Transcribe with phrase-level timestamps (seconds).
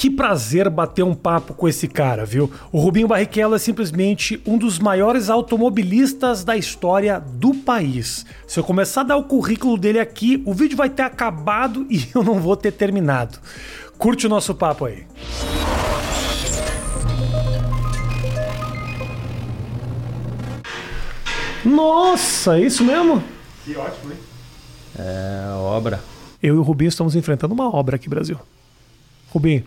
[0.00, 2.50] Que prazer bater um papo com esse cara, viu?
[2.72, 8.24] O Rubinho Barrichello é simplesmente um dos maiores automobilistas da história do país.
[8.46, 12.08] Se eu começar a dar o currículo dele aqui, o vídeo vai ter acabado e
[12.14, 13.38] eu não vou ter terminado.
[13.98, 15.04] Curte o nosso papo aí.
[21.62, 23.22] Nossa, é isso mesmo?
[23.66, 24.18] Que ótimo, hein?
[24.98, 26.00] É, obra.
[26.42, 28.38] Eu e o Rubinho estamos enfrentando uma obra aqui, Brasil.
[29.28, 29.62] Rubinho,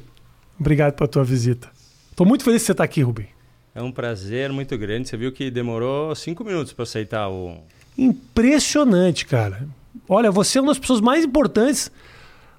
[0.60, 1.70] obrigado pela tua visita.
[2.16, 3.30] Tô muito feliz que você está aqui, Rubinho.
[3.76, 5.10] É um prazer muito grande.
[5.10, 7.58] Você viu que demorou cinco minutos para aceitar o.
[7.98, 9.68] Impressionante, cara.
[10.08, 11.92] Olha, você é uma das pessoas mais importantes,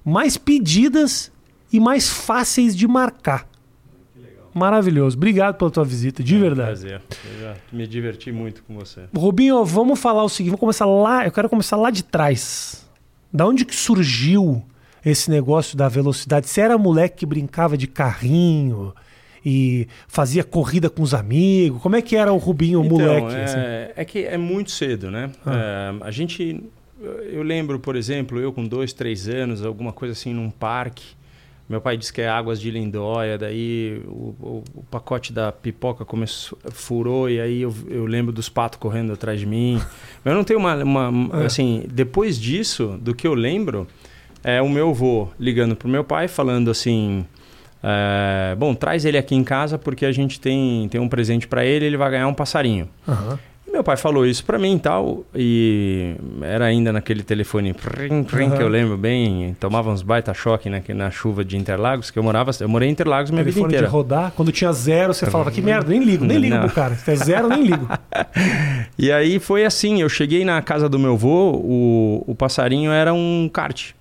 [0.03, 1.31] mais pedidas
[1.71, 3.47] e mais fáceis de marcar.
[4.53, 5.17] Maravilhoso.
[5.17, 6.67] Obrigado pela tua visita, de é um verdade.
[6.79, 7.01] Prazer.
[7.25, 9.01] Eu já me diverti muito com você.
[9.13, 12.87] Rubinho, vamos falar o seguinte, vamos começar lá, eu quero começar lá de trás.
[13.33, 14.63] Da onde que surgiu
[15.05, 16.47] esse negócio da velocidade?
[16.49, 18.93] Você era moleque que brincava de carrinho
[19.45, 21.81] e fazia corrida com os amigos?
[21.81, 23.35] Como é que era o Rubinho Então, moleque?
[23.35, 23.57] é, assim?
[23.95, 25.29] é que é muito cedo, né?
[25.45, 26.63] É, a gente.
[27.31, 31.03] Eu lembro, por exemplo, eu com dois, três anos, alguma coisa assim num parque.
[31.67, 36.05] Meu pai disse que é águas de Lindóia, daí o, o- o pacote da pipoca
[36.05, 39.75] começou, furou e aí eu, eu lembro dos patos correndo atrás de mim.
[40.23, 41.45] Mas eu não tenho uma, uma- É.
[41.47, 43.87] assim, depois disso, do que eu lembro,
[44.47, 47.25] é o meu avô ligando pro meu pai falando assim,
[47.83, 51.65] é, bom, traz ele aqui em casa porque a gente tem, tem um presente para
[51.65, 52.87] ele, ele vai ganhar um passarinho.
[53.67, 58.23] E meu pai falou isso pra mim e tal, e era ainda naquele telefone prim,
[58.23, 58.55] prim, Aham.
[58.57, 62.23] que eu lembro bem, tomava uns baita choque na, na chuva de Interlagos, que eu
[62.23, 63.91] morava, eu morei em Interlagos minha vida Telefone de inteira.
[63.91, 66.61] rodar, quando tinha zero, você falava, que merda, nem ligo, nem ligo Não.
[66.65, 66.93] pro cara.
[66.93, 67.87] Se é zero, nem ligo.
[68.97, 73.13] E aí foi assim, eu cheguei na casa do meu avô, o, o passarinho era
[73.13, 73.91] um kart.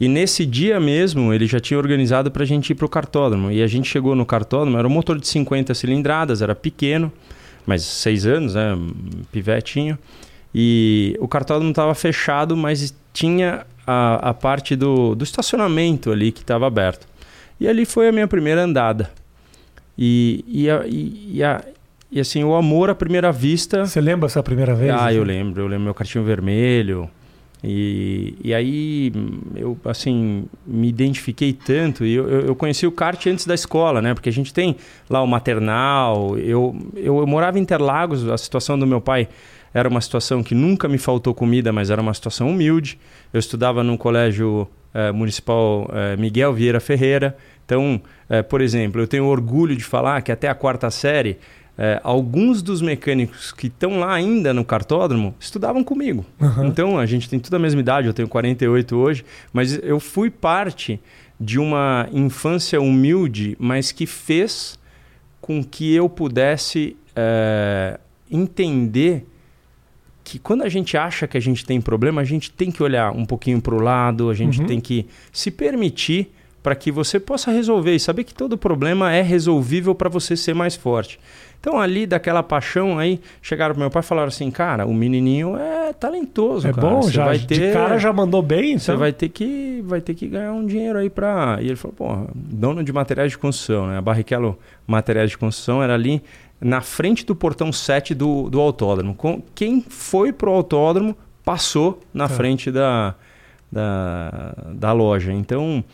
[0.00, 3.50] E nesse dia mesmo, ele já tinha organizado pra gente ir pro cartódromo.
[3.50, 7.10] E a gente chegou no cartódromo, era um motor de 50 cilindradas, era pequeno,
[7.66, 8.76] mas seis anos, né?
[9.32, 9.98] Pivetinho.
[10.54, 16.40] E o cartódromo estava fechado, mas tinha a, a parte do, do estacionamento ali que
[16.42, 17.06] estava aberto.
[17.58, 19.10] E ali foi a minha primeira andada.
[19.98, 21.64] E, e, a- e a-
[22.12, 23.84] e assim, o amor à primeira vista.
[23.86, 24.90] Você lembra essa primeira vez?
[24.90, 25.16] Ah, assim?
[25.16, 27.10] eu lembro, eu lembro meu cartinho vermelho.
[27.64, 29.12] E, e aí
[29.56, 34.14] eu assim me identifiquei tanto e eu, eu conheci o kart antes da escola, né?
[34.14, 34.76] Porque a gente tem
[35.08, 36.38] lá o maternal.
[36.38, 39.28] Eu, eu, eu morava em Interlagos, a situação do meu pai
[39.72, 42.98] era uma situação que nunca me faltou comida, mas era uma situação humilde.
[43.32, 47.36] Eu estudava no colégio eh, municipal eh, Miguel Vieira Ferreira.
[47.66, 48.00] Então,
[48.30, 51.36] eh, por exemplo, eu tenho orgulho de falar que até a quarta série
[51.78, 56.24] é, alguns dos mecânicos que estão lá ainda no cartódromo estudavam comigo.
[56.40, 56.66] Aham.
[56.66, 60.30] Então a gente tem tudo a mesma idade, eu tenho 48 hoje, mas eu fui
[60.30, 60.98] parte
[61.38, 64.78] de uma infância humilde, mas que fez
[65.40, 68.00] com que eu pudesse é,
[68.30, 69.26] entender
[70.24, 73.12] que quando a gente acha que a gente tem problema, a gente tem que olhar
[73.12, 74.66] um pouquinho para o lado, a gente Uhum.
[74.66, 76.32] tem que se permitir
[76.62, 80.52] para que você possa resolver e saber que todo problema é resolvível para você ser
[80.52, 81.20] mais forte.
[81.60, 85.56] Então ali daquela paixão aí chegaram pro meu pai e falaram assim, cara, o menininho
[85.56, 86.86] é talentoso, É cara.
[86.88, 87.72] bom, Você já vai de ter...
[87.72, 88.98] cara já mandou bem, Você então.
[89.00, 91.58] vai ter que vai ter que ganhar um dinheiro aí pra.
[91.60, 93.98] E ele falou, pô, dono de materiais de construção, né?
[93.98, 96.22] A Barrichello Materiais de Construção era ali
[96.60, 99.14] na frente do portão 7 do, do autódromo.
[99.14, 102.34] Com- Quem foi pro autódromo passou na Tá.
[102.34, 103.14] frente da,
[103.70, 105.32] da, da loja.
[105.32, 105.84] Então,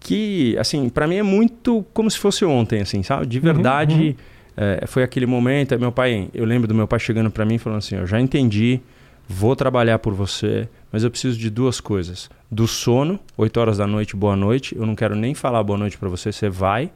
[0.00, 3.26] que, assim, pra mim é muito como se fosse ontem, assim, sabe?
[3.26, 4.33] De verdade, uhum.
[4.56, 5.78] É, foi aquele momento.
[5.78, 8.20] Meu pai, eu lembro do meu pai chegando pra mim e falando assim: Eu já
[8.20, 8.80] entendi,
[9.28, 13.86] vou trabalhar por você, mas eu preciso de duas coisas: do sono, 8 horas da
[13.86, 14.76] noite, boa noite.
[14.76, 16.90] Eu não quero nem falar boa noite pra você, você vai,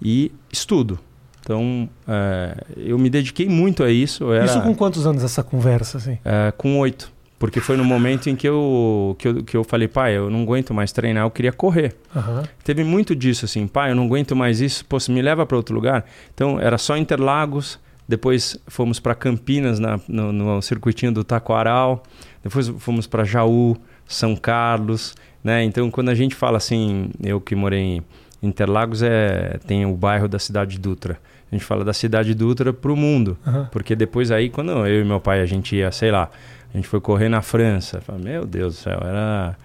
[0.00, 0.98] e estudo.
[1.40, 4.32] Então, é, eu me dediquei muito a isso.
[4.32, 6.18] Era, Isso com quantos anos essa conversa, assim?
[6.24, 7.12] é, com oito.
[7.38, 10.42] Porque foi no momento em que eu, que, eu, que eu falei, pai, eu não
[10.42, 11.94] aguento mais treinar, eu queria correr.
[12.14, 12.44] Aham.
[12.62, 15.74] Teve muito disso, assim, pai, eu não aguento mais isso, pô, me leva para outro
[15.74, 16.04] lugar.
[16.32, 17.78] Então, era só Interlagos,
[18.08, 22.02] depois fomos para Campinas, na, no, no circuitinho do Taquaral,
[22.42, 23.76] depois fomos para Jaú,
[24.06, 25.64] São Carlos, né?
[25.64, 28.02] Então, quando a gente fala assim, eu que morei em
[28.42, 31.18] Interlagos, é, tem o bairro da Cidade Dutra.
[31.50, 33.38] A gente fala da Cidade Dutra para o mundo.
[33.46, 33.68] Aham.
[33.70, 36.30] Porque depois aí, quando eu e meu pai, a gente ia, sei lá,
[36.74, 38.00] a gente foi correr na França.
[38.00, 39.56] Falei, meu Deus do céu, era,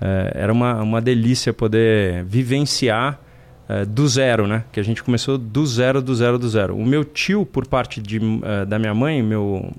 [0.00, 3.20] é, era uma, uma delícia poder vivenciar
[3.68, 4.64] é, do zero, né?
[4.72, 6.76] Que a gente começou do zero, do zero, do zero.
[6.76, 9.72] O meu tio, por parte de, é, da minha mãe, meu,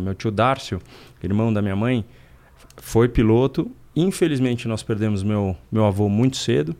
[0.00, 0.80] meu tio Dárcio,
[1.22, 2.04] irmão da minha mãe,
[2.78, 3.70] foi piloto.
[3.94, 6.74] Infelizmente, nós perdemos meu, meu avô muito cedo.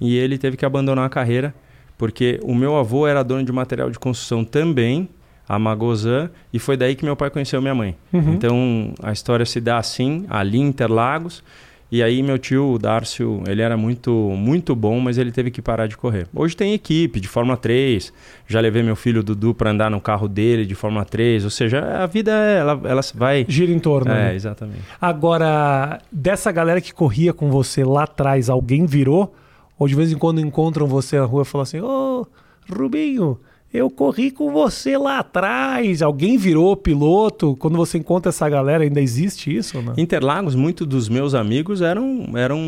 [0.00, 1.54] e ele teve que abandonar a carreira
[1.98, 5.08] porque o meu avô era dono de material de construção também,
[5.48, 7.96] a Magozan, e foi daí que meu pai conheceu minha mãe.
[8.12, 8.34] Uhum.
[8.34, 11.42] Então a história se dá assim, ali em Interlagos.
[11.90, 15.62] E aí meu tio, o Dárcio, ele era muito muito bom, mas ele teve que
[15.62, 16.26] parar de correr.
[16.34, 18.12] Hoje tem equipe de Fórmula 3,
[18.46, 21.80] já levei meu filho Dudu para andar no carro dele de Fórmula 3, ou seja,
[21.80, 24.12] a vida ela, ela vai gira em torno.
[24.12, 24.34] É, né?
[24.34, 24.82] exatamente.
[25.00, 29.34] Agora, dessa galera que corria com você lá atrás, alguém virou
[29.78, 31.86] ou de vez em quando encontram você na rua e falam assim: Ô,
[32.20, 33.38] oh, Rubinho,
[33.72, 36.00] eu corri com você lá atrás.
[36.00, 37.54] Alguém virou piloto?
[37.56, 39.80] Quando você encontra essa galera, ainda existe isso?
[39.82, 39.94] Não?
[39.96, 42.58] Interlagos, muitos dos meus amigos eram, eram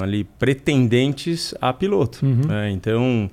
[0.00, 2.24] ali pretendentes a piloto.
[2.24, 2.50] Uhum.
[2.50, 3.30] É, então,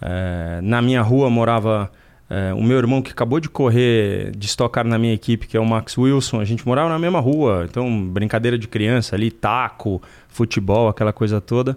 [0.00, 1.90] é, na minha rua morava
[2.30, 5.60] é, o meu irmão que acabou de correr, de estocar na minha equipe, que é
[5.60, 6.40] o Max Wilson.
[6.40, 7.66] A gente morava na mesma rua.
[7.68, 11.76] Então, brincadeira de criança ali, taco, futebol, aquela coisa toda.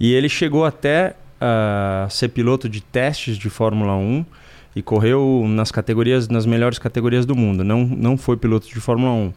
[0.00, 4.24] E ele chegou até uh, ser piloto de testes de Fórmula 1
[4.74, 7.64] e correu nas categorias, nas melhores categorias do mundo.
[7.64, 9.32] Não, não foi piloto de Fórmula 1.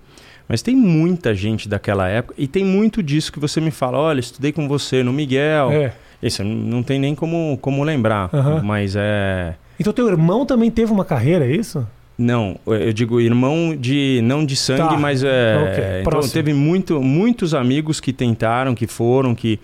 [0.47, 3.97] Mas tem muita gente daquela época e tem muito disso que você me fala.
[3.97, 5.71] Olha, estudei com você no Miguel.
[5.71, 5.93] É.
[6.21, 8.63] Esse não tem nem como, como lembrar, uhum.
[8.63, 9.55] mas é.
[9.79, 11.85] Então teu irmão também teve uma carreira, é isso?
[12.17, 14.97] Não, eu digo irmão de não de sangue, tá.
[14.97, 15.71] mas é.
[15.71, 16.01] Okay.
[16.01, 19.59] Então teve muito, muitos amigos que tentaram, que foram, que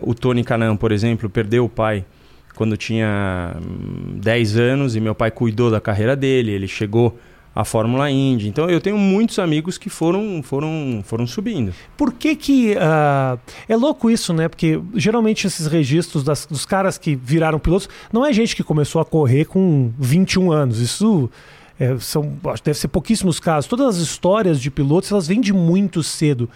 [0.00, 2.04] o Tony Canan, por exemplo, perdeu o pai
[2.54, 3.56] quando tinha
[4.16, 7.18] 10 hum, anos e meu pai cuidou da carreira dele, ele chegou
[7.54, 8.48] à Fórmula Indy.
[8.48, 11.72] Então eu tenho muitos amigos que foram foram foram subindo.
[11.96, 14.48] Por que que uh, é louco isso, né?
[14.48, 19.00] Porque geralmente esses registros das, dos caras que viraram pilotos não é gente que começou
[19.00, 20.78] a correr com 21 anos.
[20.78, 21.30] Isso
[21.78, 23.68] é, são deve ser pouquíssimos casos.
[23.68, 26.48] Todas as histórias de pilotos elas vêm de muito cedo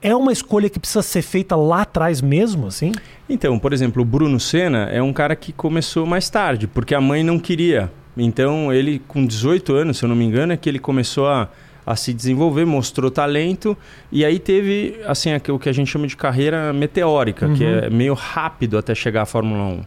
[0.00, 2.92] é uma escolha que precisa ser feita lá atrás mesmo, assim?
[3.28, 7.00] Então, por exemplo, o Bruno Senna é um cara que começou mais tarde, porque a
[7.00, 7.90] mãe não queria.
[8.16, 11.48] Então, ele com 18 anos, se eu não me engano, é que ele começou a,
[11.86, 13.76] a se desenvolver, mostrou talento
[14.10, 17.54] e aí teve assim o que a gente chama de carreira meteórica, uhum.
[17.54, 19.82] que é meio rápido até chegar à Fórmula 1.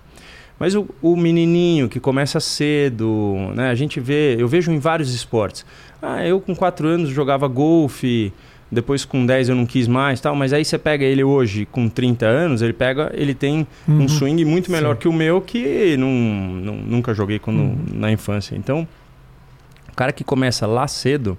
[0.58, 3.72] Mas o, o, menininho que começa cedo, né?
[3.72, 5.66] A gente vê, eu vejo em vários esportes.
[6.00, 8.32] Ah, eu com 4 anos jogava golfe,
[8.72, 11.90] depois com 10 eu não quis mais tal, mas aí você pega ele hoje com
[11.90, 14.04] 30 anos, ele pega, ele tem uhum.
[14.04, 15.02] um swing muito melhor Sim.
[15.02, 17.78] que o meu, que não, não nunca joguei quando, uhum.
[17.94, 18.56] na infância.
[18.56, 18.88] Então,
[19.92, 21.38] o cara que começa lá cedo,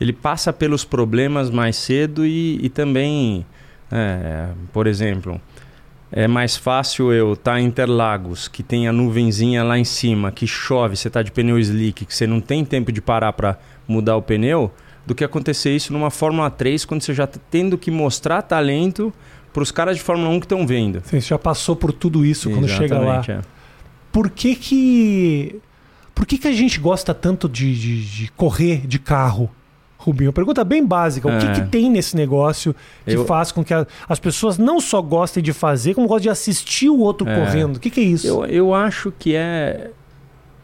[0.00, 3.46] ele passa pelos problemas mais cedo e, e também,
[3.90, 5.40] é, por exemplo,
[6.10, 10.32] é mais fácil eu estar tá em Interlagos, que tem a nuvenzinha lá em cima,
[10.32, 13.58] que chove, você está de pneu slick, que você não tem tempo de parar para
[13.86, 14.72] mudar o pneu,
[15.06, 19.12] do que acontecer isso numa Fórmula 3 quando você já está tendo que mostrar talento
[19.52, 21.00] para os caras de Fórmula 1 que estão vendo.
[21.04, 23.24] Sim, você já passou por tudo isso quando chega lá.
[23.28, 23.40] É.
[24.12, 25.60] Por que que
[26.14, 29.50] por que que a gente gosta tanto de, de, de correr de carro?
[29.98, 31.26] Rubinho, pergunta bem básica.
[31.26, 31.64] O que, que é.
[31.64, 32.74] tem nesse negócio
[33.04, 33.24] que eu...
[33.24, 36.88] faz com que a, as pessoas não só gostem de fazer, como gostem de assistir
[36.88, 37.34] o outro é.
[37.34, 37.76] correndo?
[37.76, 38.26] O que, que é isso?
[38.26, 39.90] Eu, eu acho que é,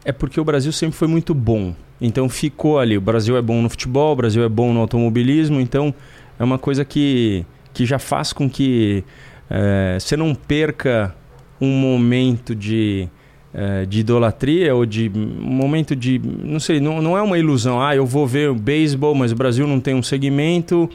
[0.05, 1.75] é porque o Brasil sempre foi muito bom.
[2.01, 2.99] Então ficou ali.
[2.99, 5.95] O Brasil é bom no futebol, o Brasil é bom no automobilismo, então
[6.39, 9.05] é uma coisa que, que já faz com que
[9.49, 11.15] é, você não perca
[11.61, 13.09] um momento de,
[13.55, 16.19] é, de idolatria ou de um momento de.
[16.19, 17.81] Não sei, não, não é uma ilusão.
[17.81, 20.91] Ah, eu vou ver o beisebol, mas o Brasil não tem um segmento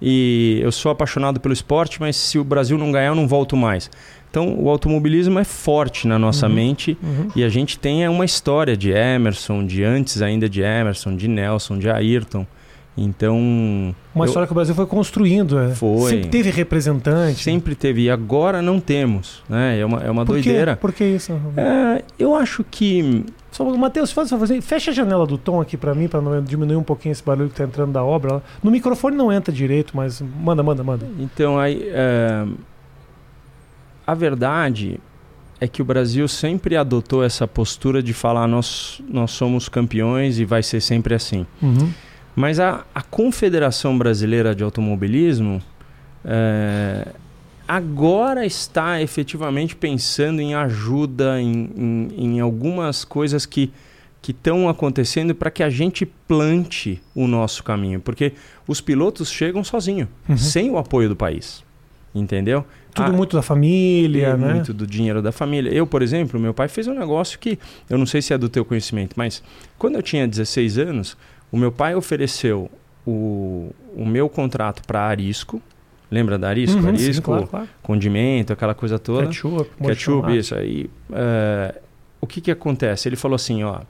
[0.00, 3.56] e eu sou apaixonado pelo esporte, mas se o Brasil não ganhar, eu não volto
[3.56, 3.90] mais.
[4.30, 7.28] Então, o automobilismo é forte na nossa uhum, mente uhum.
[7.34, 11.78] e a gente tem uma história de Emerson, de antes ainda de Emerson, de Nelson,
[11.78, 12.46] de Ayrton.
[12.98, 13.94] Então.
[14.14, 14.26] Uma eu...
[14.26, 15.58] história que o Brasil foi construindo.
[15.58, 15.70] É.
[15.70, 16.10] Foi.
[16.10, 17.42] Sempre teve representante.
[17.42, 18.02] Sempre teve.
[18.02, 19.42] E agora não temos.
[19.48, 19.78] Né?
[19.78, 20.74] É uma, é uma Por doideira.
[20.74, 20.80] Quê?
[20.80, 21.32] Por que isso?
[21.56, 23.24] É, eu acho que.
[23.52, 24.60] Só, Matheus, faz só fazer.
[24.60, 27.54] Fecha a janela do tom aqui para mim, para diminuir um pouquinho esse barulho que
[27.54, 28.42] tá entrando da obra.
[28.62, 31.08] No microfone não entra direito, mas manda, manda, manda.
[31.20, 31.80] Então, aí.
[31.86, 32.44] É
[34.08, 34.98] a verdade
[35.60, 40.46] é que o Brasil sempre adotou essa postura de falar nós, nós somos campeões e
[40.46, 41.46] vai ser sempre assim.
[41.60, 41.92] Uhum.
[42.34, 45.60] Mas a, a Confederação Brasileira de Automobilismo
[46.24, 47.08] é,
[47.66, 53.70] agora está efetivamente pensando em ajuda, em, em, em algumas coisas que
[54.20, 58.32] que estão acontecendo para que a gente plante o nosso caminho, porque
[58.66, 60.36] os pilotos chegam sozinhos, uhum.
[60.36, 61.64] sem o apoio do país,
[62.18, 62.64] entendeu?
[62.94, 64.54] Tudo ah, muito da família, né?
[64.54, 65.70] Muito do dinheiro da família.
[65.70, 67.58] Eu, por exemplo, meu pai fez um negócio que
[67.88, 69.42] eu não sei se é do teu conhecimento, mas
[69.78, 71.16] quando eu tinha 16 anos,
[71.52, 72.70] o meu pai ofereceu
[73.06, 75.62] o, o meu contrato para Arisco
[76.10, 76.80] Lembra da arisco?
[76.80, 77.68] Uhum, arisco, sim, claro, claro.
[77.82, 79.26] condimento, aquela coisa toda.
[79.26, 80.88] Ketchup, Ketchup, isso aí.
[81.12, 81.80] é,
[82.20, 83.08] o que que acontece?
[83.08, 83.80] Ele falou assim, ó,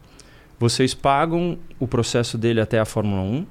[0.58, 3.46] vocês pagam o processo dele até a Fórmula 1.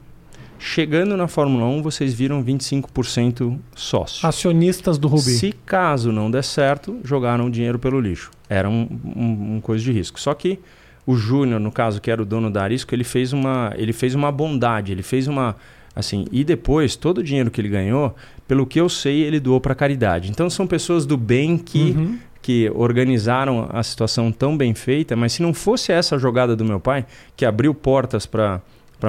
[0.60, 4.28] Chegando na Fórmula 1, vocês viram 25% sócio.
[4.28, 5.22] Acionistas do Rubi.
[5.32, 8.32] Se caso não der certo, jogaram o dinheiro pelo lixo.
[8.50, 10.20] Era um, um, um coisa de risco.
[10.20, 10.60] Só que
[11.06, 14.14] o Júnior, no caso, que era o dono da Arisco, ele fez uma, ele fez
[14.16, 15.56] uma bondade, ele fez uma.
[15.96, 18.16] Assim, e depois, todo o dinheiro que ele ganhou,
[18.48, 20.30] pelo que eu sei, ele doou para caridade.
[20.30, 22.20] Então são pessoas do bem que, Uhum.
[22.42, 26.80] que organizaram a situação tão bem feita, mas se não fosse essa jogada do meu
[26.80, 28.62] pai, que abriu portas para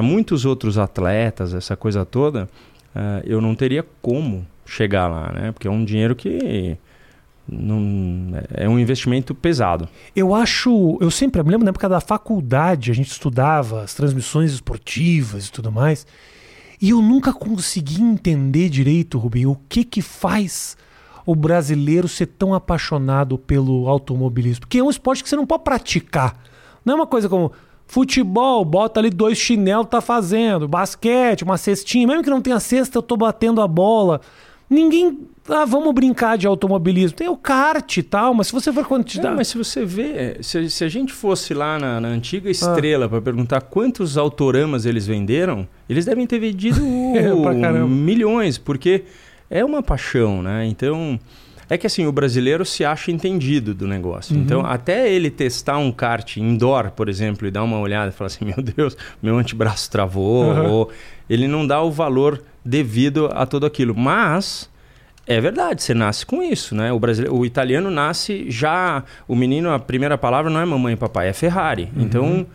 [0.03, 2.49] muitos outros atletas, essa coisa toda,
[2.95, 5.53] ah, eu não teria como chegar lá, né?
[5.53, 6.77] Porque é um dinheiro que
[7.49, 9.89] não, é um investimento pesado.
[10.15, 10.99] Eu acho.
[11.01, 15.53] Eu sempre me lembro na época da faculdade, a gente estudava as transmissões esportivas e
[15.53, 16.07] tudo mais.
[16.81, 20.77] E eu nunca consegui entender direito, Rubinho, o que que faz
[21.27, 24.61] o brasileiro ser tão apaixonado pelo automobilismo.
[24.61, 26.39] Porque é um esporte que você não pode praticar.
[26.85, 27.53] Não é uma coisa como
[27.89, 30.69] futebol, bota ali dois chinelos, tá fazendo.
[30.69, 32.07] Basquete, uma cestinha.
[32.07, 34.21] Mesmo que não tenha cesta, eu tô batendo a bola.
[34.71, 35.19] Ninguém.
[35.49, 37.17] Ah, vamos brincar de automobilismo.
[37.17, 39.35] Tem o kart e tal, mas se você for É, quantidade.
[39.35, 43.23] mas se você vê, se, se a gente fosse lá na, na antiga estrela para
[43.23, 46.79] perguntar quantos autoramas eles venderam, eles devem ter vendido
[47.43, 47.89] Pra caramba.
[47.89, 49.05] milhões, porque
[49.49, 50.67] é uma paixão, né?
[50.67, 51.19] Então,
[51.69, 54.35] é que assim, o brasileiro se acha entendido do negócio.
[54.35, 54.43] Uhum.
[54.43, 58.27] Então, até ele testar um kart indoor, por exemplo, e dar uma olhada e falar
[58.29, 60.71] assim, meu Deus, meu antebraço travou, Uhum.
[60.71, 60.91] ou
[61.29, 63.95] ele não dá o valor devido a tudo aquilo.
[63.95, 64.71] Mas
[65.27, 66.91] é verdade, você nasce com isso, né?
[66.91, 69.05] O, brasileiro, o italiano nasce já.
[69.27, 71.91] O menino, a primeira palavra não é mamãe e papai, é Ferrari.
[71.95, 72.47] Então,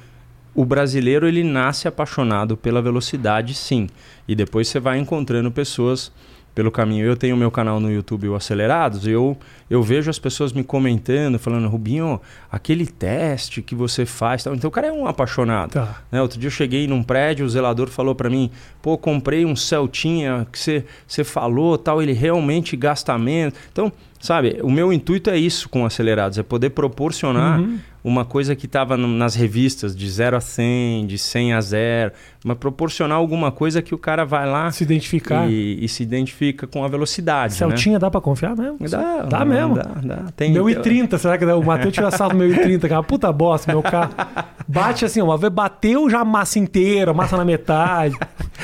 [0.55, 3.88] o brasileiro ele nasce apaixonado pela velocidade, sim.
[4.27, 6.12] E depois você vai encontrando pessoas
[6.53, 7.05] pelo caminho.
[7.05, 9.38] Eu tenho meu canal no YouTube, o Acelerados, e eu,
[9.69, 12.19] eu vejo as pessoas me comentando, falando, Rubinho,
[12.51, 14.43] aquele teste que você faz.
[14.43, 14.53] Tal.
[14.53, 15.72] Então, o cara é um apaixonado.
[15.72, 16.01] Tá.
[16.12, 19.55] Né, outro dia eu cheguei num prédio, o zelador falou para mim: pô, comprei um
[19.55, 23.53] Celtinha que você você falou, tal, ele realmente gasta menos.
[23.72, 27.79] Então, sabe, o meu intuito é isso com acelerados, é poder proporcionar Uhum.
[28.03, 32.12] Uma coisa que estava nas revistas de 0 a 100, de 100 a 0,
[32.43, 35.50] mas proporcionar alguma coisa que o cara vai lá Se identificar.
[35.50, 37.53] e, e se identifica com a velocidade.
[37.53, 38.77] Celtinha dá pra confiar mesmo?
[38.79, 38.88] Né?
[38.89, 39.75] Dá, Dá mesmo.
[39.75, 40.25] Dá, dá.
[40.36, 41.55] Tem, Meu i 30, será que dá?
[41.55, 44.13] o Matheus tira saldo meu i 30, que é uma puta bosta, meu carro.
[44.67, 48.15] Bate assim, uma vez bateu já a massa inteira, massa na metade.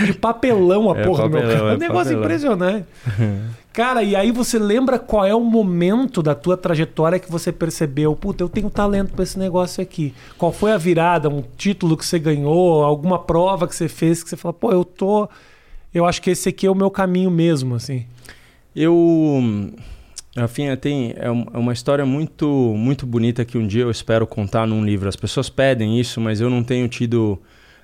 [0.06, 1.70] De papelão a É, porra do meu papelão, carro.
[1.70, 2.24] É um é negócio papelão.
[2.24, 2.86] impressionante.
[3.80, 8.14] Cara, e aí você lembra qual é o momento da tua trajetória que você percebeu,
[8.14, 10.14] puta, eu tenho talento pra esse negócio aqui.
[10.38, 14.30] Qual foi a virada, um título que você ganhou, alguma prova que você fez que
[14.30, 15.30] você falou, pô, eu tô,
[15.94, 18.06] eu acho que esse aqui é o meu caminho mesmo, assim.
[18.76, 19.42] Eu.
[20.36, 22.46] Afim, tem é é uma história muito
[22.76, 25.08] muito bonita que um dia eu espero contar num livro.
[25.08, 27.40] As pessoas pedem isso, mas eu não tenho tido.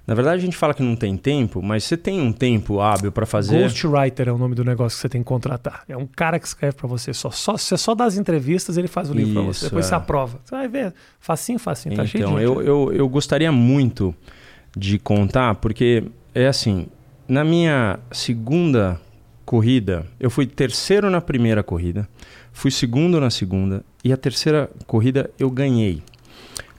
[0.08, 3.12] Na verdade, a gente fala que não tem tempo, mas você tem um tempo hábil
[3.12, 3.64] para fazer.
[3.64, 5.84] Ghostwriter é o nome do negócio que você tem que contratar.
[5.90, 7.12] É um cara que escreve pra você.
[7.12, 9.66] Só, só, você só dá as entrevistas ele faz o livro Isso, você.
[9.66, 9.90] Depois é.
[9.90, 10.40] você aprova.
[10.44, 10.94] Você vai ver.
[11.20, 11.96] Facinho, facinho.
[11.96, 12.46] Tá cheio de Então, gente.
[12.46, 14.14] eu, eu, eu gostaria muito
[14.78, 16.04] de contar, porque
[16.36, 16.86] é assim:
[17.28, 19.02] na minha segunda
[19.44, 22.08] corrida, eu fui terceiro na primeira corrida,
[22.52, 26.04] fui segundo na segunda, e a terceira corrida eu ganhei.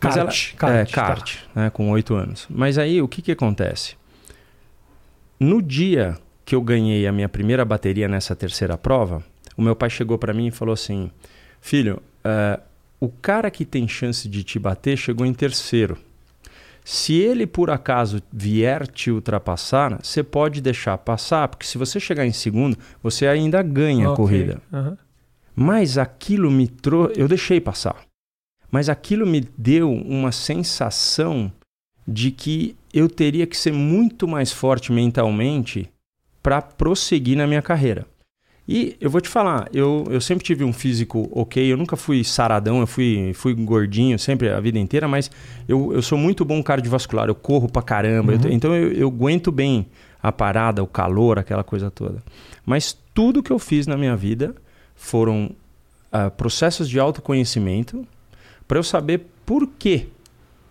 [0.01, 0.93] Kart, ela- kart, é, tá.
[1.07, 2.47] kart, né, com oito anos.
[2.51, 3.97] Mas aí o que, que acontece?
[5.39, 9.23] No dia que eu ganhei a minha primeira bateria nessa terceira prova,
[9.57, 11.11] o meu pai chegou para mim e falou assim:
[11.61, 12.61] Filho, eh,
[13.01, 15.99] o cara que tem chance de te bater chegou em terceiro.
[16.85, 22.25] Se ele por acaso vier te ultrapassar, você pode deixar passar, porque se você chegar
[22.25, 24.17] em segundo, você ainda ganha a Ok.
[24.25, 24.63] corrida.
[24.73, 24.97] Aham.
[25.55, 27.19] Mas aquilo me trouxe.
[27.21, 27.97] Eu deixei passar.
[28.71, 31.51] Mas aquilo me deu uma sensação
[32.07, 35.89] de que eu teria que ser muito mais forte mentalmente
[36.43, 38.07] para prosseguir na minha carreira.
[38.69, 42.25] E eu vou te falar, eu, eu sempre tive um físico ok, eu nunca fui
[42.25, 45.31] saradão, eu fui, fui gordinho sempre a vida inteira, mas
[45.69, 49.07] eu, eu sou muito bom cardiovascular, eu corro pra caramba, eu te- então eu, eu
[49.09, 49.87] aguento bem
[50.21, 52.21] a parada, o calor, aquela coisa toda.
[52.65, 54.53] Mas tudo que eu fiz na minha vida
[54.97, 55.51] foram
[56.11, 58.05] ah, processos de autoconhecimento
[58.67, 60.09] para eu saber por que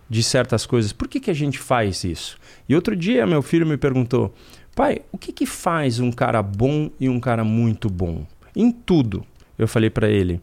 [0.08, 0.92] de certas coisas.
[0.92, 2.38] Por que, que a gente faz isso?
[2.68, 4.34] E outro dia meu filho me perguntou,
[4.74, 8.26] pai, o que, que faz um cara bom e um cara muito bom?
[8.54, 9.24] Em tudo.
[9.58, 10.40] Eu falei para ele,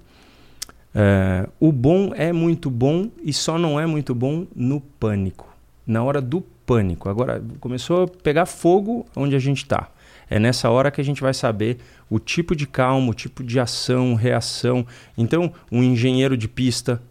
[0.94, 5.48] "É, o bom é muito bom e só não é muito bom no pânico.
[5.86, 7.10] Na hora do pânico.
[7.10, 9.90] Agora, começou a pegar fogo onde a gente está.
[10.30, 11.78] É nessa hora que a gente vai saber
[12.10, 14.86] o tipo de calma, o tipo de ação, reação.
[15.18, 17.02] Então, um engenheiro de pista,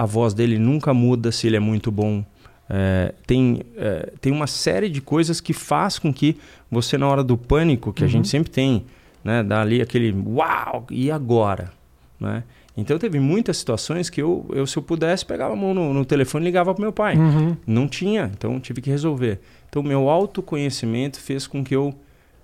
[0.00, 2.24] a voz dele nunca muda se ele é muito bom.
[2.70, 6.38] É, tem, é, tem uma série de coisas que faz com que
[6.70, 8.08] você, na hora do pânico, que uhum.
[8.08, 8.86] a gente sempre tem,
[9.22, 11.70] né, dá ali aquele uau, e agora?
[12.18, 12.44] Né?
[12.74, 16.02] Então teve muitas situações que eu, eu se eu pudesse, pegava a mão no, no
[16.06, 17.18] telefone e ligava para meu pai.
[17.18, 17.54] Uhum.
[17.66, 19.38] Não tinha, então tive que resolver.
[19.68, 21.94] Então meu autoconhecimento fez com que eu,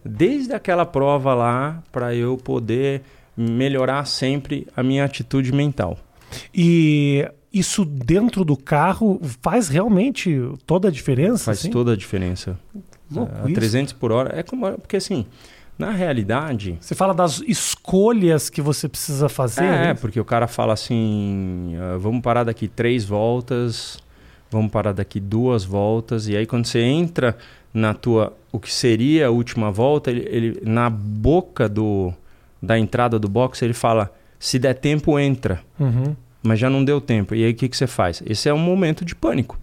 [0.04, 3.00] desde aquela prova lá, para eu poder
[3.34, 5.96] melhorar sempre a minha atitude mental.
[6.54, 11.44] E isso dentro do carro faz realmente toda a diferença?
[11.44, 11.70] Faz assim?
[11.70, 12.58] toda a diferença.
[13.10, 14.38] Louco a, 300 por hora.
[14.38, 14.70] É como.
[14.78, 15.26] Porque assim,
[15.78, 16.78] na realidade.
[16.80, 19.64] Você fala das escolhas que você precisa fazer?
[19.64, 23.98] É, é porque o cara fala assim: uh, vamos parar daqui três voltas,
[24.50, 27.36] vamos parar daqui duas voltas, e aí quando você entra
[27.72, 28.32] na tua.
[28.50, 32.12] O que seria a última volta, ele, ele na boca do,
[32.62, 35.60] da entrada do box, ele fala: se der tempo, entra.
[35.78, 36.16] Uhum.
[36.42, 37.34] Mas já não deu tempo.
[37.34, 38.22] E aí o que, que você faz?
[38.26, 39.58] Esse é um momento de pânico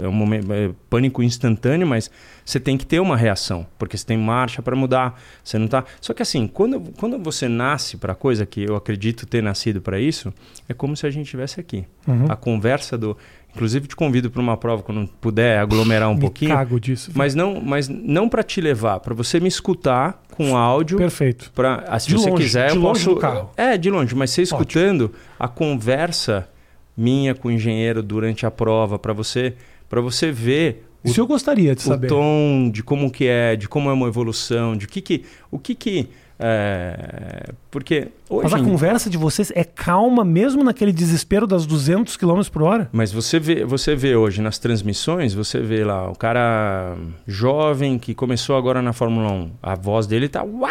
[0.00, 2.10] é um momento é pânico instantâneo, mas
[2.44, 5.84] você tem que ter uma reação, porque você tem marcha para mudar, você não tá.
[6.00, 9.98] Só que assim, quando, quando você nasce para coisa que eu acredito ter nascido para
[9.98, 10.32] isso,
[10.68, 11.84] é como se a gente estivesse aqui.
[12.06, 12.26] Uhum.
[12.28, 13.16] A conversa do
[13.54, 16.50] Inclusive te convido para uma prova quando puder aglomerar um me pouquinho.
[16.50, 17.12] Cago disso.
[17.12, 17.18] Viu?
[17.18, 20.98] Mas não, mas não para te levar, para você me escutar com áudio.
[20.98, 21.52] Perfeito.
[21.54, 23.14] Para, ah, se de você longe, quiser, de eu longe posso.
[23.14, 23.50] Do carro.
[23.56, 25.18] É, de longe, mas você escutando Ótimo.
[25.38, 26.48] a conversa
[26.96, 29.54] minha com o engenheiro durante a prova para você
[29.88, 32.06] para você ver o, Isso eu gostaria de saber.
[32.06, 35.58] O tom de como que é, de como é uma evolução, de que que, o
[35.58, 36.08] que que
[36.38, 42.16] é, porque hoje Mas a conversa de vocês é calma mesmo naquele desespero das 200
[42.16, 42.88] km por hora?
[42.92, 46.96] Mas você vê, você vê hoje nas transmissões, você vê lá o cara
[47.26, 50.70] jovem que começou agora na Fórmula 1, a voz dele tá uau!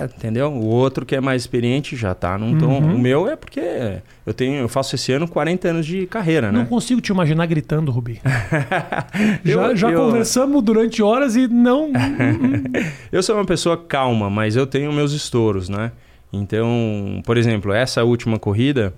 [0.00, 0.50] Entendeu?
[0.50, 2.80] O outro que é mais experiente já tá num tom.
[2.80, 2.94] Uhum.
[2.94, 6.58] O meu é porque eu tenho, eu faço esse ano 40 anos de carreira, não
[6.58, 6.58] né?
[6.60, 8.20] Não consigo te imaginar gritando, Rubi.
[9.44, 10.00] já eu, já eu...
[10.00, 11.90] conversamos durante horas e não.
[13.10, 15.92] eu sou uma pessoa calma, mas eu tenho meus estouros, né?
[16.32, 18.94] Então, por exemplo, essa última corrida,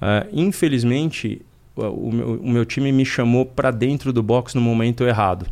[0.00, 1.42] uh, infelizmente,
[1.76, 5.46] o meu, o meu time me chamou para dentro do box no momento errado.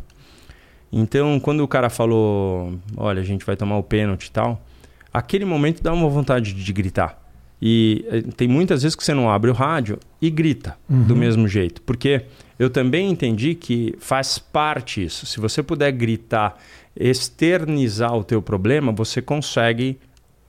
[0.95, 4.63] Então, quando o cara falou, olha, a gente vai tomar o pênalti e tal,
[5.11, 7.19] aquele momento dá uma vontade de gritar.
[7.59, 11.03] E eh, tem muitas vezes que você não abre o rádio e grita uhum.
[11.03, 11.81] do mesmo jeito.
[11.81, 12.25] Porque
[12.59, 15.25] eu também entendi que faz parte isso.
[15.25, 16.57] Se você puder gritar,
[16.95, 19.97] externizar o teu problema, você consegue.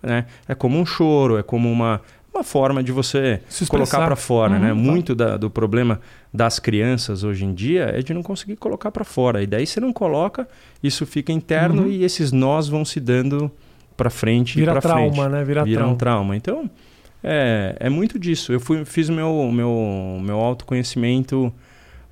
[0.03, 0.27] Né?
[0.47, 2.03] É como um choro, é como uma,
[2.35, 4.73] uma forma de você colocar para fora, né?
[4.73, 4.91] uhum, né?
[4.91, 6.01] Muito da, do problema
[6.33, 9.43] das crianças hoje em dia é de não conseguir colocar para fora.
[9.43, 10.49] E daí você não coloca,
[10.83, 11.89] isso fica interno uhum.
[11.89, 13.51] e esses nós vão se dando
[13.97, 15.15] para frente Vira e para frente.
[15.15, 15.45] trauma, né?
[15.45, 15.95] Vira, Vira trauma.
[15.95, 16.37] um trauma.
[16.37, 16.71] Então,
[17.23, 18.53] é, é muito disso.
[18.53, 21.53] Eu fui, fiz meu, meu, meu autoconhecimento.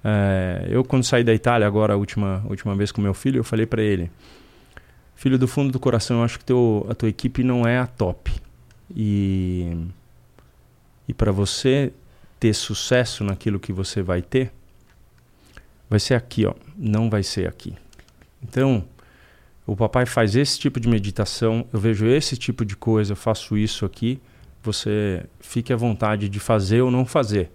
[0.05, 3.45] É, eu, quando saí da Itália, agora a última, última vez com meu filho, eu
[3.45, 4.11] falei para ele:
[5.15, 7.87] Filho, do fundo do coração, eu acho que teu, a tua equipe não é a
[7.87, 8.33] top.
[8.95, 9.77] E
[11.13, 11.93] e para você
[12.41, 14.51] ter sucesso naquilo que você vai ter,
[15.91, 16.55] vai ser aqui, ó.
[16.75, 17.75] Não vai ser aqui.
[18.43, 18.83] Então,
[19.67, 23.59] o papai faz esse tipo de meditação, eu vejo esse tipo de coisa, eu faço
[23.59, 24.19] isso aqui.
[24.63, 27.51] Você fique à vontade de fazer ou não fazer.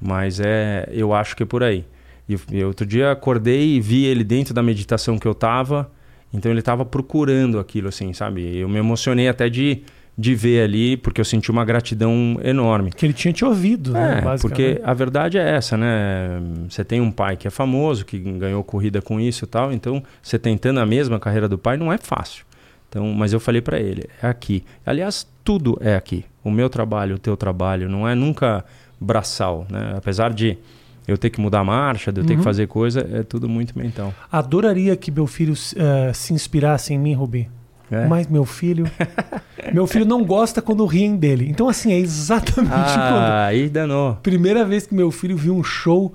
[0.00, 1.84] Mas é, eu acho que é por aí.
[2.28, 5.88] E, outro dia acordei e vi ele dentro da meditação que eu tava.
[6.34, 8.58] Então ele estava procurando aquilo, assim, sabe?
[8.58, 9.84] Eu me emocionei até de
[10.18, 12.90] de ver ali, porque eu senti uma gratidão enorme.
[12.90, 14.36] Que ele tinha te ouvido, né, é, né?
[14.40, 16.40] Porque a verdade é essa, né?
[16.68, 20.02] Você tem um pai que é famoso, que ganhou corrida com isso e tal, então
[20.20, 22.44] você tentando a mesma carreira do pai não é fácil.
[22.88, 24.64] Então, mas eu falei para ele, é aqui.
[24.84, 26.24] Aliás, tudo é aqui.
[26.42, 28.64] O meu trabalho, o teu trabalho, não é nunca
[28.98, 29.94] braçal, né?
[29.96, 30.58] Apesar de
[31.06, 32.42] eu ter que mudar a marcha, de eu ter que uhum.
[32.42, 34.12] fazer coisa, é tudo muito mental.
[34.32, 37.48] Adoraria que meu filho uh, se inspirasse em mim, Rubi.
[37.90, 38.06] É.
[38.06, 38.90] Mas meu filho.
[39.72, 41.48] meu filho não gosta quando riem dele.
[41.48, 43.32] Então, assim, é exatamente ah, quando.
[43.46, 44.16] Aí danou.
[44.16, 46.14] Primeira vez que meu filho viu um show,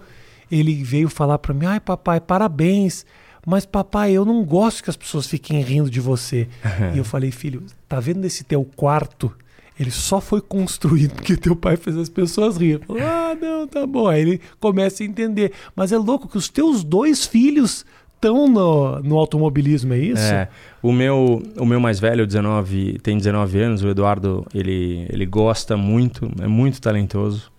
[0.51, 3.05] ele veio falar para mim: ai, papai, parabéns.
[3.45, 6.47] Mas, papai, eu não gosto que as pessoas fiquem rindo de você.
[6.93, 9.33] e eu falei, filho, tá vendo esse teu quarto?
[9.77, 12.79] Ele só foi construído porque teu pai fez as pessoas rir.
[13.01, 14.07] ah, não, tá bom.
[14.07, 15.51] Aí ele começa a entender.
[15.75, 17.83] Mas é louco que os teus dois filhos
[18.23, 20.33] estão no, no automobilismo, é isso?
[20.33, 20.47] É.
[20.81, 25.75] O meu, o meu mais velho, 19, tem 19 anos, o Eduardo, ele, ele gosta
[25.75, 27.51] muito, é muito talentoso.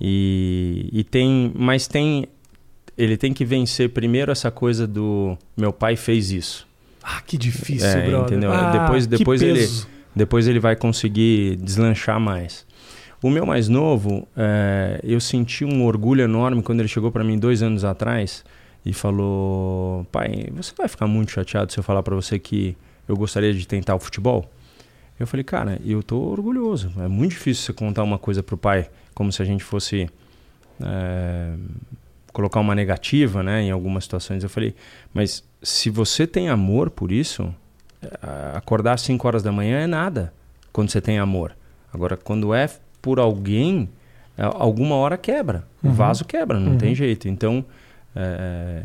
[0.00, 2.26] E, e tem, mas tem,
[2.98, 6.66] ele tem que vencer primeiro essa coisa do meu pai fez isso.
[7.02, 8.26] Ah, que difícil, é, brother.
[8.26, 8.52] Entendeu?
[8.52, 9.68] Ah, depois depois ele
[10.14, 12.66] depois ele vai conseguir deslanchar mais.
[13.22, 17.38] O meu mais novo, é, eu senti um orgulho enorme quando ele chegou para mim
[17.38, 18.44] dois anos atrás
[18.84, 22.76] e falou: Pai, você vai ficar muito chateado se eu falar para você que
[23.08, 24.50] eu gostaria de tentar o futebol?
[25.18, 26.92] Eu falei, cara, eu tô orgulhoso.
[26.98, 30.08] É muito difícil você contar uma coisa pro pai como se a gente fosse
[30.80, 31.54] é,
[32.32, 34.42] colocar uma negativa, né, em algumas situações.
[34.42, 34.74] Eu falei,
[35.14, 37.54] mas se você tem amor por isso,
[38.54, 40.32] acordar às 5 horas da manhã é nada
[40.72, 41.54] quando você tem amor.
[41.92, 42.68] Agora, quando é
[43.00, 43.88] por alguém,
[44.36, 45.64] é, alguma hora quebra.
[45.82, 45.90] Uhum.
[45.90, 46.78] O vaso quebra, não uhum.
[46.78, 47.28] tem jeito.
[47.28, 47.64] Então,
[48.14, 48.82] é,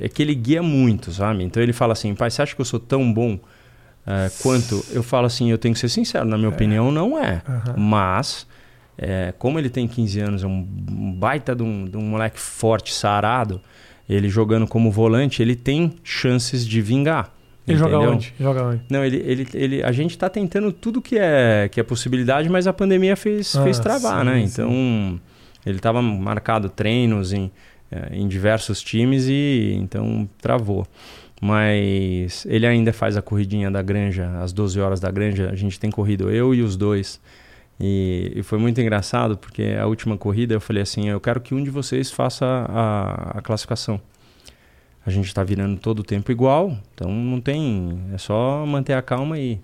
[0.00, 1.42] é, que ele guia muito, sabe?
[1.42, 3.38] Então ele fala assim, pai, você acha que eu sou tão bom
[4.06, 4.84] é, quanto...
[4.90, 6.52] Eu falo assim, eu tenho que ser sincero, na minha é.
[6.52, 7.42] opinião não é.
[7.48, 7.82] Uhum.
[7.82, 8.46] Mas,
[8.96, 10.62] é, como ele tem 15 anos, é um
[11.18, 13.60] baita de um, de um moleque forte, sarado,
[14.08, 17.32] ele jogando como volante, ele tem chances de vingar.
[17.66, 18.34] Ele joga onde?
[18.38, 18.82] Joga onde?
[18.90, 22.66] Não, ele, ele, ele, a gente está tentando tudo que é, que é possibilidade, mas
[22.66, 24.38] a pandemia fez, ah, fez travar, sim, né?
[24.40, 24.44] Sim.
[24.44, 25.20] Então,
[25.64, 27.52] ele estava marcado treinos em,
[27.92, 30.86] eh, em diversos times e então travou.
[31.40, 35.50] Mas ele ainda faz a corridinha da granja, às 12 horas da granja.
[35.50, 37.20] A gente tem corrido eu e os dois.
[37.80, 41.54] E, e, foi muito engraçado porque a última corrida eu falei assim: eu quero que
[41.54, 44.00] um de vocês faça a, a classificação
[45.04, 48.00] a gente está virando todo o tempo igual, então não tem.
[48.14, 49.58] É só manter a calma e.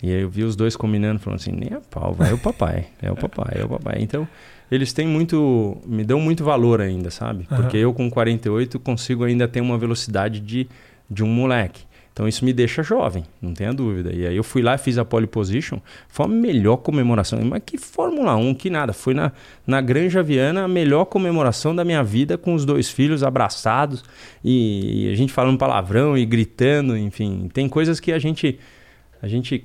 [0.00, 2.86] E aí eu vi os dois combinando, falando assim: nem a pau, vai o papai,
[3.02, 3.96] é o papai, é o papai.
[4.00, 4.26] Então
[4.70, 5.78] eles têm muito.
[5.86, 7.44] me dão muito valor ainda, sabe?
[7.48, 7.82] Porque uhum.
[7.82, 10.68] eu com 48 consigo ainda ter uma velocidade de,
[11.10, 11.88] de um moleque.
[12.18, 14.12] Então isso me deixa jovem, não tenha dúvida.
[14.12, 15.78] E aí eu fui lá e fiz a pole position,
[16.08, 17.40] foi a melhor comemoração.
[17.44, 18.92] Mas que Fórmula 1, que nada.
[18.92, 19.30] Foi na,
[19.64, 24.02] na Granja Viana a melhor comemoração da minha vida com os dois filhos abraçados
[24.44, 27.48] e, e a gente falando palavrão e gritando, enfim.
[27.54, 28.58] Tem coisas que a gente,
[29.22, 29.64] a gente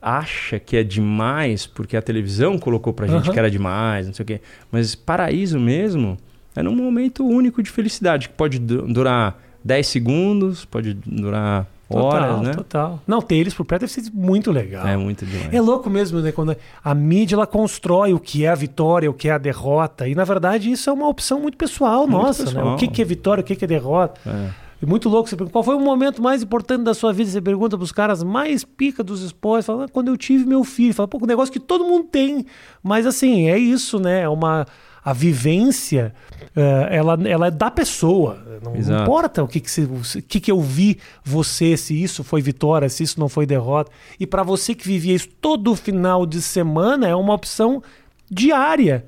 [0.00, 3.32] acha que é demais porque a televisão colocou pra gente uhum.
[3.32, 4.40] que era demais, não sei o quê.
[4.70, 6.16] Mas paraíso mesmo
[6.54, 12.42] é um momento único de felicidade que pode durar 10 segundos, pode durar horas, total,
[12.42, 12.54] né?
[12.54, 13.02] Total.
[13.06, 14.86] Não, ter eles por perto deve ser muito legal.
[14.86, 15.52] É muito demais.
[15.52, 16.32] É louco mesmo, né?
[16.32, 20.08] Quando a mídia ela constrói o que é a vitória, o que é a derrota.
[20.08, 22.64] E na verdade isso é uma opção muito pessoal muito nossa, pessoal.
[22.64, 22.72] né?
[22.72, 24.20] O que, que é vitória, o que, que é derrota.
[24.26, 24.69] É.
[24.82, 27.30] E muito louco, você pergunta, qual foi o momento mais importante da sua vida?
[27.30, 30.64] Você pergunta para os caras mais pica dos esportes, fala, ah, quando eu tive meu
[30.64, 30.94] filho.
[30.94, 32.46] Fala, pô, um negócio que todo mundo tem.
[32.82, 34.22] Mas assim, é isso, né?
[34.22, 34.66] É uma
[35.02, 36.14] a vivência
[36.54, 38.38] uh, ela, ela é da pessoa.
[38.62, 42.22] Não, não importa o que que, se, o que que eu vi você, se isso
[42.22, 43.90] foi vitória, se isso não foi derrota.
[44.18, 47.82] E para você que vivia isso todo final de semana, é uma opção
[48.30, 49.06] diária.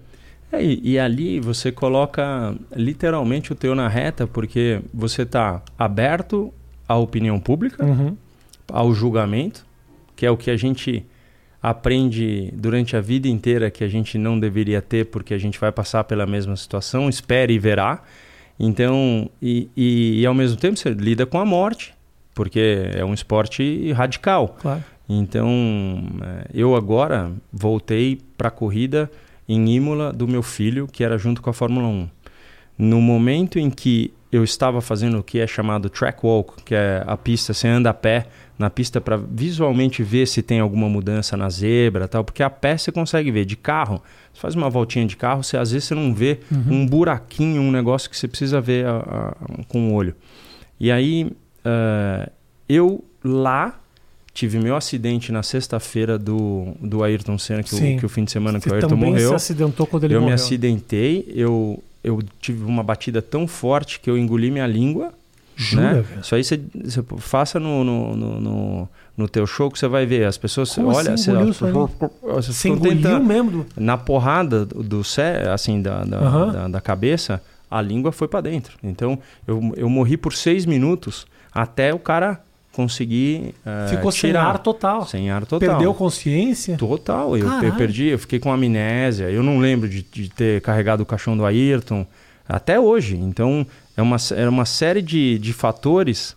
[0.52, 6.52] É, e, e, ali você coloca literalmente o teu na reta, porque você está aberto
[6.86, 8.14] à opinião pública, uhum.
[8.70, 9.64] ao julgamento,
[10.14, 11.06] que é o que a gente
[11.62, 15.70] aprende durante a vida inteira que a gente não deveria ter porque a gente vai
[15.70, 18.02] passar pela mesma situação, espere e verá.
[18.58, 21.94] Então, e, e, e, ao mesmo tempo você lida com a morte,
[22.34, 24.56] porque é um esporte radical.
[24.60, 24.84] Claro.
[25.08, 25.48] Então,
[26.22, 29.10] é, eu agora voltei para a corrida
[29.52, 32.08] em Imola do meu filho, que era junto com a Fórmula 1.
[32.78, 37.04] No momento em que eu estava fazendo o que é chamado track walk, que é
[37.06, 38.26] a pista, você anda a pé
[38.58, 42.78] na pista para visualmente ver se tem alguma mudança na zebra tal, porque a pé
[42.78, 45.94] você consegue ver, de carro, você faz uma voltinha de carro, você, às vezes você
[45.94, 46.82] não vê uhum.
[46.82, 50.14] um buraquinho, um negócio que você precisa ver a, a, com o olho.
[50.80, 52.30] E aí, uh,
[52.68, 53.81] eu lá
[54.34, 58.30] tive meu acidente na sexta-feira do, do Ayrton Senna, que, o, que o fim de
[58.30, 59.28] semana você que o Ayrton também morreu.
[59.30, 60.34] se acidentou quando ele eu morreu.
[60.34, 65.12] Eu me acidentei, eu, eu tive uma batida tão forte que eu engoli minha língua
[65.54, 66.04] Jura, né?
[66.20, 70.24] Isso aí você, você faça no, no, no, no, teu show que você vai ver.
[70.24, 71.70] As pessoas, Como olha, assim, você,
[72.22, 73.66] você, você engoliu mesmo?
[73.76, 76.52] Na porrada do cé, assim, da, da, uhum.
[76.52, 78.78] da, da, cabeça, a língua foi para dentro.
[78.82, 82.40] Então, eu, eu morri por seis minutos até o cara
[82.72, 84.40] conseguir uh, Ficou tirar.
[84.40, 85.06] sem ar total.
[85.06, 85.68] Sem ar total.
[85.68, 86.76] Perdeu consciência?
[86.76, 87.36] Total.
[87.36, 89.30] Eu, eu, perdi, eu fiquei com amnésia.
[89.30, 92.06] Eu não lembro de, de ter carregado o caixão do Ayrton
[92.48, 93.16] até hoje.
[93.16, 96.36] Então, é uma, era uma série de, de fatores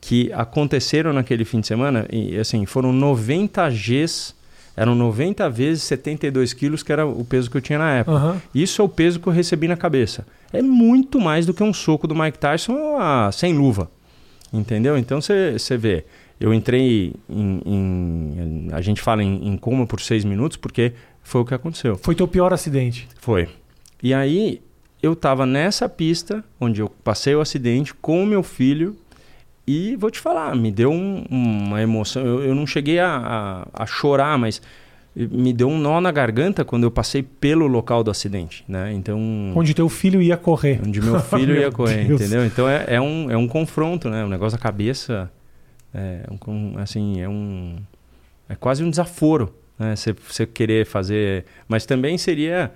[0.00, 2.06] que aconteceram naquele fim de semana.
[2.10, 4.34] E assim, foram 90 Gs,
[4.76, 8.16] eram 90 vezes 72 quilos, que era o peso que eu tinha na época.
[8.16, 8.40] Uhum.
[8.54, 10.26] Isso é o peso que eu recebi na cabeça.
[10.52, 13.90] É muito mais do que um soco do Mike Tyson a, sem luva.
[14.52, 14.96] Entendeu?
[14.96, 16.04] Então você vê.
[16.38, 21.40] Eu entrei em, em, A gente fala em, em coma por seis minutos porque foi
[21.40, 21.96] o que aconteceu.
[21.96, 23.08] Foi teu pior acidente?
[23.18, 23.48] Foi.
[24.02, 24.60] E aí
[25.02, 28.96] eu estava nessa pista onde eu passei o acidente com o meu filho
[29.66, 32.24] E vou te falar, me deu um, uma emoção.
[32.24, 34.62] Eu, eu não cheguei a, a, a, chorar, mas
[35.16, 38.92] me deu um nó na garganta quando eu passei pelo local do acidente, né?
[38.92, 39.18] Então
[39.54, 42.20] onde teu filho ia correr, onde meu filho meu ia correr, Deus.
[42.20, 42.44] entendeu?
[42.44, 44.22] Então é, é, um, é um confronto, né?
[44.24, 45.30] O negócio da cabeça,
[45.94, 47.76] é um, assim é um
[48.46, 49.94] é quase um desaforo, né?
[49.96, 52.70] Você, querer fazer, mas também seria é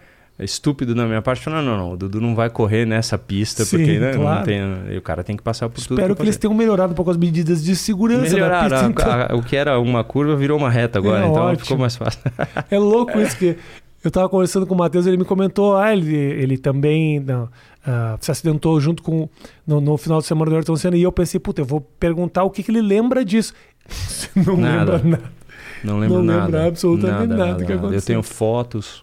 [0.44, 3.76] estúpido da minha parte falar, não, não, o Dudu não vai correr nessa pista, Sim,
[3.76, 4.38] porque né, claro.
[4.38, 4.96] não tem.
[4.96, 6.00] o cara tem que passar por Espero tudo.
[6.00, 9.12] Espero que, eles tenham melhorado um pouco as medidas de segurança Melhoraram, pista, então.
[9.12, 11.64] a, a, o que era uma curva virou uma reta agora, é então ótimo.
[11.64, 12.20] ficou mais fácil.
[12.70, 13.57] É louco isso que.
[14.03, 18.16] Eu estava conversando com o Matheus, ele me comentou, ah, ele, ele também não, uh,
[18.18, 19.29] se acidentou junto com
[19.66, 22.44] no, no, final de semana do Ayrton Senna, e eu pensei, puta, eu vou perguntar
[22.44, 23.53] o que, que ele lembra disso.
[24.35, 24.92] não nada.
[24.92, 25.40] lembra nada.
[25.85, 26.38] Não lembro não nada.
[26.38, 27.98] Não lembra absolutamente nada, nada, nada que aconteceu.
[27.98, 29.03] Eu tenho fotos,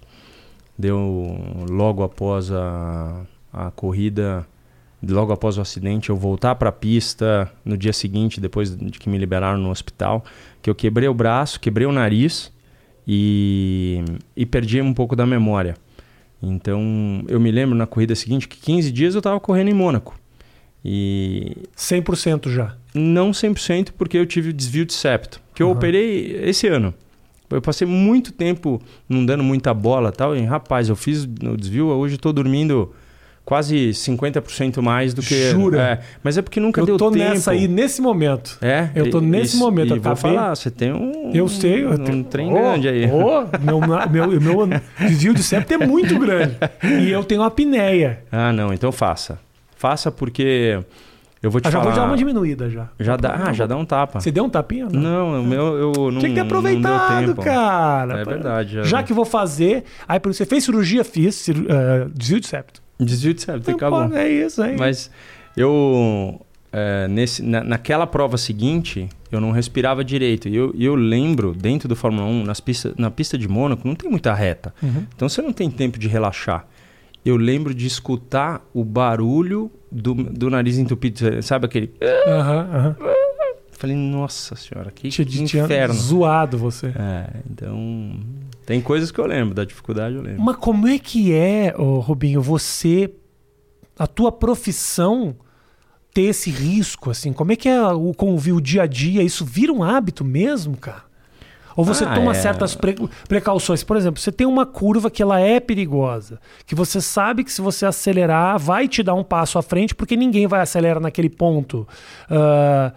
[0.78, 1.38] deu
[1.70, 4.46] logo após a, a corrida,
[5.04, 9.10] logo após o acidente, eu voltar para a pista no dia seguinte, depois de que
[9.10, 10.24] me liberaram no hospital,
[10.62, 12.52] que eu quebrei o braço, quebrei o nariz
[13.08, 14.04] e,
[14.36, 15.76] e perdi um pouco da memória.
[16.42, 20.20] Então, eu me lembro na corrida seguinte que 15 dias eu estava correndo em Mônaco.
[20.86, 22.76] E 100% já?
[22.94, 25.74] Não 100%, porque eu tive desvio de septo, que eu uhum.
[25.74, 26.94] operei esse ano.
[27.50, 30.36] Eu passei muito tempo não dando muita bola tal.
[30.36, 32.94] E, rapaz, eu fiz o desvio, hoje estou dormindo
[33.48, 35.52] quase 50% mais do que.
[35.52, 35.82] Jura?
[35.82, 37.06] É, mas é porque nunca eu deu tempo.
[37.06, 38.58] Eu tô nessa aí, nesse momento.
[38.62, 38.90] É?
[38.94, 39.96] Eu tô nesse e, momento.
[39.96, 41.32] E vou falar, você tem um.
[41.34, 41.86] Eu sei.
[41.86, 42.24] Eu um tenho...
[42.26, 43.10] trem oh, grande aí.
[43.10, 43.80] Oh, meu,
[44.30, 46.58] meu, meu desvio de septo é muito grande.
[46.84, 48.20] E eu tenho uma apneia.
[48.30, 48.74] Ah, não.
[48.74, 49.40] Então faça.
[49.78, 50.80] Faça porque
[51.42, 51.92] eu vou te ah, já falar.
[51.92, 52.90] Já vou dar uma diminuída já.
[53.00, 54.20] Já dá, ah, já dá um tapa.
[54.20, 54.88] Você deu um tapinha?
[54.92, 58.22] Não, não o meu eu não Tinha que ter aproveitado, cara.
[58.22, 58.74] É verdade.
[58.76, 59.84] Já, já que vou fazer.
[60.08, 61.54] Aí você fez cirurgia, fiz uh,
[62.14, 62.82] desvio de septo.
[63.00, 64.12] Desvio de septo, acabou.
[64.14, 65.12] É isso, é Mas
[65.56, 70.50] eu é, nesse, na, naquela prova seguinte, eu não respirava direito.
[70.50, 73.96] E eu, eu lembro, dentro do Fórmula 1, nas pista, na pista de Mônaco, não
[73.96, 74.74] tem muita reta.
[74.82, 75.06] Uhum.
[75.16, 76.66] Então você não tem tempo de relaxar
[77.30, 81.42] eu lembro de escutar o barulho do, do nariz entupido.
[81.42, 81.94] Sabe aquele.
[82.28, 82.96] Aham, aham.
[83.72, 85.94] Falei, nossa senhora, que, tinha, que inferno.
[85.94, 86.88] Zoado você.
[86.88, 88.20] É, então.
[88.66, 90.42] Tem coisas que eu lembro, da dificuldade eu lembro.
[90.42, 93.14] Mas como é que é, oh, Rubinho, você.
[93.98, 95.36] A tua profissão
[96.14, 97.32] ter esse risco, assim?
[97.32, 99.22] Como é que é o convívio o dia a dia?
[99.22, 101.07] Isso vira um hábito mesmo, cara?
[101.78, 102.34] Ou você ah, toma é...
[102.34, 102.96] certas pre
[103.28, 103.84] precauções.
[103.84, 107.62] Por exemplo, você tem uma curva que ela é perigosa, que você sabe que se
[107.62, 111.88] você acelerar, vai te dar um passo à frente, porque ninguém vai acelerar naquele ponto.
[112.32, 112.92] Uh,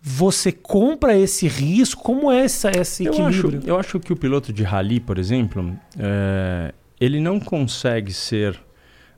[0.00, 2.02] você compra esse risco?
[2.02, 3.58] Como é essa, esse eu equilíbrio?
[3.58, 8.58] Acho, eu acho que o piloto de rally, por exemplo, é, ele não consegue ser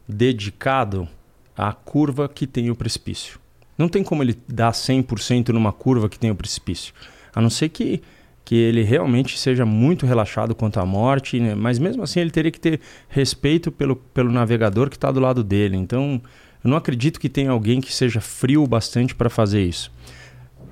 [0.08, 1.08] dedicado
[1.56, 3.38] à curva que tem o precipício.
[3.78, 6.92] Não tem como ele dar 100% numa curva que tem o precipício.
[7.32, 8.02] A não ser que
[8.44, 11.54] que ele realmente seja muito relaxado quanto à morte, né?
[11.54, 15.42] mas mesmo assim ele teria que ter respeito pelo, pelo navegador que está do lado
[15.42, 15.76] dele.
[15.76, 16.20] Então,
[16.62, 19.90] eu não acredito que tenha alguém que seja frio bastante para fazer isso.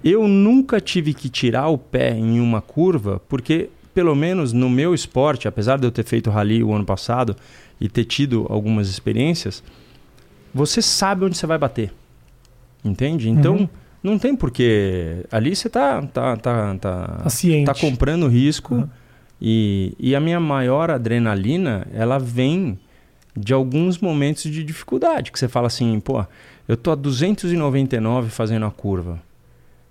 [0.05, 4.93] Eu nunca tive que tirar o pé em uma curva, porque, pelo menos no meu
[4.93, 7.35] esporte, apesar de eu ter feito rally o ano passado
[7.81, 9.63] e ter tido algumas experiências,
[10.53, 11.91] você sabe onde você vai bater.
[12.85, 13.31] Entende?
[13.31, 13.57] Então.
[13.57, 15.25] Uhum não tem porquê.
[15.31, 17.25] Ali você tá, tá, tá, tá,
[17.65, 18.75] tá comprando risco.
[18.75, 18.89] Uhum.
[19.41, 22.79] E, e a minha maior adrenalina, ela vem
[23.37, 25.33] de alguns momentos de dificuldade.
[25.33, 26.25] Que você fala assim, pô,
[26.69, 29.21] eu tô a 299 fazendo a curva.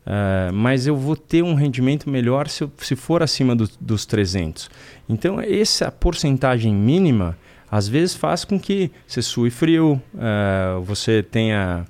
[0.06, 4.06] Uh, mas eu vou ter um rendimento melhor se, eu, se for acima do, dos
[4.06, 4.70] 300.
[5.08, 7.38] Então, essa porcentagem mínima,
[7.70, 11.86] às vezes, faz com que você sue frio, uh, você tenha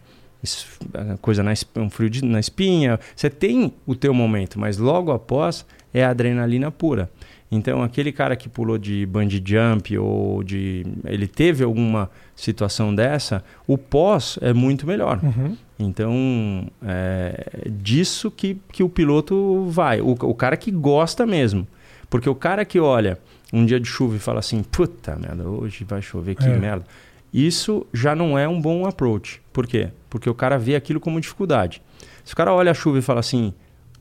[1.21, 2.99] coisa na, um frio de, na espinha.
[3.15, 7.09] Você tem o teu momento, mas logo após é adrenalina pura.
[7.51, 10.85] Então, aquele cara que pulou de bungee jump ou de.
[11.03, 15.19] Ele teve alguma situação dessa, o pós é muito melhor.
[15.21, 15.57] Uhum.
[15.77, 19.99] Então, é disso que, que o piloto vai.
[19.99, 21.67] O, o cara que gosta mesmo.
[22.09, 23.19] Porque o cara que olha
[23.51, 26.57] um dia de chuva e fala assim: puta merda, hoje vai chover, que é.
[26.57, 26.85] merda.
[27.33, 29.41] Isso já não é um bom approach.
[29.53, 29.89] Por quê?
[30.09, 31.81] Porque o cara vê aquilo como dificuldade.
[32.23, 33.53] Se o cara olha a chuva e fala assim,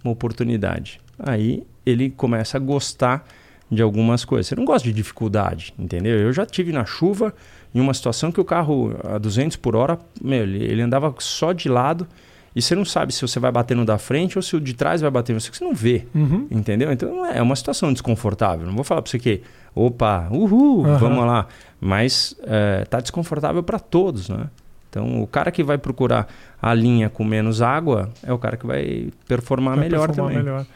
[0.04, 3.24] uma oportunidade, aí ele começa a gostar
[3.70, 4.48] de algumas coisas.
[4.48, 6.18] Você não gosta de dificuldade, entendeu?
[6.18, 7.32] Eu já tive na chuva
[7.74, 11.52] em uma situação que o carro a 200 por hora, meu, ele, ele andava só
[11.52, 12.06] de lado
[12.54, 14.74] e você não sabe se você vai bater no da frente ou se o de
[14.74, 16.46] trás vai bater no você, que você não vê, uhum.
[16.50, 16.90] entendeu?
[16.90, 18.66] Então é uma situação desconfortável.
[18.66, 19.42] Não vou falar para você que,
[19.74, 20.98] opa, uhul, uhum.
[20.98, 21.46] vamos lá.
[21.80, 24.46] Mas é, tá desconfortável para todos, né?
[24.90, 26.26] Então, o cara que vai procurar
[26.60, 30.44] a linha com menos água é o cara que vai performar vai melhor performar também.
[30.44, 30.66] Melhor.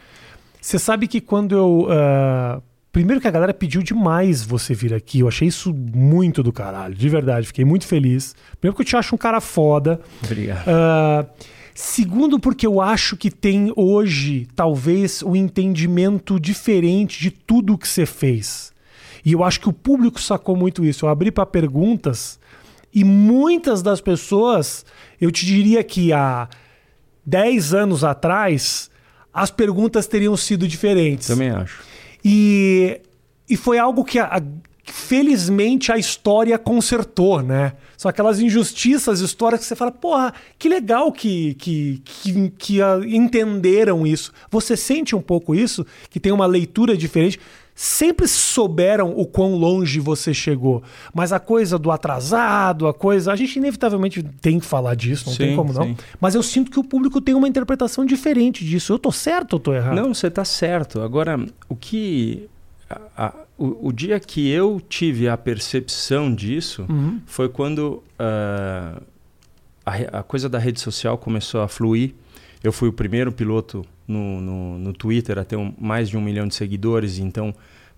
[0.61, 1.87] Você sabe que quando eu.
[1.89, 5.19] Uh, primeiro que a galera pediu demais você vir aqui.
[5.19, 7.45] Eu achei isso muito do caralho, de verdade.
[7.45, 8.33] Fiquei muito feliz.
[8.59, 9.99] Primeiro que eu te acho um cara foda.
[10.23, 10.65] Obrigado.
[10.65, 11.27] Uh,
[11.75, 18.05] segundo, porque eu acho que tem hoje, talvez, um entendimento diferente de tudo que você
[18.05, 18.73] fez.
[19.23, 21.05] E eu acho que o público sacou muito isso.
[21.05, 22.39] Eu abri para perguntas
[22.93, 24.85] e muitas das pessoas,
[25.19, 26.47] eu te diria que há
[27.25, 28.89] 10 anos atrás,
[29.33, 31.27] as perguntas teriam sido diferentes.
[31.27, 31.83] Também acho.
[32.23, 33.01] E,
[33.49, 34.41] e foi algo que, a,
[34.85, 37.73] felizmente, a história consertou, né?
[37.97, 44.05] São aquelas injustiças, histórias que você fala, porra, que legal que, que, que, que entenderam
[44.05, 44.31] isso.
[44.51, 45.85] Você sente um pouco isso?
[46.09, 47.39] Que tem uma leitura diferente?
[47.75, 50.81] sempre souberam o quão longe você chegou.
[51.13, 53.33] Mas a coisa do atrasado, a coisa.
[53.33, 55.83] A gente inevitavelmente tem que falar disso, não sim, tem como não.
[55.83, 55.97] Sim.
[56.19, 58.93] Mas eu sinto que o público tem uma interpretação diferente disso.
[58.93, 59.95] Eu tô certo ou tô errado?
[59.95, 61.01] Não, você tá certo.
[61.01, 62.49] Agora, o que.
[62.89, 67.19] A, a, o, o, dia que eu tive a percepção disso uhum.
[67.25, 69.01] foi quando uh,
[69.85, 72.13] a, a coisa da rede social começou a fluir.
[72.63, 76.21] Eu fui o primeiro piloto no, no, no Twitter a ter um, mais de um
[76.21, 77.53] milhão de seguidores, então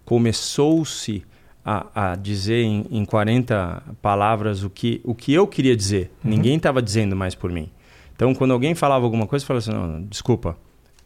[0.05, 1.23] começou-se
[1.65, 6.11] a, a, dizer em, em 40 palavras o que, o que eu queria dizer.
[6.23, 6.31] Uhum.
[6.31, 7.69] Ninguém estava dizendo mais por mim.
[8.15, 10.57] Então, quando alguém falava alguma coisa, eu falava assim: não, desculpa,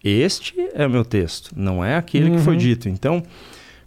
[0.03, 2.37] este é o meu texto, não é aquele uhum.
[2.37, 2.59] que foi uhum.
[2.59, 2.87] dito.
[2.87, 3.23] Então,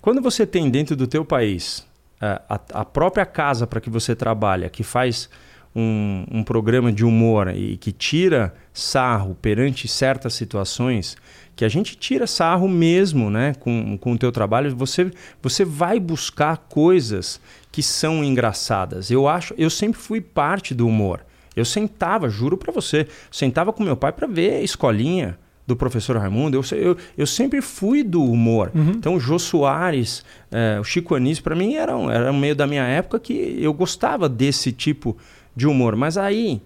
[0.05, 1.83] quando você tem dentro do teu país
[2.21, 5.31] a, a, a própria casa para que você trabalha, que faz
[5.75, 11.17] um, um programa de humor e que tira sarro perante certas situações,
[11.57, 15.99] que a gente tira sarro mesmo né, com, com o teu trabalho, você, você vai
[15.99, 17.41] buscar coisas
[17.73, 19.11] que são engraçadas.
[19.11, 21.25] Eu acho, eu sempre fui parte do humor.
[21.57, 26.17] Eu sentava, juro para você, sentava com meu pai para ver a escolinha do professor
[26.17, 26.57] Raimundo.
[26.57, 28.71] Eu, eu, eu sempre fui do humor.
[28.75, 28.91] Uhum.
[28.91, 32.85] Então, o Jô Soares, é, o Chico Anísio, para mim, eram, era meio da minha
[32.85, 35.17] época que eu gostava desse tipo
[35.57, 35.97] de humor.
[35.97, 36.61] Mas aí,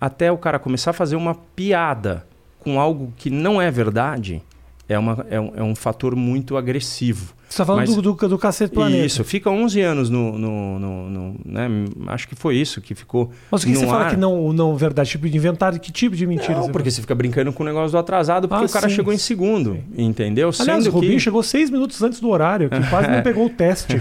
[0.00, 2.26] até o cara começar a fazer uma piada
[2.58, 4.42] com algo que não é verdade,
[4.88, 7.34] é, uma, é, um, é um fator muito agressivo.
[7.48, 9.06] Você está falando Mas, do, do, do Cacete Planeta.
[9.06, 10.38] Isso, fica 11 anos no...
[10.38, 11.66] no, no, no né?
[12.08, 13.90] Acho que foi isso que ficou Mas o que você ar.
[13.90, 15.08] fala que não, não verdade?
[15.08, 15.80] Tipo de inventário?
[15.80, 16.58] Que tipo de mentira?
[16.58, 18.96] Não, porque você fica brincando com o negócio do atrasado, porque ah, o cara sim,
[18.96, 20.04] chegou em segundo, sim.
[20.04, 20.50] entendeu?
[20.60, 21.20] Aliás, Sendo o Rubinho que...
[21.20, 23.96] chegou seis minutos antes do horário, que quase não pegou o teste.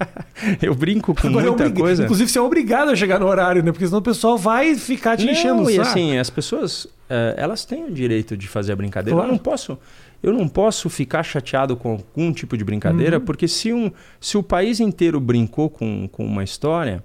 [0.62, 2.04] eu brinco com Agora muita coisa.
[2.04, 3.70] Inclusive, você é obrigado a chegar no horário, né?
[3.70, 5.76] Porque senão o pessoal vai ficar te não, enchendo o saco.
[5.76, 9.14] e assim, as pessoas, uh, elas têm o direito de fazer a brincadeira.
[9.14, 9.28] Claro.
[9.28, 9.78] Eu não posso
[10.22, 13.24] eu não posso ficar chateado com algum tipo de brincadeira, uhum.
[13.24, 17.02] porque se, um, se o país inteiro brincou com, com uma história,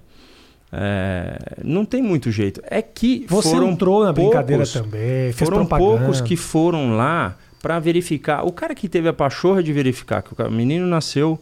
[0.72, 2.60] é, não tem muito jeito.
[2.68, 5.98] É que Você foram entrou na poucos, brincadeira também, foram propaganda.
[5.98, 8.44] poucos que foram lá para verificar.
[8.44, 11.38] O cara que teve a pachorra de verificar que o menino nasceu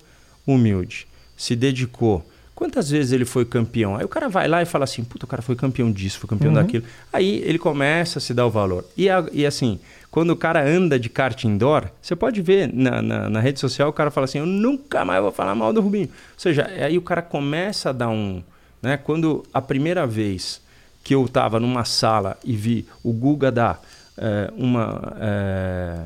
[0.47, 1.07] humilde,
[1.37, 2.25] se dedicou.
[2.55, 3.97] Quantas vezes ele foi campeão?
[3.97, 6.29] Aí o cara vai lá e fala assim: puta, o cara foi campeão disso, foi
[6.29, 6.61] campeão uhum.
[6.61, 6.85] daquilo.
[7.13, 8.85] Aí ele começa a se dar o valor.
[8.97, 9.81] E, e assim,
[10.13, 13.89] quando o cara anda de kart indoor, você pode ver na, na, na, rede social
[13.89, 16.09] o cara fala assim: Eu nunca mais vou falar mal do Rubinho.
[16.09, 18.43] Ou seja, aí o cara começa a dar um.
[18.83, 20.61] Né, quando a primeira vez
[21.03, 23.81] que eu estava numa sala e vi o Guga dar
[24.19, 25.17] é, uma.
[25.19, 25.97] É,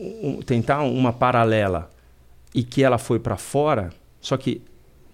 [0.00, 1.88] um, tentar uma paralela
[2.52, 4.60] e que ela foi para fora, só que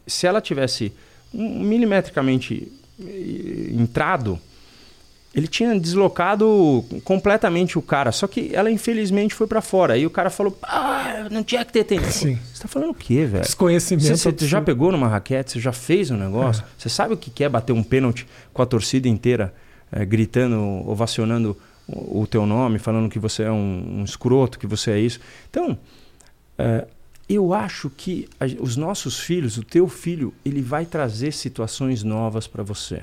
[0.07, 0.95] se ela tivesse
[1.31, 4.41] milimetricamente eh, entrado,
[5.35, 9.95] ele tinha deslocado completamente o cara, só que ela infelizmente foi para fora.
[9.95, 12.11] Aí o cara falou: "Ah, não tinha que ter tempo".
[12.11, 12.39] Sim.
[12.53, 13.45] Você tá falando o quê, velho?
[13.45, 14.17] Desconhecimento.
[14.17, 16.63] Você, você já pegou numa raquete, você já fez um negócio?
[16.63, 16.67] É.
[16.79, 19.55] Você sabe o que é bater um pênalti com a torcida inteira
[19.93, 24.67] é, gritando, ovacionando o, o, teu nome, falando que você é um, um escroto, que
[24.67, 25.21] você é isso.
[25.51, 25.79] Então,
[26.59, 26.87] é,
[27.29, 32.47] eu acho que a, os nossos filhos, o teu filho, ele vai trazer situações novas
[32.47, 33.03] para você.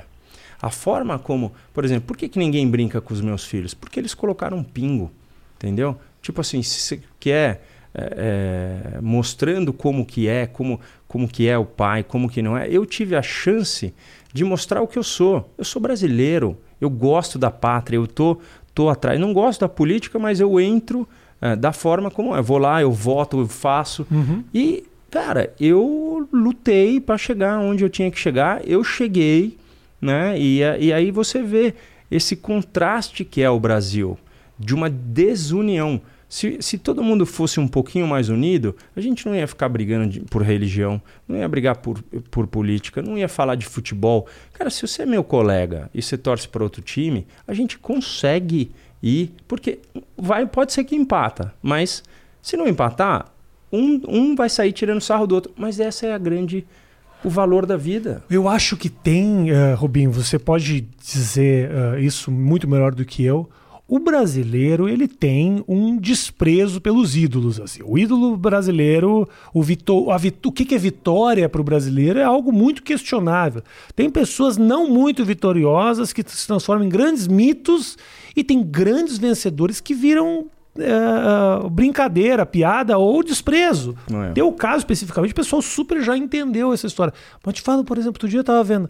[0.66, 3.76] A forma como, por exemplo, por que, que ninguém brinca com os meus filhos?
[3.76, 5.12] Porque eles colocaram um pingo,
[5.58, 5.96] entendeu?
[6.24, 7.64] Tipo assim, se você quer
[7.94, 12.58] é, é, mostrando como que é, como, como que é o pai, como que não
[12.58, 12.68] é.
[12.68, 13.94] Eu tive a chance
[14.34, 15.54] de mostrar o que eu sou.
[15.56, 18.40] Eu sou brasileiro, eu gosto da pátria, eu tô,
[18.74, 19.20] tô atrás.
[19.20, 21.08] Não gosto da política, mas eu entro
[21.40, 22.40] é, da forma como é.
[22.40, 24.08] Eu vou lá, eu voto, eu faço.
[24.10, 24.44] Uhum.
[24.52, 28.68] E, cara, eu lutei para chegar onde eu tinha que chegar.
[28.68, 29.56] Eu cheguei
[30.06, 30.40] né?
[30.40, 31.74] E, e aí você vê
[32.10, 34.18] esse contraste que é o Brasil,
[34.58, 36.02] de uma desunião.
[36.28, 40.08] Se, se todo mundo fosse um pouquinho mais unido, a gente não ia ficar brigando
[40.08, 42.02] de, por religião, não ia brigar por,
[42.32, 44.28] por política, não ia falar de futebol.
[44.54, 48.72] Cara, se você é meu colega e você torce para outro time, a gente consegue
[49.02, 49.80] ir, porque
[50.18, 52.04] vai, pode ser que empata, mas
[52.42, 53.32] se não empatar,
[53.72, 55.52] um, um vai sair tirando sarro do outro.
[55.56, 56.66] Mas essa é a grande
[57.26, 58.24] o valor da vida.
[58.30, 63.24] Eu acho que tem, uh, Rubinho, você pode dizer uh, isso muito melhor do que
[63.24, 63.50] eu.
[63.88, 67.60] O brasileiro ele tem um desprezo pelos ídolos.
[67.60, 67.82] Assim.
[67.86, 72.24] O ídolo brasileiro, o, Vitor, a, o que, que é vitória para o brasileiro é
[72.24, 73.62] algo muito questionável.
[73.96, 77.96] Tem pessoas não muito vitoriosas que se transformam em grandes mitos
[78.36, 80.48] e tem grandes vencedores que viram
[80.78, 83.96] uh, brincadeira, piada ou desprezo.
[84.12, 84.34] É.
[84.34, 87.14] Tem o caso especificamente, o pessoal super já entendeu essa história.
[87.44, 88.90] Mas te falo, por exemplo, outro dia eu estava vendo.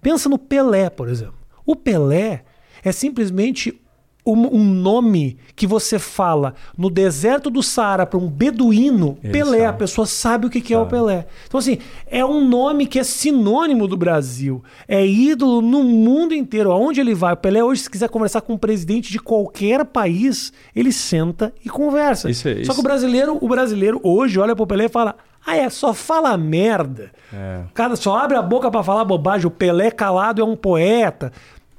[0.00, 1.34] Pensa no Pelé, por exemplo.
[1.64, 2.44] O Pelé
[2.84, 3.81] é simplesmente
[4.24, 9.68] um, nome que você fala no deserto do Saara para um beduíno, Ele Pelé, sabe.
[9.68, 11.26] a pessoa sabe o que, que é o Pelé.
[11.46, 14.62] Então, assim, é um nome que é sinônimo do Brasil.
[14.86, 16.70] É ídolo no mundo inteiro.
[16.70, 17.34] Aonde ele vai?
[17.34, 21.68] O Pelé, hoje, se quiser conversar com um presidente de qualquer país, ele senta e
[21.68, 22.30] conversa.
[22.30, 22.74] Isso, é, Só isso.
[22.74, 25.16] que o brasileiro, o brasileiro hoje olha pro Pelé e fala.
[25.44, 27.10] Ah, é, só fala merda.
[27.34, 27.62] É.
[27.74, 29.48] Cara, só abre a boca para falar bobagem.
[29.48, 31.32] O Pelé calado é um poeta.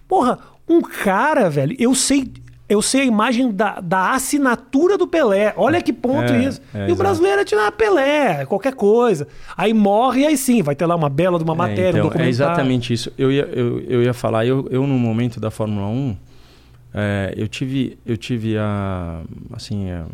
[0.06, 0.38] Porra,
[0.68, 2.32] um cara, velho, eu sei
[2.70, 5.54] eu sei a imagem da, da assinatura do Pelé.
[5.58, 6.62] Olha que ponto é, isso.
[6.74, 9.28] É, e o brasileiro é tirar Pelé, qualquer coisa.
[9.56, 12.10] Aí morre e aí sim, vai ter lá uma bela de uma é, matéria, então,
[12.10, 13.12] um É exatamente isso.
[13.18, 16.18] Eu ia, eu, eu ia falar, eu, eu no momento da Fórmula 1,
[16.96, 20.06] é, eu tive, eu tive a, assim, a,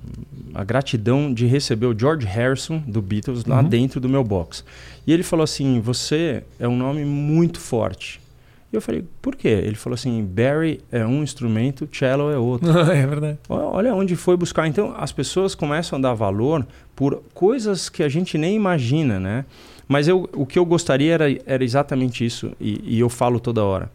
[0.55, 3.67] a, gratidão de receber o George Harrison do Beatles lá uhum.
[3.67, 4.63] dentro do meu box.
[5.05, 8.21] E ele falou assim: Você é um nome muito forte.
[8.71, 9.47] E eu falei, por quê?
[9.47, 12.69] Ele falou assim: Barry é um instrumento, cello é outro.
[12.91, 13.39] é verdade.
[13.49, 14.67] Olha onde foi buscar.
[14.67, 16.65] Então, as pessoas começam a dar valor
[16.95, 19.45] por coisas que a gente nem imagina, né?
[19.87, 23.63] Mas eu, o que eu gostaria era, era exatamente isso, e, e eu falo toda
[23.63, 23.91] hora.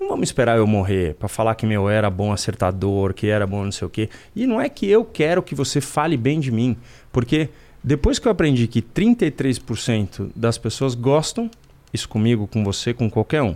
[0.00, 3.64] Não vamos esperar eu morrer para falar que meu era bom acertador, que era bom
[3.64, 4.08] não sei o quê.
[4.34, 6.76] E não é que eu quero que você fale bem de mim,
[7.12, 7.50] porque
[7.82, 11.50] depois que eu aprendi que 33% das pessoas gostam,
[11.92, 13.54] isso comigo, com você, com qualquer um,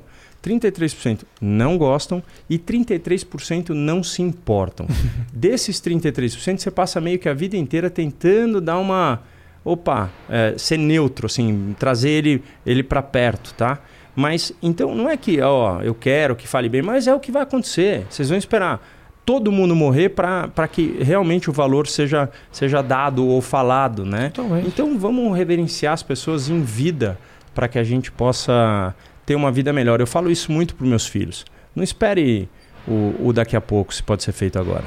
[0.49, 4.87] 33% não gostam e 33% não se importam.
[5.33, 9.21] Desses 33%, você passa meio que a vida inteira tentando dar uma.
[9.65, 13.81] Opa, é, ser neutro, assim, trazer ele, ele para perto, tá?
[14.17, 17.31] Mas então não é que, ó, eu quero que fale bem, mas é o que
[17.31, 18.07] vai acontecer.
[18.09, 18.81] Vocês vão esperar
[19.29, 24.33] todo mundo morrer para que realmente o valor seja, seja dado ou falado, né?
[24.67, 27.19] Então vamos reverenciar as pessoas em vida
[27.55, 28.95] para que a gente possa
[29.29, 30.01] ter uma vida melhor.
[30.01, 31.45] Eu falo isso muito para meus filhos.
[31.77, 32.49] Não espere
[32.89, 34.85] o, o daqui a pouco, se pode ser feito agora.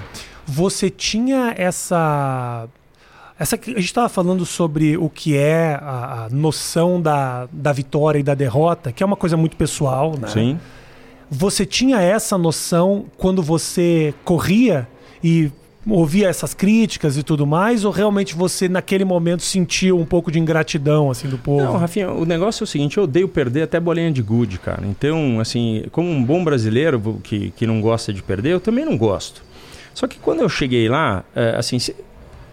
[0.47, 2.67] Você tinha essa
[3.37, 8.17] essa, a gente estava falando sobre o que é a, a, noção da, da vitória
[8.19, 10.27] e da derrota, que é uma coisa muito pessoal, né?
[10.27, 10.59] Sim.
[11.29, 14.87] Você tinha essa noção quando você corria
[15.23, 15.51] e
[15.87, 20.39] ouvia essas críticas e tudo mais, ou realmente você naquele momento sentiu um pouco de
[20.39, 21.63] ingratidão assim do povo?
[21.63, 24.85] Não, Rafinha, o negócio é o seguinte, eu odeio perder até bolinha de gude, cara.
[24.85, 28.97] Então, assim, como um bom brasileiro que, que não gosta de perder, eu também não
[28.97, 29.43] gosto.
[29.93, 31.95] Só que quando eu cheguei lá, é, assim, se,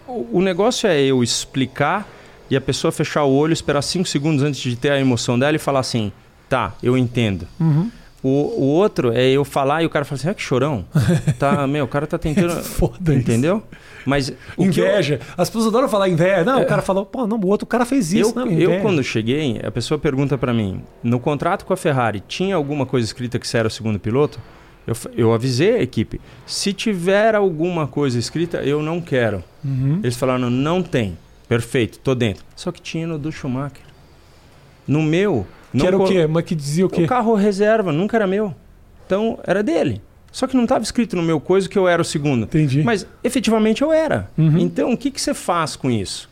[0.07, 2.07] o, o negócio é eu explicar
[2.49, 5.55] e a pessoa fechar o olho, esperar cinco segundos antes de ter a emoção dela
[5.55, 6.11] e falar assim,
[6.49, 7.47] tá, eu entendo.
[7.59, 7.91] Uhum.
[8.21, 10.85] O, o outro é eu falar e o cara fala assim, ah, que chorão.
[11.37, 12.51] Tá, meu, o cara tá tentando.
[12.63, 13.63] Foda entendeu?
[13.71, 13.79] Isso.
[14.05, 14.33] Mas.
[14.57, 15.15] inveja.
[15.15, 15.33] Eu...
[15.37, 16.43] As pessoas adoram falar inveja.
[16.43, 16.63] Não, é...
[16.63, 18.37] o cara falou, pô, não, o outro cara fez isso.
[18.37, 22.21] Eu, não, eu, quando cheguei, a pessoa pergunta para mim: no contrato com a Ferrari,
[22.27, 24.39] tinha alguma coisa escrita que você era o segundo piloto?
[24.85, 29.43] Eu, eu avisei a equipe: se tiver alguma coisa escrita, eu não quero.
[29.63, 29.99] Uhum.
[30.03, 31.17] Eles falaram: não tem.
[31.47, 32.43] Perfeito, tô dentro.
[32.55, 33.83] Só que tinha no do Schumacher.
[34.87, 36.27] No meu, não que era o quê?
[36.27, 37.03] Mas que dizia o quê?
[37.03, 38.53] O carro reserva, nunca era meu.
[39.05, 40.01] Então, era dele.
[40.31, 42.43] Só que não estava escrito no meu coisa que eu era o segundo.
[42.43, 42.83] Entendi.
[42.83, 44.29] Mas efetivamente eu era.
[44.37, 44.57] Uhum.
[44.59, 46.29] Então, o que, que você faz com isso?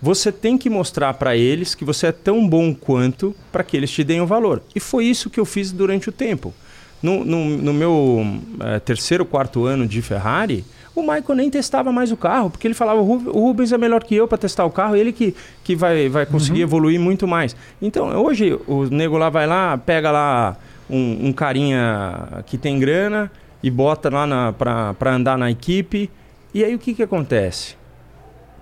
[0.00, 3.90] Você tem que mostrar para eles que você é tão bom quanto para que eles
[3.90, 4.60] te deem o valor.
[4.74, 6.52] E foi isso que eu fiz durante o tempo.
[7.00, 8.26] No, no, no meu
[8.60, 10.64] é, terceiro, quarto ano de Ferrari,
[10.94, 14.14] o Michael nem testava mais o carro, porque ele falava: o Rubens é melhor que
[14.14, 15.34] eu para testar o carro, ele que,
[15.64, 16.66] que vai, vai conseguir uhum.
[16.66, 17.56] evoluir muito mais.
[17.80, 20.56] Então, hoje, o nego lá vai lá, pega lá
[20.88, 23.30] um, um carinha que tem grana
[23.62, 26.10] e bota lá para andar na equipe.
[26.52, 27.76] E aí o que, que acontece?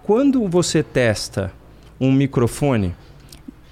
[0.04, 1.52] Quando você testa
[2.00, 2.94] um microfone,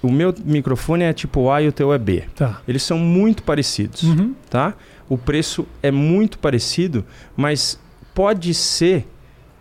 [0.01, 2.23] o meu microfone é tipo A e o teu é B.
[2.35, 2.61] Tá.
[2.67, 4.33] Eles são muito parecidos, uhum.
[4.49, 4.73] tá?
[5.07, 7.03] O preço é muito parecido,
[7.35, 7.79] mas
[8.19, 9.07] pode ser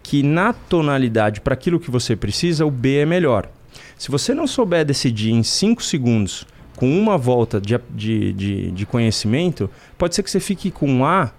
[0.02, 3.48] que na tonalidade para aquilo que você precisa, o B é melhor.
[3.96, 6.44] Se você não souber decidir em 5 segundos
[6.74, 11.30] com uma volta de, de, de, de, conhecimento, pode ser que você fique com A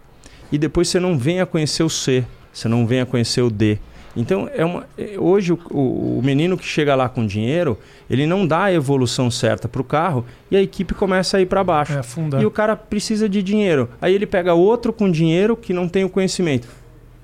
[0.50, 3.80] e depois você não venha conhecer o C, você não venha conhecer o D.
[4.16, 7.78] Então, é uma, é, hoje o, o, o menino que chega lá com dinheiro,
[8.10, 11.46] ele não dá a evolução certa para o carro e a equipe começa a ir
[11.46, 11.94] para baixo.
[11.94, 13.90] É, e o cara precisa de dinheiro.
[14.02, 16.68] Aí ele pega outro com dinheiro que não tem o conhecimento.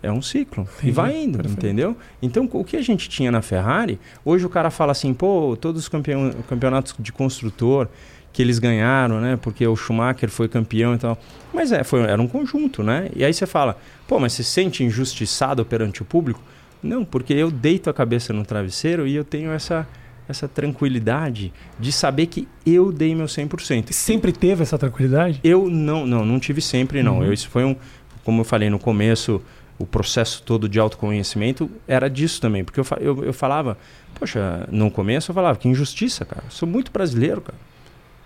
[0.06, 0.64] É um ciclo.
[0.78, 0.90] Entendi.
[0.90, 1.58] E vai indo, Perfeito.
[1.58, 1.98] entendeu?
[2.22, 5.82] Então, o que a gente tinha na Ferrari, hoje o cara fala assim, pô, todos
[5.82, 7.88] os campeon campeonatos de construtor
[8.32, 9.40] que eles ganharam, né?
[9.42, 11.18] Porque o Schumacher foi campeão e tal.
[11.54, 13.10] Mas é, foi, era um conjunto, né?
[13.16, 13.78] E aí você fala,
[14.08, 16.42] pô, mas você se sente injustiçado perante o público?
[16.84, 19.88] Não, porque eu deito a cabeça no travesseiro e eu tenho essa
[20.28, 23.92] essa tranquilidade de saber que eu dei meu 100%.
[23.92, 25.40] Sempre teve essa tranquilidade?
[25.44, 27.18] Eu não, não, não tive sempre não.
[27.20, 27.26] Uhum.
[27.26, 27.76] Eu, isso foi um,
[28.24, 29.42] como eu falei no começo,
[29.78, 32.64] o processo todo de autoconhecimento era disso também.
[32.64, 33.78] Porque eu, eu, eu falava,
[34.18, 36.44] poxa, no começo eu falava, que injustiça, cara.
[36.46, 37.58] Eu sou muito brasileiro, cara.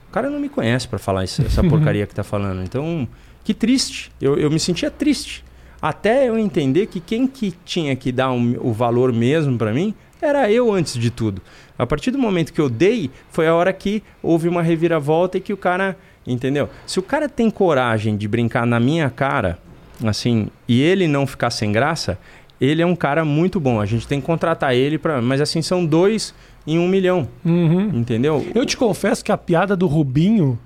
[0.08, 2.64] O cara não me conhece para falar isso, essa porcaria que tá falando.
[2.64, 3.08] Então,
[3.44, 4.12] que triste.
[4.22, 5.44] Eu, eu me sentia triste.
[5.82, 9.94] Até eu entender que quem que tinha que dar um, o valor mesmo para mim
[10.22, 11.42] era eu antes de tudo.
[11.78, 15.42] A partir do momento que eu dei, foi a hora que houve uma reviravolta e
[15.42, 15.98] que o cara,
[16.28, 16.70] entendeu?
[16.86, 19.58] Se o cara tem coragem de brincar na minha cara,
[20.06, 22.18] assim, e ele não ficar sem graça,
[22.60, 23.80] ele é um cara muito bom.
[23.80, 26.34] A gente tem que contratar ele para, mas assim são dois
[26.68, 27.90] em um milhão, uhum.
[27.94, 28.46] entendeu?
[28.54, 30.60] Eu te confesso que a piada do Rubinho,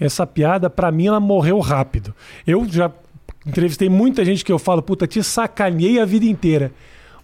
[0.00, 2.14] essa piada para mim ela morreu rápido.
[2.46, 2.90] Eu já
[3.46, 6.72] entrevistei muita gente que eu falo, puta, te sacaneei a vida inteira.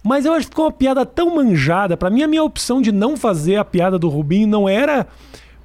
[0.03, 1.95] Mas eu acho que ficou uma piada tão manjada.
[1.95, 5.07] Para mim, a minha opção de não fazer a piada do Rubinho não era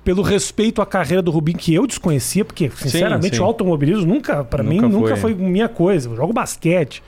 [0.09, 3.42] pelo respeito à carreira do Rubinho, que eu desconhecia, porque, sinceramente, sim, sim.
[3.42, 6.09] o automobilismo nunca, para mim, nunca foi minha coisa.
[6.09, 7.02] Eu jogo basquete.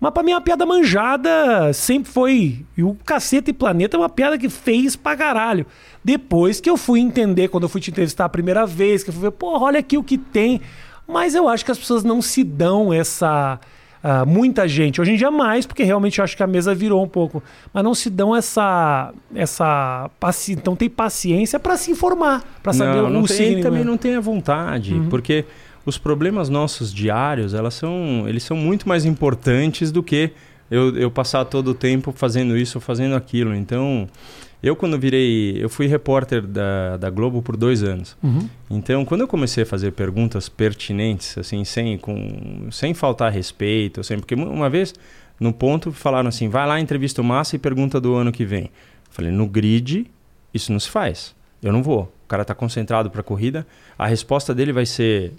[0.00, 2.66] Mas pra mim, uma piada manjada sempre foi.
[2.76, 5.64] E o Caceta e Planeta é uma piada que fez pra caralho.
[6.02, 9.14] Depois que eu fui entender, quando eu fui te entrevistar a primeira vez, que eu
[9.14, 10.60] fui ver, porra, olha aqui o que tem.
[11.06, 13.60] Mas eu acho que as pessoas não se dão essa.
[14.04, 17.02] Uh, muita gente, hoje em dia mais, porque realmente eu acho que a mesa virou
[17.02, 17.42] um pouco,
[17.72, 19.12] mas não se dão essa.
[19.34, 20.52] essa paci...
[20.52, 24.20] Então tem paciência para se informar, para saber não, não tem, também não tem a
[24.20, 25.08] vontade, uhum.
[25.08, 25.44] porque
[25.84, 30.32] os problemas nossos diários, elas são, eles são muito mais importantes do que
[30.70, 33.54] eu, eu passar todo o tempo fazendo isso ou fazendo aquilo.
[33.54, 34.08] Então,
[34.66, 35.62] eu, quando virei.
[35.62, 38.16] Eu fui repórter da, da Globo por dois anos.
[38.22, 38.48] Uhum.
[38.70, 44.18] Então, quando eu comecei a fazer perguntas pertinentes, assim, sem, com, sem faltar respeito, assim,
[44.18, 44.94] porque uma vez,
[45.38, 48.64] no ponto, falaram assim: vai lá, entrevista o Massa e pergunta do ano que vem.
[48.64, 48.70] Eu
[49.10, 50.10] falei: no grid,
[50.52, 51.34] isso não se faz.
[51.62, 52.12] Eu não vou.
[52.24, 53.66] O cara está concentrado para a corrida.
[53.96, 55.32] A resposta dele vai ser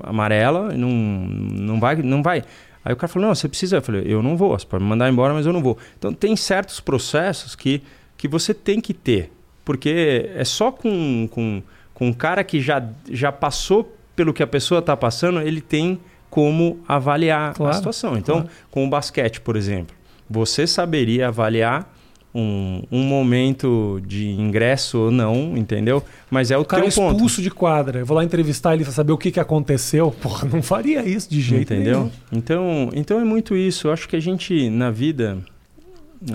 [0.00, 2.42] amarela, não, não vai, não vai.
[2.84, 3.76] Aí o cara falou: não, você precisa.
[3.76, 4.58] Eu falei: eu não vou.
[4.58, 5.78] Você pode me mandar embora, mas eu não vou.
[5.98, 7.82] Então tem certos processos que
[8.22, 9.32] que você tem que ter.
[9.64, 11.60] Porque é só com, com,
[11.92, 15.98] com um cara que já, já passou pelo que a pessoa está passando, ele tem
[16.30, 18.16] como avaliar claro, a situação.
[18.16, 18.50] Então, claro.
[18.70, 19.96] com o basquete, por exemplo,
[20.30, 21.92] você saberia avaliar
[22.32, 26.00] um, um momento de ingresso ou não, entendeu?
[26.30, 27.42] Mas é o, o cara expulso ponto.
[27.42, 27.98] de quadra.
[27.98, 30.12] Eu vou lá entrevistar ele para saber o que, que aconteceu.
[30.22, 31.98] Porra, não faria isso de jeito entendeu?
[31.98, 32.10] nenhum.
[32.30, 33.88] Então, então é muito isso.
[33.88, 35.42] Eu acho que a gente, na vida?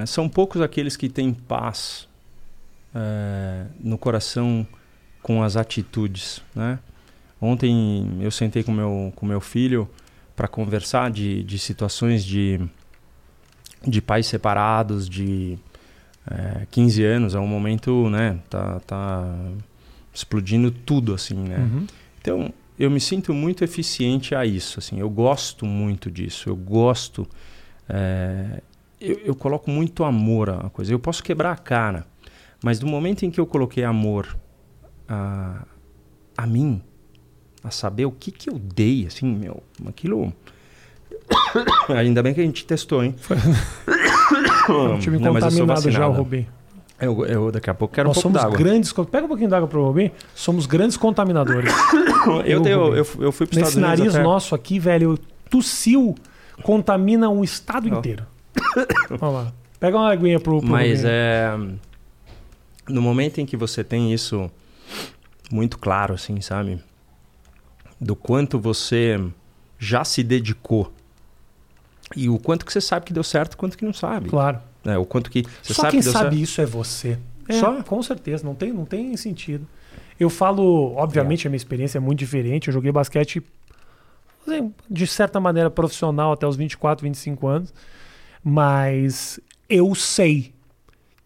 [0.05, 2.07] São poucos aqueles que têm paz
[2.93, 4.67] é, no coração
[5.21, 6.41] com as atitudes.
[6.55, 6.79] Né?
[7.41, 9.89] Ontem eu sentei com meu, com meu filho
[10.35, 12.59] para conversar de, de situações de,
[13.85, 15.57] de pais separados, de
[16.29, 17.35] é, 15 anos.
[17.35, 18.39] É um momento, né?
[18.49, 19.35] Tá, tá
[20.13, 21.57] explodindo tudo, assim, né?
[21.57, 21.87] Uhum.
[22.21, 24.99] Então, eu me sinto muito eficiente a isso, assim.
[24.99, 26.49] Eu gosto muito disso.
[26.49, 27.27] Eu gosto...
[27.89, 28.61] É,
[28.99, 30.91] eu, eu coloco muito amor a coisa.
[30.91, 32.05] Eu posso quebrar a cara,
[32.63, 34.37] mas do momento em que eu coloquei amor
[35.07, 35.65] a,
[36.37, 36.81] a mim,
[37.63, 40.33] a saber o que, que eu dei, assim, meu, aquilo.
[41.89, 43.15] Ainda bem que a gente testou, hein?
[44.69, 46.45] Eu tive Não, contaminado já o Rubim.
[46.99, 48.91] Eu, eu daqui a pouco quero Nós um pouco somos grandes.
[48.91, 50.11] Pega um pouquinho d'água para o Rubim.
[50.33, 51.71] Somos grandes contaminadores.
[52.45, 54.23] eu, eu, eu, eu, fui para Esse nariz até...
[54.23, 55.17] nosso aqui, velho,
[55.49, 56.15] tossiu,
[56.63, 57.97] contamina um estado oh.
[57.97, 58.25] inteiro.
[59.09, 59.53] Vamos lá.
[59.79, 61.51] Pega uma aguinha pro, pro Mas é.
[62.87, 64.49] No momento em que você tem isso
[65.51, 66.81] muito claro, assim, sabe?
[67.99, 69.19] Do quanto você
[69.77, 70.91] já se dedicou.
[72.15, 74.29] E o quanto que você sabe que deu certo e quanto que não sabe.
[74.29, 74.59] Claro.
[74.85, 76.35] É, o quanto que você Só sabe quem que sabe certo.
[76.35, 77.19] isso é você.
[77.47, 77.83] É, Só?
[77.83, 79.67] Com certeza, não tem, não tem sentido.
[80.19, 81.47] Eu falo, obviamente, é.
[81.47, 82.67] a minha experiência é muito diferente.
[82.67, 83.43] Eu joguei basquete,
[84.47, 87.73] assim, de certa maneira, profissional até os 24, 25 anos.
[88.49, 90.53] Mas eu sei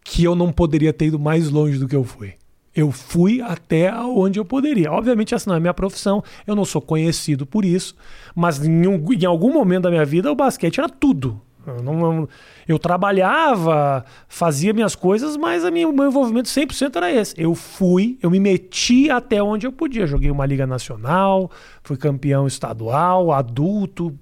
[0.02, 2.34] que eu não poderia ter ido mais longe do que eu fui.
[2.74, 4.90] Eu fui até onde eu poderia.
[4.90, 7.94] Obviamente, essa não é minha profissão, eu não sou conhecido por isso,
[8.34, 11.40] mas em, um, em algum momento da minha vida o basquete era tudo.
[11.64, 12.28] Eu, não,
[12.66, 17.40] eu trabalhava, fazia minhas coisas, mas a minha, o meu envolvimento 100% era esse.
[17.40, 20.08] Eu fui, eu me meti até onde eu podia.
[20.08, 21.52] Joguei uma Liga Nacional,
[21.84, 24.12] fui campeão estadual, adulto.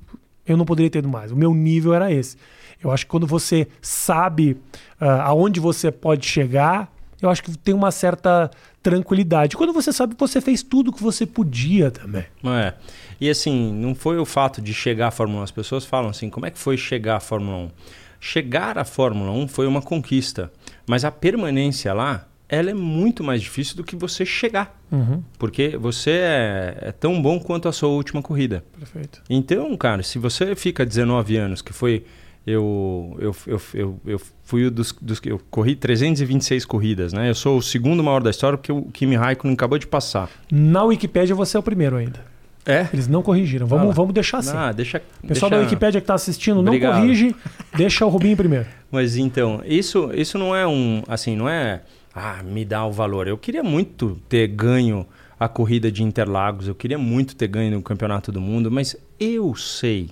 [0.44, 1.32] Eu não poderia ter ido mais.
[1.32, 2.36] O meu nível era esse.
[2.82, 4.52] Eu acho que quando você sabe
[5.00, 8.50] uh, aonde você pode chegar, eu acho que tem uma certa
[8.82, 9.56] tranquilidade.
[9.56, 12.24] Quando você sabe que você fez tudo que você podia também.
[12.44, 12.74] É.
[13.20, 15.44] E assim, não foi o fato de chegar à Fórmula 1.
[15.44, 17.70] As pessoas falam assim, como é que foi chegar à Fórmula 1?
[18.18, 20.50] Chegar à Fórmula 1 foi uma conquista,
[20.86, 24.78] mas a permanência lá, ela é muito mais difícil do que você chegar.
[24.90, 25.22] Uhum.
[25.38, 28.64] Porque você é, é, tão bom quanto a sua última corrida.
[28.78, 29.22] Perfeito.
[29.28, 32.04] Então, cara, se você fica 19 anos, que foi
[32.50, 35.20] eu, eu, eu, eu, eu fui dos, dos.
[35.24, 37.30] Eu corri 326 corridas, né?
[37.30, 40.28] Eu sou o segundo maior da história porque o Kimi Raikkonen acabou de passar.
[40.50, 42.24] Na Wikipédia você é o primeiro ainda.
[42.66, 42.86] É?
[42.92, 43.66] Eles não corrigiram.
[43.66, 44.56] Vamos, vamos deixar assim.
[44.56, 45.00] Ah, deixa.
[45.26, 45.50] Pessoal deixa...
[45.50, 47.00] da Wikipédia que está assistindo não Obrigado.
[47.00, 47.34] corrige,
[47.74, 48.66] deixa o Rubinho primeiro.
[48.92, 51.02] Mas então, isso, isso não é um.
[51.08, 51.82] Assim, não é.
[52.14, 53.28] Ah, me dá o valor.
[53.28, 55.06] Eu queria muito ter ganho
[55.38, 59.54] a corrida de Interlagos, eu queria muito ter ganho no Campeonato do Mundo, mas eu
[59.54, 60.10] sei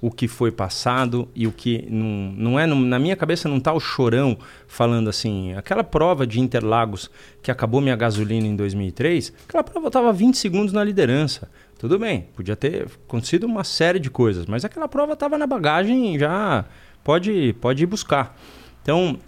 [0.00, 3.72] o que foi passado e o que não, não é na minha cabeça não está
[3.72, 4.36] o chorão
[4.66, 7.10] falando assim aquela prova de Interlagos
[7.42, 11.48] que acabou minha gasolina em 2003 aquela prova estava 20 segundos na liderança.
[11.78, 16.18] Tudo bem podia ter acontecido uma série de coisas mas aquela prova estava na bagagem
[16.18, 16.64] já
[17.02, 18.36] pode pode ir buscar.
[18.82, 19.18] Então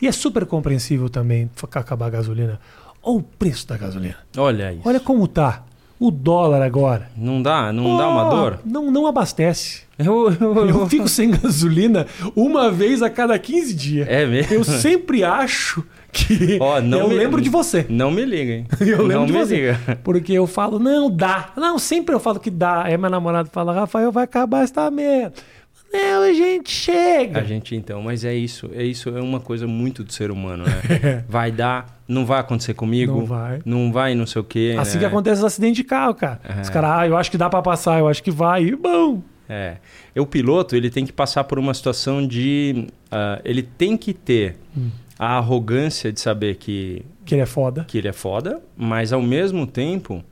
[0.00, 2.60] e é super compreensível também acabar a gasolina.
[3.02, 4.18] Olha o preço da gasolina.
[4.36, 4.82] Olha isso.
[4.84, 5.64] Olha como tá
[5.98, 7.08] o dólar agora.
[7.16, 7.72] Não dá?
[7.72, 8.60] Não oh, dá uma dor?
[8.64, 9.86] Não, não abastece.
[9.98, 14.08] Eu, eu, eu, fico sem gasolina uma vez a cada 15 dias.
[14.08, 14.52] É mesmo?
[14.52, 15.82] Eu sempre acho
[16.12, 16.58] que.
[16.66, 17.86] Oh, não eu me, lembro de você.
[17.88, 18.66] Não me liga, hein?
[18.80, 19.54] eu lembro não de me você.
[19.56, 19.98] Liga.
[20.04, 21.50] Porque eu falo, não, dá.
[21.56, 22.84] Não, sempre eu falo que dá.
[22.84, 25.34] Aí meu namorado fala, Rafael, vai acabar esta merda.
[25.92, 27.40] Não, a gente chega.
[27.40, 30.64] A gente então, mas é isso, é isso, é uma coisa muito do ser humano,
[30.64, 31.24] né?
[31.28, 33.18] vai dar, não vai acontecer comigo.
[33.18, 33.62] Não vai.
[33.64, 34.76] Não vai, não sei o quê.
[34.78, 35.00] Assim né?
[35.00, 36.40] que acontece os acidentes de carro, cara.
[36.44, 36.60] É.
[36.60, 38.64] Os caras, ah, eu acho que dá para passar, eu acho que vai.
[38.64, 39.22] E bom.
[39.48, 39.76] É.
[40.16, 42.88] O piloto, ele tem que passar por uma situação de.
[43.06, 44.90] Uh, ele tem que ter hum.
[45.18, 47.04] a arrogância de saber que.
[47.24, 47.84] Que ele é foda.
[47.84, 50.24] Que ele é foda, mas ao mesmo tempo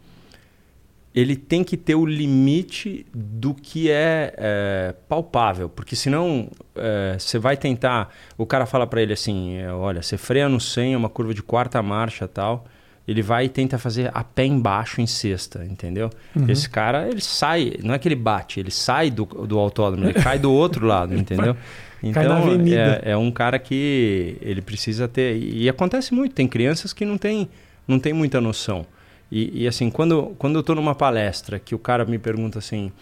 [1.15, 7.39] ele tem que ter o limite do que é, é palpável, porque senão é, você
[7.39, 8.13] vai tentar.
[8.37, 11.33] O cara fala para ele assim: é, olha, você freia no 100, é uma curva
[11.33, 12.65] de quarta marcha tal.
[13.07, 16.09] Ele vai e tenta fazer a pé embaixo em sexta, entendeu?
[16.35, 16.47] Uhum.
[16.49, 20.15] Esse cara, ele sai, não é que ele bate, ele sai do, do autódromo, ele
[20.15, 21.55] cai do outro lado, entendeu?
[22.03, 23.03] Então, cai na avenida.
[23.05, 25.37] É, é um cara que ele precisa ter.
[25.37, 27.49] E, e acontece muito, tem crianças que não tem,
[27.87, 28.87] não tem muita noção.
[29.35, 32.93] E, e, assim, quando, quando eu estou numa palestra que o cara me pergunta assim: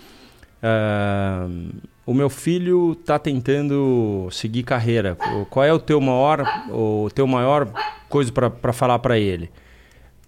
[0.63, 1.77] uh,
[2.07, 5.15] o meu filho está tentando seguir carreira,
[5.51, 7.71] qual é o teu maior, o teu maior
[8.09, 9.51] coisa para falar para ele?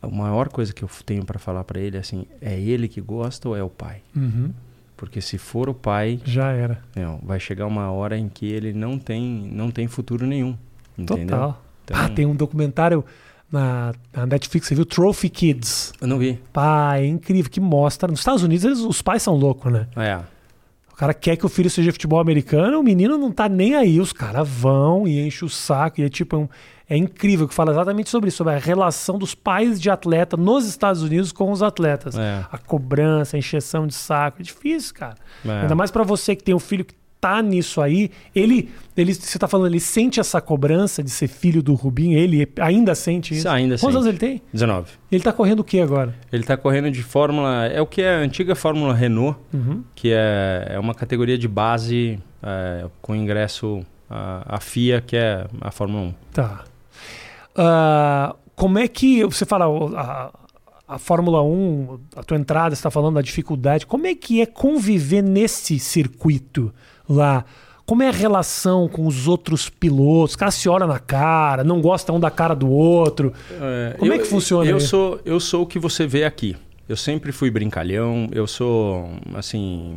[0.03, 3.01] A maior coisa que eu tenho para falar para ele é assim: é ele que
[3.01, 4.03] gosta ou é o pai?
[4.15, 4.53] Uhum.
[4.99, 6.83] Porque se for o pai, já era.
[6.95, 10.55] Não, vai chegar uma hora em que ele não tem, não tem futuro nenhum.
[10.99, 11.29] Entendeu?
[11.29, 11.65] Total.
[11.83, 13.03] Então, ah, tem um documentário
[13.51, 15.93] na, na, Netflix, você viu Trophy Kids.
[16.01, 16.41] Eu não vi.
[16.53, 18.11] Pá, é incrível, que mostra.
[18.11, 19.87] Nos Estados Unidos, eles, os pais são loucos, né?
[19.97, 20.21] É.
[20.93, 24.01] O cara quer que o filho seja futebol americano, o menino não tá nem aí.
[24.01, 26.01] Os caras vão e enchem o saco.
[26.01, 26.49] E é tipo, um,
[26.89, 30.67] é incrível que fala exatamente sobre isso, sobre a relação dos pais de atleta nos
[30.67, 32.17] Estados Unidos com os atletas.
[32.17, 32.45] É.
[32.51, 34.41] A cobrança, a encheção de saco.
[34.41, 35.17] É difícil, cara.
[35.45, 35.63] É.
[35.63, 39.39] Ainda mais para você que tem um filho que tá nisso aí, ele, ele você
[39.39, 43.49] tá falando, ele sente essa cobrança de ser filho do Rubinho, ele ainda sente isso?
[43.49, 43.97] Ainda Quantos sente.
[43.97, 44.43] anos ele tem?
[44.53, 44.91] 19.
[45.11, 46.15] Ele tá correndo o que agora?
[46.31, 49.83] Ele tá correndo de Fórmula, é o que é a antiga Fórmula Renault, Uhum.
[49.95, 55.71] que é, é uma categoria de base é, com ingresso a FIA, que é a
[55.71, 56.15] Fórmula 1.
[56.35, 56.65] Tá.
[57.57, 59.65] Ah, como é que você fala
[59.99, 60.31] a,
[60.87, 63.87] a Fórmula 1, a tua entrada, você está falando da dificuldade.
[63.87, 66.73] Como é que é conviver nesse circuito
[67.09, 67.45] lá?
[67.87, 70.31] Como é a relação com os outros pilotos?
[70.33, 73.33] Os caras se olham na cara, não gostam um da cara do outro.
[73.99, 74.89] Como é eu- que funciona Eu isso?
[74.89, 76.57] sou, eu sou o que você vê aqui.
[76.89, 79.97] Eu sempre fui brincalhão, eu sou, assim...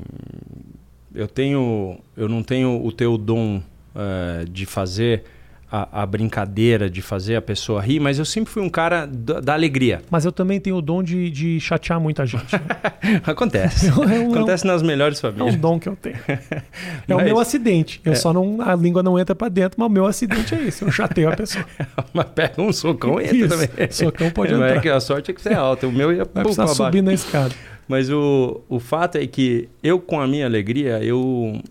[1.16, 1.98] Eu tenho...
[2.16, 3.62] Eu não tenho o teu dom
[3.96, 5.24] eh, de fazer
[5.72, 9.40] a, a, brincadeira de fazer a pessoa rir, mas eu sempre fui um cara da,
[9.40, 10.02] da alegria.
[10.10, 12.54] Mas eu também tenho o dom de, de chatear muita gente.
[12.54, 13.22] Né?
[13.26, 13.88] Acontece.
[14.08, 15.54] É um, Acontece nas melhores famílias.
[15.54, 16.18] É um dom que eu tenho.
[16.28, 18.00] É mas, o meu acidente.
[18.06, 18.16] Eu é...
[18.16, 18.62] só não.
[18.62, 20.86] A língua não entra para dentro, mas o meu acidente é isso.
[20.86, 21.66] Eu chateio a pessoa.
[22.14, 23.92] mas pega um socão e entra isso, também.
[23.92, 24.68] Socão pode entrar.
[24.68, 25.88] Mas é que a sorte é que você é alto.
[25.88, 27.54] O meu ia Vai precisar subir na escada.
[27.88, 31.62] Mas o, o fato é que eu, com a minha alegria, eu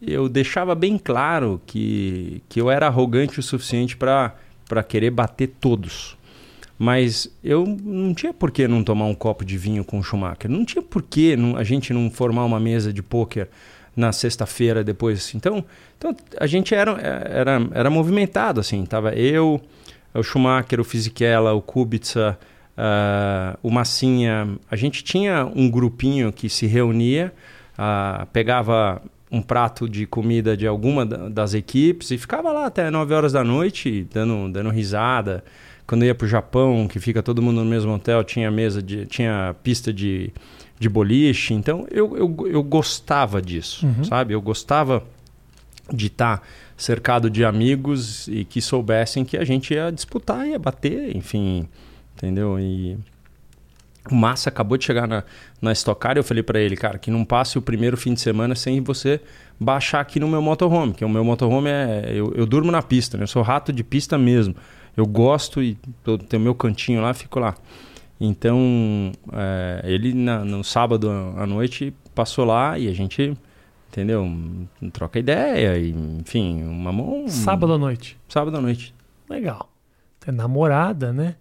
[0.00, 6.16] eu deixava bem claro que, que eu era arrogante o suficiente para querer bater todos.
[6.78, 10.48] Mas eu não tinha por que não tomar um copo de vinho com o Schumacher.
[10.48, 13.48] Não tinha por que não, a gente não formar uma mesa de pôquer
[13.96, 15.34] na sexta-feira depois.
[15.34, 15.64] Então,
[15.98, 18.86] então a gente era, era, era movimentado, assim.
[18.86, 19.60] Tava eu,
[20.14, 22.38] o Schumacher, o Fisichella, o Kubica,
[22.78, 24.48] uh, o Massinha.
[24.70, 27.32] A gente tinha um grupinho que se reunia,
[27.74, 33.14] uh, pegava um prato de comida de alguma das equipes e ficava lá até 9
[33.14, 35.44] horas da noite dando, dando risada.
[35.86, 39.06] Quando ia para o Japão, que fica todo mundo no mesmo hotel, tinha mesa de,
[39.06, 40.30] tinha pista de,
[40.78, 41.54] de boliche.
[41.54, 44.04] Então eu, eu, eu gostava disso, uhum.
[44.04, 44.34] sabe?
[44.34, 45.02] Eu gostava
[45.92, 46.42] de estar tá
[46.76, 51.66] cercado de amigos e que soubessem que a gente ia disputar, ia bater, enfim,
[52.14, 52.58] entendeu?
[52.60, 52.98] E
[54.10, 55.24] o Massa acabou de chegar na,
[55.60, 58.14] na Stock Car e eu falei para ele, cara, que não passe o primeiro fim
[58.14, 59.20] de semana sem você
[59.58, 62.12] baixar aqui no meu motorhome, que o meu motorhome é...
[62.14, 63.24] Eu, eu durmo na pista, né?
[63.24, 64.54] Eu sou rato de pista mesmo.
[64.96, 67.54] Eu gosto e tô, tenho meu cantinho lá, fico lá.
[68.20, 73.36] Então, é, ele na, no sábado à noite passou lá e a gente,
[73.88, 74.28] entendeu?
[74.92, 75.90] Troca ideia, e,
[76.20, 77.28] enfim, uma mão...
[77.28, 78.18] Sábado à noite?
[78.28, 78.92] Sábado à noite.
[79.30, 79.70] Legal.
[80.18, 81.36] Tem namorada, né?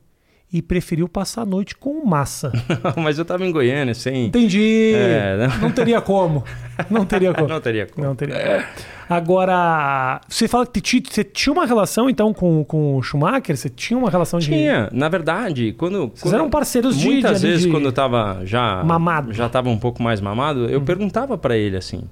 [0.52, 2.52] E preferiu passar a noite com massa.
[2.96, 4.28] Mas eu estava em Goiânia, sem.
[4.28, 4.94] Entendi.
[4.96, 5.48] É...
[5.62, 6.44] Não teria como.
[6.90, 7.48] Não teria como.
[7.50, 8.08] não teria como.
[8.08, 8.88] Não teria como.
[9.10, 13.56] Agora, você fala que você tinha uma relação então com, com o Schumacher?
[13.58, 14.48] Você tinha uma relação de.
[14.48, 16.08] Tinha, na verdade, quando.
[16.08, 17.08] Vocês quando, eram parceiros de.
[17.08, 17.72] Muitas de, vezes, de...
[17.72, 18.84] quando eu estava já.
[18.84, 19.34] Mamado.
[19.34, 20.86] Já estava um pouco mais mamado, eu uhum.
[20.86, 22.04] perguntava para ele assim.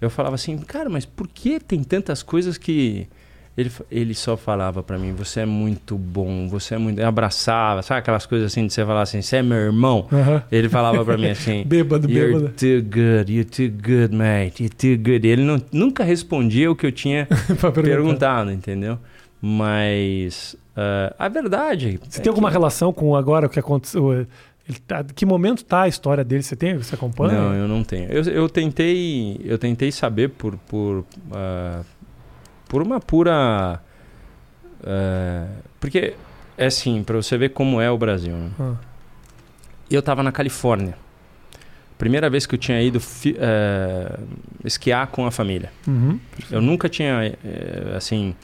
[0.00, 3.06] Eu falava assim, cara, mas por que tem tantas coisas que
[3.56, 7.00] ele, ele só falava para mim, você é muito bom, você é muito...
[7.00, 10.06] Eu abraçava, sabe aquelas coisas assim de você falar assim, você é meu irmão?
[10.50, 11.64] Ele falava para mim assim...
[11.66, 12.54] bêbado, you're bêbado.
[12.56, 15.26] too good, you're too good, mate, you're too good.
[15.26, 17.26] Ele não, nunca respondia o que eu tinha
[17.82, 18.98] perguntado, entendeu?
[19.42, 21.98] Mas uh, a verdade...
[22.08, 22.52] Você é tem alguma que...
[22.52, 24.26] relação com agora o que aconteceu...
[24.86, 26.44] Tá, que momento tá a história dele?
[26.44, 26.76] Você tem?
[26.76, 27.32] Você acompanha?
[27.32, 28.08] Não, eu não tenho.
[28.08, 31.84] Eu, eu tentei, eu tentei saber por, por uh,
[32.70, 33.80] por uma pura.
[34.84, 35.44] É,
[35.80, 36.14] porque
[36.56, 38.32] é assim, para você ver como é o Brasil.
[38.32, 38.50] Né?
[38.58, 38.74] Ah.
[39.90, 40.94] Eu estava na Califórnia.
[41.98, 42.98] Primeira vez que eu tinha ido
[43.38, 44.18] é,
[44.64, 45.70] esquiar com a família.
[45.86, 46.18] Uhum.
[46.50, 48.34] Eu nunca tinha, é, assim,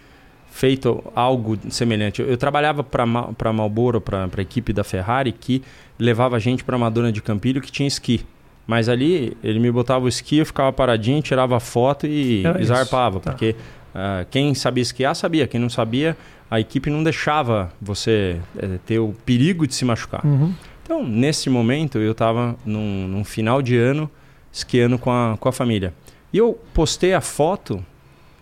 [0.50, 2.20] feito algo semelhante.
[2.20, 3.06] Eu, eu trabalhava para
[3.52, 5.62] Marlboro, para a equipe da Ferrari, que
[5.98, 8.26] levava gente para Madonna de Campilho, que tinha esqui.
[8.66, 13.20] Mas ali, ele me botava o esqui, eu ficava paradinho, tirava foto e, e zarpava.
[13.20, 13.30] Tá.
[13.30, 13.54] Porque
[13.96, 15.46] Uh, quem sabia esquiar, sabia.
[15.46, 16.14] Quem não sabia,
[16.50, 20.22] a equipe não deixava você é, ter o perigo de se machucar.
[20.22, 20.52] Uhum.
[20.82, 24.10] Então, nesse momento, eu estava num, num, final de ano
[24.52, 25.94] esquiando com a, com a família.
[26.30, 27.82] E eu postei a foto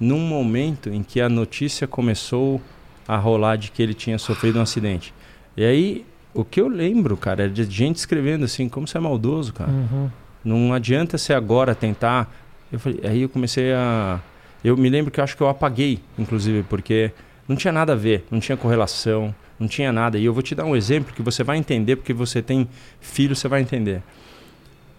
[0.01, 2.61] num momento em que a notícia começou
[3.07, 5.15] a rolar de que ele tinha sofrido um acidente.
[5.57, 9.01] E aí, o que eu lembro, cara, é de gente escrevendo assim, como você é
[9.01, 9.71] maldoso, cara.
[9.71, 10.11] Uhum.
[10.45, 12.35] Não adianta você agora tentar...
[12.73, 14.21] Eu falei, aí eu comecei a
[14.65, 17.13] eu me lembro que eu acho que eu apaguei, inclusive, porque
[17.47, 20.19] não tinha nada a ver, não tinha correlação, não tinha nada.
[20.19, 22.69] E eu vou te dar um exemplo que você vai entender, porque você tem
[23.01, 24.03] filho, você vai entender.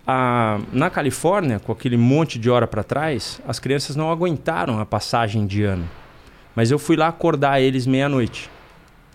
[0.08, 4.86] Ah, na Califórnia, com aquele monte de hora para trás, as crianças não aguentaram a
[4.86, 5.90] passagem de ano.
[6.56, 8.50] Mas eu fui lá acordar eles meia-noite.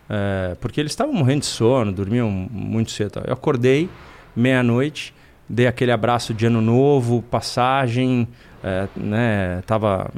[0.09, 3.23] É, porque eles estavam morrendo de sono, dormiam muito cedo.
[3.25, 3.89] Eu acordei
[4.35, 5.15] meia-noite,
[5.51, 8.29] dei aquele abraço de ano novo, passagem,
[8.63, 10.09] é, né, tava,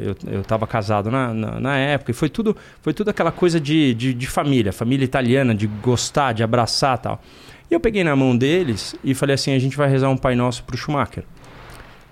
[0.00, 3.60] eu, eu tava casado na, na, na, época e foi tudo, foi tudo aquela coisa
[3.60, 7.20] de, de, de, família, família italiana, de gostar, de abraçar tal.
[7.70, 10.34] E eu peguei na mão deles e falei assim, a gente vai rezar um Pai
[10.34, 11.24] Nosso pro Schumacher.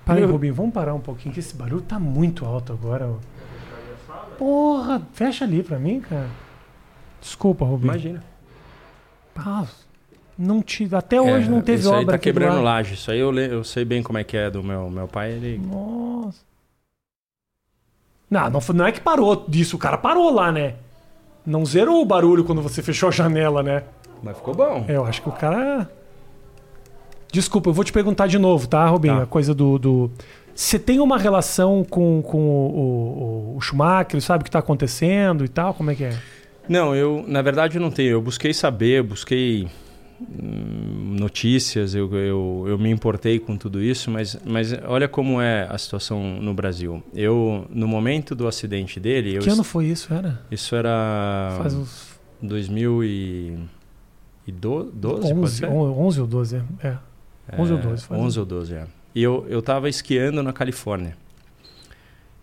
[0.04, 3.10] Para aí, Rubinho, vamos parar um pouquinho, que esse barulho tá muito alto agora.
[4.36, 6.28] Porra, fecha ali pra mim, cara.
[7.22, 7.92] Desculpa, Rubinho.
[7.92, 8.24] Imagina.
[9.36, 9.64] Ah,
[10.36, 12.00] não tive, até hoje é, não teve isso obra.
[12.00, 12.94] Isso aí tá quebrando laje.
[12.94, 15.32] Isso aí eu, eu sei bem como é que é do meu, meu pai.
[15.32, 15.58] Ele...
[15.58, 16.40] Nossa.
[18.30, 19.76] Não, não, não é que parou disso.
[19.76, 20.74] O cara parou lá, né?
[21.46, 23.84] Não zerou o barulho quando você fechou a janela, né?
[24.22, 24.84] Mas ficou bom.
[24.88, 25.88] É, eu acho que o cara.
[27.30, 29.16] Desculpa, eu vou te perguntar de novo, tá, Rubinho?
[29.16, 29.22] Tá.
[29.22, 29.78] A coisa do.
[29.78, 30.10] do...
[30.54, 35.44] Você tem uma relação com, com o, o, o Schumacher, sabe o que está acontecendo
[35.44, 35.74] e tal?
[35.74, 36.16] Como é que é?
[36.68, 38.12] Não, eu, na verdade, não tenho.
[38.12, 39.68] Eu busquei saber, busquei
[40.20, 45.76] notícias, eu, eu, eu me importei com tudo isso, mas, mas olha como é a
[45.78, 47.02] situação no Brasil.
[47.14, 49.36] Eu, no momento do acidente dele.
[49.36, 50.40] eu que ano foi isso, era?
[50.50, 51.56] Isso era.
[51.58, 55.66] Faz uns 2012, pode 11, ser?
[55.66, 56.62] 11 ou 12, é.
[56.88, 56.98] é.
[57.60, 58.86] 11 ou 12, faz 11 um- ou 12, é.
[59.14, 61.16] E eu, eu tava esquiando na Califórnia.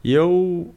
[0.04, 0.74] E eu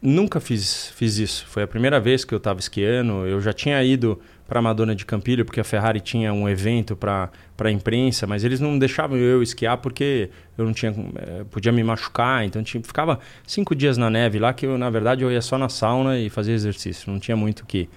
[0.00, 1.46] nunca fiz, fiz isso.
[1.46, 3.26] Foi a primeira vez que eu estava esquiando.
[3.26, 4.20] Eu já tinha ido
[4.52, 8.60] para Madonna de Campilho, porque a Ferrari tinha um evento para a imprensa, mas eles
[8.60, 10.28] não deixavam eu esquiar porque
[10.58, 10.92] eu não tinha.
[10.92, 12.44] eh, podia me machucar.
[12.44, 15.56] Então tinha, ficava cinco dias na neve lá, que eu, na verdade, eu ia só
[15.56, 17.10] na sauna e fazia exercício.
[17.10, 17.88] Não tinha muito o que,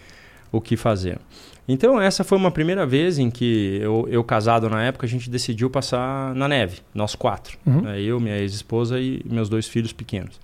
[0.49, 1.19] o que fazer.
[1.67, 5.29] Então, essa foi uma primeira vez em que eu, eu casado na época, a gente
[5.29, 7.57] decidiu passar na neve, nós quatro.
[7.65, 7.81] Uhum.
[7.81, 8.01] né?
[8.01, 10.39] Eu, minha ex-esposa e meus dois filhos pequenos.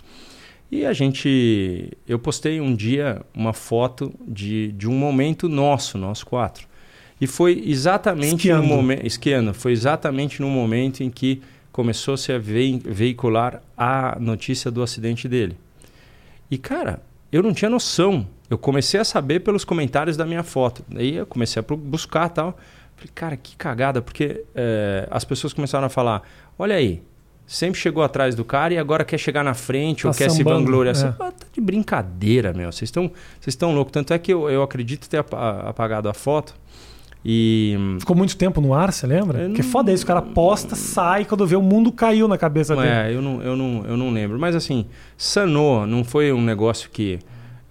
[0.71, 1.91] E a gente.
[2.07, 6.65] Eu postei um dia uma foto de, de um momento nosso, nós quatro.
[7.19, 8.63] E foi exatamente Esquiando.
[8.63, 9.05] no momento.
[9.05, 9.53] Esquiando.
[9.53, 11.41] Foi exatamente no momento em que
[11.71, 15.57] começou-se a vei- veicular a notícia do acidente dele.
[16.49, 17.01] E, cara,
[17.31, 18.25] eu não tinha noção.
[18.49, 20.83] Eu comecei a saber pelos comentários da minha foto.
[20.89, 22.57] Daí eu comecei a buscar tal.
[22.95, 26.21] Falei, cara, que cagada, porque eh, as pessoas começaram a falar:
[26.57, 27.01] olha aí,
[27.53, 30.43] sempre chegou atrás do cara e agora quer chegar na frente Tá ou quer se
[30.43, 30.95] vangloriar.
[30.97, 31.07] é.
[31.19, 32.71] Ah, tá de brincadeira, meu.
[32.71, 33.03] Vocês estão
[33.39, 33.91] vocês estão loucos.
[33.91, 36.53] Tanto é que eu, eu acredito ter apa- apagado a foto.
[37.23, 37.75] E.
[37.99, 39.47] Ficou muito tempo no ar, você lembra?
[39.47, 42.87] Não- foda isso, o cara posta, sai, quando vê o mundo caiu na cabeça dele.
[42.87, 44.39] É, eu não, eu, não, eu não lembro.
[44.39, 47.19] Mas assim, sanou, não foi um negócio que.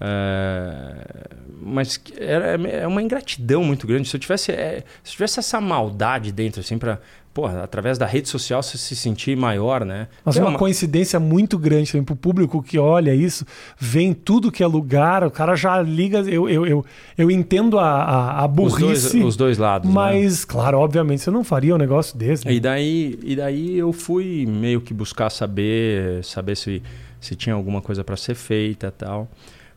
[0.01, 1.26] é,
[1.62, 4.09] mas que era, é uma ingratidão muito grande.
[4.09, 7.01] Se eu tivesse, é, se eu tivesse essa maldade dentro, assim, pra.
[7.33, 10.09] Pô, através da rede social você se sentir maior, né?
[10.24, 13.47] Mas é é uma coincidência muito grande também pro público que olha isso,
[13.78, 16.18] vê em tudo que é lugar, o cara já liga.
[16.20, 16.85] Eu, eu, eu,
[17.16, 19.89] eu entendo a, a, a os, burrice, dois, os dois lados.
[19.89, 19.95] né?
[19.95, 22.45] mas, claro, obviamente, você não faria um negócio desse.
[22.45, 22.53] né?
[22.53, 26.83] E daí, e daí eu fui meio que buscar saber, saber se,
[27.20, 29.28] se tinha alguma coisa para ser feita e tal.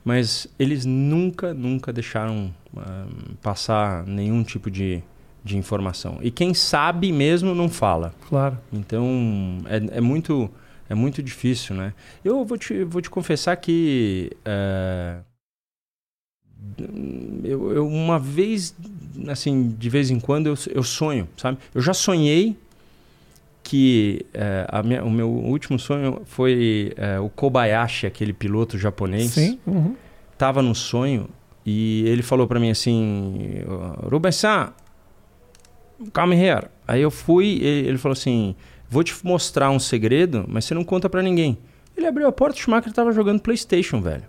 [0.04, 3.06] Mas eles nunca, nunca deixaram ah,
[3.41, 5.01] passar nenhum tipo de,
[5.44, 6.20] de informação.
[6.22, 8.14] E quem sabe mesmo não fala.
[8.30, 8.58] Claro.
[8.72, 10.50] Então é, é muito
[10.89, 11.94] é muito difícil, né?
[12.24, 15.18] Eu vou te, vou te confessar que é,
[17.44, 18.76] eu, eu uma vez
[19.28, 21.58] assim de vez em quando eu, eu sonho, sabe?
[21.74, 22.56] Eu já sonhei
[23.64, 29.32] que é, a minha- o meu último sonho foi é, o Kobayashi, aquele piloto japonês
[29.32, 29.60] Sim.
[29.66, 29.96] uhum.
[30.38, 31.30] tava no sonho
[31.66, 33.62] e ele falou pra mim assim,
[34.12, 34.74] Rubens-san,
[36.12, 36.68] come here.
[36.88, 38.56] Aí eu fui, ele, falou assim,
[38.89, 41.58] vou te mostrar um segredo, mas você não conta pra ninguém.
[41.95, 44.24] Ele abriu a porta, o Schumacher tava jogando Playstation, velho.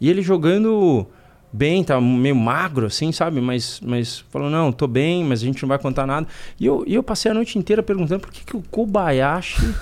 [0.00, 1.06] E ele jogando
[1.52, 3.40] bem, tava meio magro assim, sabe?
[3.40, 6.26] Mas, mas falou, não, tô bem, mas a gente não vai contar nada.
[6.58, 9.74] E eu, e eu passei a noite inteira perguntando por que, que o Kobayashi...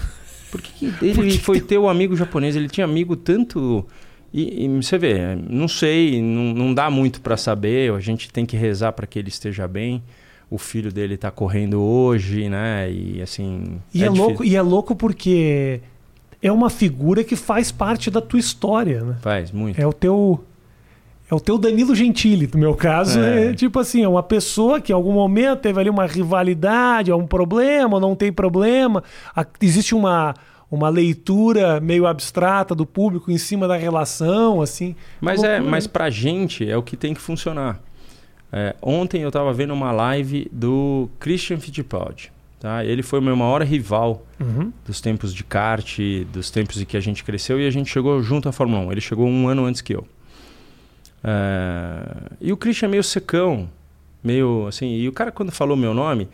[0.51, 2.55] Por que, que ele Por que foi ter o amigo japonês?
[2.55, 3.87] Ele tinha amigo tanto...
[4.35, 7.93] E, e você vê, não sei, não, não dá muito para saber.
[7.93, 10.03] A gente tem que rezar para que ele esteja bem.
[10.53, 12.91] O filho dele tá correndo hoje, né?
[12.91, 13.81] E assim.
[13.95, 14.27] E é, difícil.
[14.27, 15.81] louco, e é louco porque
[16.43, 19.17] é uma figura que faz parte da tua história, né?
[19.23, 19.81] Faz muito.
[19.81, 20.45] É o teu.
[21.31, 23.19] É o teu Danilo Gentili, no meu caso.
[23.19, 23.47] É.
[23.47, 23.55] É.
[23.55, 27.27] tipo assim, é uma pessoa que em algum momento teve ali uma rivalidade, é um
[27.27, 29.03] problema, não tem problema.
[29.59, 30.35] Existe uma,
[30.71, 34.95] uma leitura meio abstrata do público em cima da relação, assim.
[35.21, 37.81] Mas é, mas pra gente é o que tem que funcionar.
[38.53, 42.31] É, ontem eu tava vendo uma live do Christian Fittipaldi.
[42.61, 42.85] Tá?
[42.85, 44.73] Ele foi o meu maior rival Uhum.
[44.87, 45.99] dos tempos de kart,
[46.33, 48.93] dos tempos em que a gente cresceu e a gente chegou junto à Fórmula 1.
[48.93, 50.07] Ele chegou um ano antes que eu.
[51.25, 52.03] É,
[52.41, 53.69] E o Christian é meio secão,
[54.23, 54.95] meio assim.
[54.97, 56.29] E o cara, quando falou meu nome,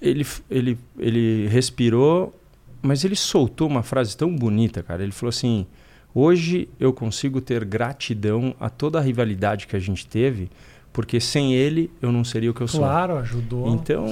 [0.00, 2.34] ele, ele, ele respirou,
[2.82, 5.02] mas ele soltou uma frase tão bonita, cara.
[5.02, 5.66] Ele falou assim:
[6.14, 10.50] Hoje eu consigo ter gratidão a toda a rivalidade que a gente teve,
[10.92, 12.80] porque sem ele eu não seria o que eu sou.
[12.80, 13.68] Claro, ajudou.
[13.74, 14.06] Então,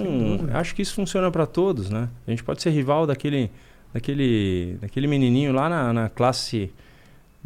[0.54, 2.08] acho que isso funciona para todos, né?
[2.26, 3.50] A gente pode ser rival daquele,
[3.92, 6.70] daquele, daquele menininho lá na, na classe,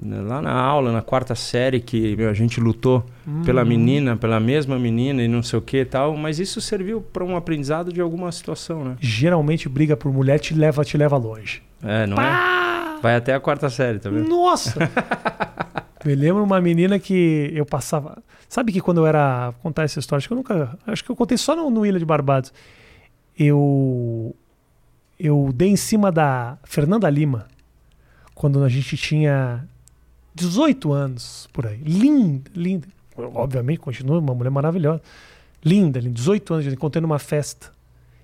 [0.03, 3.05] lá na aula, na quarta série, que meu, a gente lutou
[3.45, 3.67] pela Hum.
[3.67, 7.25] menina, pela mesma menina e não sei o que e tal, mas isso serviu para
[7.25, 8.97] um aprendizado de alguma situação, né?
[9.01, 11.63] Geralmente briga por mulher te leva, te leva longe.
[11.83, 12.99] É, não é?
[13.01, 14.29] Vai até a quarta série, tá vendo?
[14.29, 14.75] Nossa!
[16.05, 18.23] Me lembro uma menina que eu passava.
[18.49, 19.51] Sabe que quando eu era.
[19.51, 20.79] Vou contar essa história, acho que eu nunca.
[20.87, 22.53] Acho que eu contei só no, no Ilha de Barbados.
[23.39, 24.35] eu
[25.19, 27.47] eu dei em cima da Fernanda Lima
[28.35, 29.69] quando a gente tinha
[30.35, 31.77] 18 anos por aí.
[31.77, 32.89] Linda, linda.
[33.15, 35.03] Obviamente, continua uma mulher maravilhosa.
[35.63, 36.15] Linda, linda.
[36.15, 37.71] 18 anos, encontrei numa festa.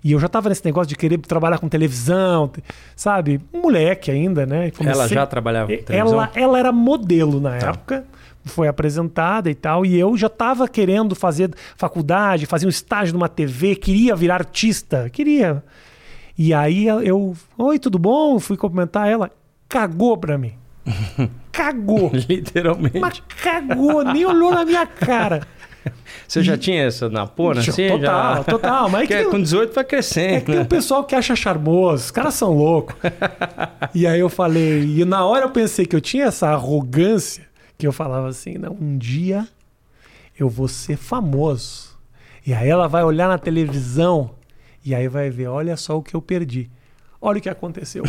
[0.07, 2.49] E eu já tava nesse negócio de querer trabalhar com televisão,
[2.95, 3.41] sabe?
[3.53, 4.71] Um moleque ainda, né?
[4.71, 5.01] Comecei...
[5.01, 6.23] Ela já trabalhava com televisão?
[6.23, 7.71] Ela, ela era modelo na tá.
[7.71, 8.05] época,
[8.45, 13.29] foi apresentada e tal, e eu já tava querendo fazer faculdade, fazer um estágio numa
[13.29, 15.61] TV, queria virar artista, queria.
[16.39, 18.39] E aí eu, oi, tudo bom?
[18.39, 19.29] Fui cumprimentar ela,
[19.69, 20.53] cagou pra mim.
[21.51, 22.13] Cagou.
[22.29, 23.01] Literalmente.
[23.01, 25.41] Mas cagou, nem olhou na minha cara.
[26.27, 27.61] Você já tinha essa na pona?
[27.61, 28.45] Assim, total, já...
[28.45, 28.91] total.
[28.91, 30.35] Mas é que, com 18 vai crescendo.
[30.35, 32.97] É que tem o pessoal que acha charmoso, os caras são loucos.
[33.95, 37.47] e aí eu falei, e na hora eu pensei que eu tinha essa arrogância,
[37.79, 39.47] que eu falava assim, não, um dia
[40.39, 41.97] eu vou ser famoso.
[42.47, 44.31] E aí ela vai olhar na televisão
[44.85, 46.71] e aí vai ver, olha só o que eu perdi.
[47.21, 48.05] Olha o que aconteceu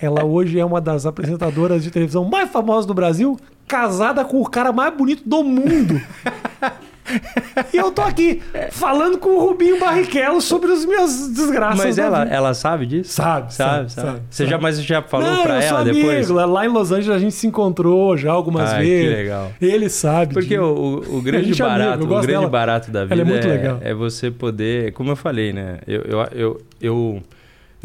[0.00, 4.48] Ela hoje é uma das apresentadoras de televisão mais famosas do Brasil, casada com o
[4.48, 6.00] cara mais bonito do mundo.
[7.72, 11.78] e eu tô aqui falando com o Rubinho Barrichello sobre as minhas desgraças.
[11.78, 13.12] Mas ela, ela sabe disso?
[13.12, 14.08] Sabe, sabe, sabe.
[14.08, 14.50] sabe você sabe.
[14.50, 15.96] já, mas você já falou Não, pra ela amigo.
[15.96, 16.28] depois?
[16.28, 19.08] Lá em Los Angeles a gente se encontrou já algumas Ai, vezes.
[19.08, 19.52] Que legal.
[19.60, 20.34] Ele sabe.
[20.34, 20.58] Porque de...
[20.58, 22.48] o, o grande é barato, o grande dela.
[22.48, 23.78] barato da vida ela é, legal.
[23.80, 25.78] é você poder, como eu falei, né?
[25.86, 27.22] Eu, eu, eu, eu,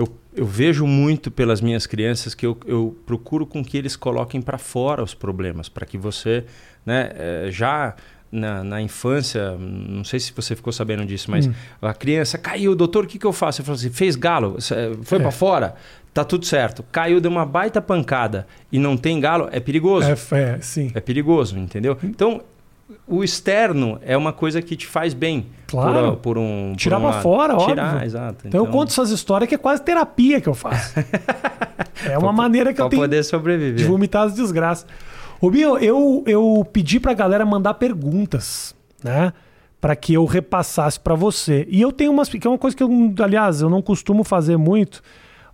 [0.01, 4.41] eu, eu vejo muito pelas minhas crianças que eu, eu procuro com que eles coloquem
[4.41, 6.43] para fora os problemas, para que você,
[6.85, 7.11] né,
[7.49, 7.95] já
[8.31, 11.53] na, na, infância, não sei se você ficou sabendo disso, mas hum.
[11.81, 13.61] a criança caiu, doutor, o que, que eu faço?
[13.61, 14.57] Eu falo assim, fez galo,
[15.03, 15.21] foi é.
[15.21, 15.75] para fora,
[16.13, 16.83] tá tudo certo.
[16.91, 20.07] Caiu, deu uma baita pancada e não tem galo, é perigoso.
[20.07, 20.91] É, é sim.
[20.93, 21.97] É perigoso, entendeu?
[22.03, 22.41] Então,
[23.07, 25.47] o externo é uma coisa que te faz bem.
[25.67, 26.11] Claro.
[26.11, 26.73] Por, por um.
[26.75, 27.11] Tirar por uma...
[27.13, 28.05] pra fora, Tirar, óbvio.
[28.05, 28.35] exato.
[28.39, 30.93] Então, então, eu conto essas histórias que é quase terapia que eu faço.
[32.05, 33.01] é uma maneira que eu tenho.
[33.01, 33.75] poder sobreviver.
[33.75, 34.85] De vomitar as desgraças.
[35.41, 39.33] Rubinho, eu, eu pedi pra galera mandar perguntas, né?
[39.79, 41.67] Para que eu repassasse para você.
[41.69, 42.29] E eu tenho umas.
[42.29, 42.89] Que é uma coisa que eu,
[43.23, 45.01] aliás, eu não costumo fazer muito.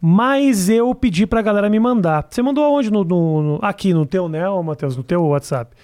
[0.01, 2.27] Mas eu pedi pra galera me mandar.
[2.29, 2.91] Você mandou aonde?
[2.91, 4.95] No, no, no aqui no teu, né, Matheus?
[4.95, 5.75] No teu WhatsApp.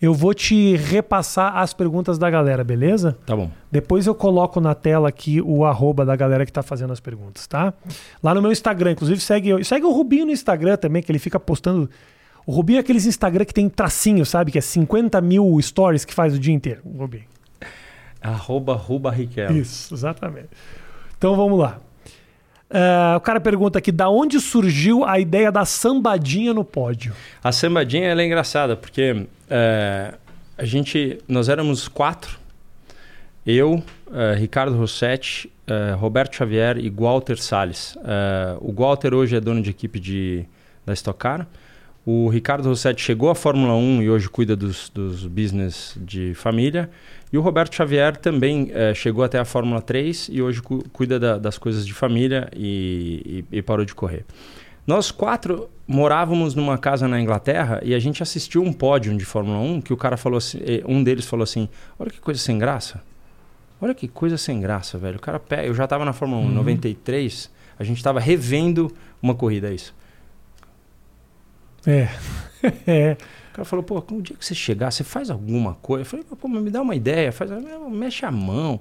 [0.00, 3.18] Eu vou te repassar as perguntas da galera, beleza?
[3.26, 3.50] Tá bom.
[3.70, 7.46] Depois eu coloco na tela aqui o arroba da galera que tá fazendo as perguntas,
[7.48, 7.74] tá?
[8.22, 11.40] Lá no meu Instagram, inclusive segue, segue o Rubinho no Instagram também, que ele fica
[11.40, 11.90] postando.
[12.46, 14.52] O Rubinho é aqueles Instagram que tem tracinho, sabe?
[14.52, 16.80] Que é 50 mil stories que faz o dia inteiro.
[16.84, 17.24] O Rubinho.
[18.20, 19.14] Arroba Ruba
[19.52, 20.48] Isso, exatamente.
[21.16, 21.78] Então vamos lá.
[22.70, 27.14] Uh, o cara pergunta aqui, da onde surgiu a ideia da sambadinha no pódio?
[27.42, 30.18] A sambadinha é engraçada, porque uh,
[30.56, 32.38] a gente, nós éramos quatro,
[33.46, 35.50] eu, uh, Ricardo Rossetti,
[35.98, 37.94] Roberto Xavier e Walter Salles.
[38.58, 40.46] o Walter hoje é dono de equipe de,
[40.86, 41.46] da Stock Car.
[42.06, 46.88] O Ricardo Rossetti chegou à Fórmula 1 e hoje cuida dos, dos business de família.
[47.32, 51.18] E o Roberto Xavier também é, chegou até a Fórmula 3 e hoje cu cuida
[51.18, 54.24] da, das coisas de família e, e, e, parou de correr.
[54.86, 59.58] Nós quatro morávamos numa casa na Inglaterra e a gente assistiu um pódio de Fórmula
[59.58, 61.68] 1 que o cara falou assim, um deles falou assim,
[61.98, 63.02] olha que coisa sem graça.
[63.80, 65.18] Olha que coisa sem graça, velho.
[65.18, 66.54] O cara pega, eu já estava na Fórmula 1 em uhum.
[66.54, 69.94] 93, a gente estava revendo uma corrida, é isso.
[71.86, 72.08] É.
[72.86, 73.16] é.
[73.58, 76.02] Cara falou, pô, um dia que você chegar, você faz alguma coisa.
[76.02, 77.50] Eu falei, pô, me dá uma ideia, faz,
[77.90, 78.80] mexe a mão,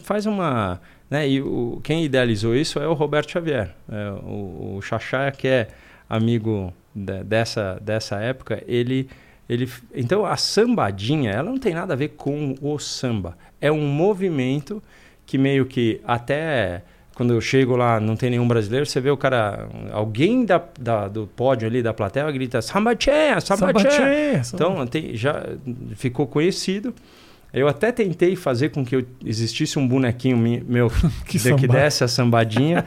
[0.00, 0.80] faz uma.
[1.10, 1.28] Né?
[1.28, 3.74] E o, quem idealizou isso é o Roberto Xavier.
[3.86, 5.68] É, o, o Xaxá, que é
[6.08, 9.10] amigo de, dessa, dessa época, ele.
[9.46, 13.36] Ele, então a sambadinha, ela não tem nada a ver com o samba.
[13.60, 14.82] É um movimento
[15.26, 16.82] que meio que até
[17.14, 21.06] quando eu chego lá, não tem nenhum brasileiro, você vê o cara, alguém da, da
[21.06, 24.42] do pódio ali, da plateia, grita Sambaché, Sambaché.
[24.52, 25.44] Então, tem, já
[25.94, 26.92] ficou conhecido.
[27.52, 30.36] Eu até tentei fazer com que eu, existisse um bonequinho
[30.66, 30.90] meu
[31.26, 32.84] que, de, que desse a sambadinha,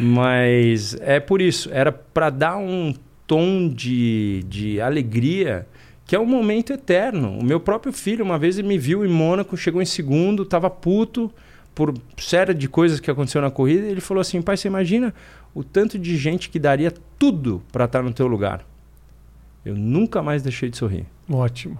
[0.00, 2.94] mas é por isso, era para dar um
[3.26, 5.66] tom de, de alegria
[6.06, 7.38] que é um momento eterno.
[7.38, 10.70] O meu próprio filho, uma vez, ele me viu em Mônaco, chegou em segundo, estava
[10.70, 11.30] puto,
[11.78, 15.14] por série de coisas que aconteceu na corrida, ele falou assim: pai, você imagina
[15.54, 18.66] o tanto de gente que daria tudo para estar no teu lugar.
[19.64, 21.06] Eu nunca mais deixei de sorrir.
[21.30, 21.78] Ótimo.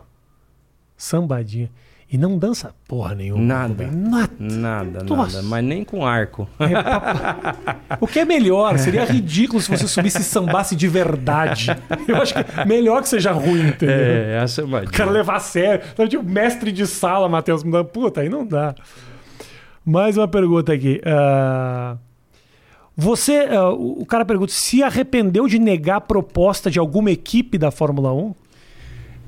[0.96, 1.68] Sambadinha.
[2.08, 3.42] E não dança porra nenhuma.
[3.42, 3.88] Nada.
[3.88, 4.32] Nada.
[4.38, 5.42] Nada, nada.
[5.42, 6.48] Mas nem com arco.
[6.60, 8.78] É, o que é melhor?
[8.78, 11.76] Seria ridículo se você subisse e sambasse de verdade.
[12.06, 13.96] Eu acho que é melhor que seja ruim, entendeu?
[13.96, 14.92] É, é a sambadinha.
[14.92, 15.84] Quero levar a sério.
[15.92, 17.64] Então, tipo, mestre de sala, Matheus.
[17.92, 18.76] Puta, aí não dá.
[19.88, 21.00] Mais uma pergunta aqui.
[21.00, 21.98] Uh,
[22.94, 27.70] você, uh, o cara pergunta, se arrependeu de negar a proposta de alguma equipe da
[27.70, 28.34] Fórmula 1?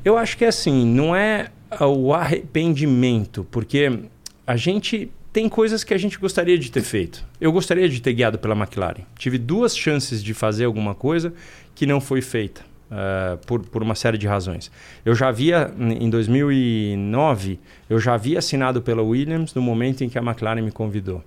[0.05, 1.49] Eu acho que é assim, não é
[1.81, 4.01] o arrependimento, porque
[4.47, 7.25] a gente tem coisas que a gente gostaria de ter feito.
[7.41, 9.05] Eu gostaria de ter guiado pela McLaren.
[9.17, 11.33] Tive duas chances de fazer alguma coisa
[11.75, 12.70] que não foi feita.
[12.91, 14.69] Uh, por, por uma série de razões.
[15.05, 20.19] Eu já havia, em 2009, eu já havia assinado pela Williams no momento em que
[20.19, 21.23] a McLaren me convidou.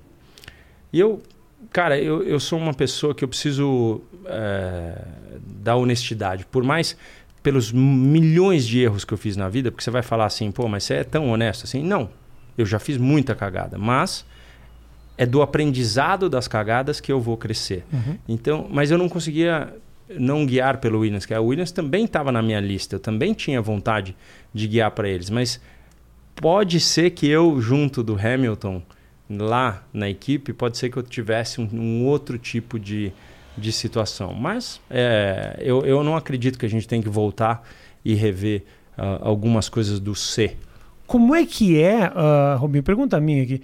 [0.91, 1.23] E eu,
[1.71, 6.45] cara, eu, eu sou uma pessoa que eu preciso uh, da honestidade.
[6.45, 6.97] Por mais
[7.43, 10.67] pelos milhões de erros que eu fiz na vida, porque você vai falar assim, pô,
[10.67, 11.83] mas você é tão honesto assim?
[11.83, 12.09] Não,
[12.57, 14.25] eu já fiz muita cagada, mas
[15.17, 17.83] é do aprendizado das cagadas que eu vou crescer.
[17.91, 18.17] Uhum.
[18.27, 19.73] Então, mas eu não conseguia
[20.09, 23.61] não guiar pelo Williams, que a Williams também estava na minha lista, eu também tinha
[23.61, 24.15] vontade
[24.53, 25.59] de guiar para eles, mas
[26.35, 28.81] pode ser que eu junto do Hamilton
[29.29, 33.11] lá na equipe, pode ser que eu tivesse um, um outro tipo de,
[33.57, 34.33] de situação.
[34.33, 37.67] Mas é, eu, eu não acredito que a gente tem que voltar
[38.03, 38.63] e rever
[38.97, 40.57] uh, algumas coisas do C.
[41.07, 43.61] Como é que é, uh, Robinho, pergunta a mim aqui,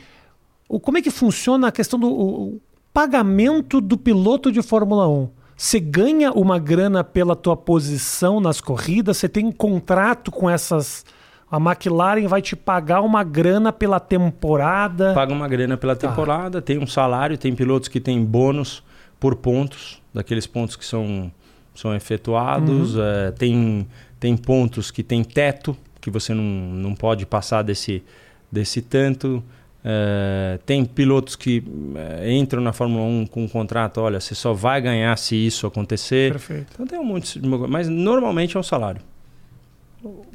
[0.68, 2.62] o, como é que funciona a questão do o,
[2.94, 5.30] pagamento do piloto de Fórmula 1?
[5.60, 9.18] Você ganha uma grana pela tua posição nas corridas?
[9.18, 11.04] Você tem um contrato com essas.
[11.52, 15.14] A McLaren vai te pagar uma grana pela temporada?
[15.14, 16.08] Paga uma grana pela tá.
[16.08, 18.82] temporada, tem um salário, tem pilotos que têm bônus
[19.20, 21.30] por pontos, daqueles pontos que são,
[21.76, 23.04] são efetuados, uhum.
[23.04, 23.86] é, tem,
[24.18, 28.02] tem pontos que tem teto, que você não, não pode passar desse,
[28.50, 29.44] desse tanto.
[29.84, 31.64] É, tem pilotos que
[31.96, 35.66] é, entram na Fórmula 1 com um contrato, olha, você só vai ganhar se isso
[35.66, 36.34] acontecer.
[36.34, 36.68] Perfeito.
[36.74, 37.48] Então tem um monte de...
[37.48, 39.02] Mas normalmente é um salário.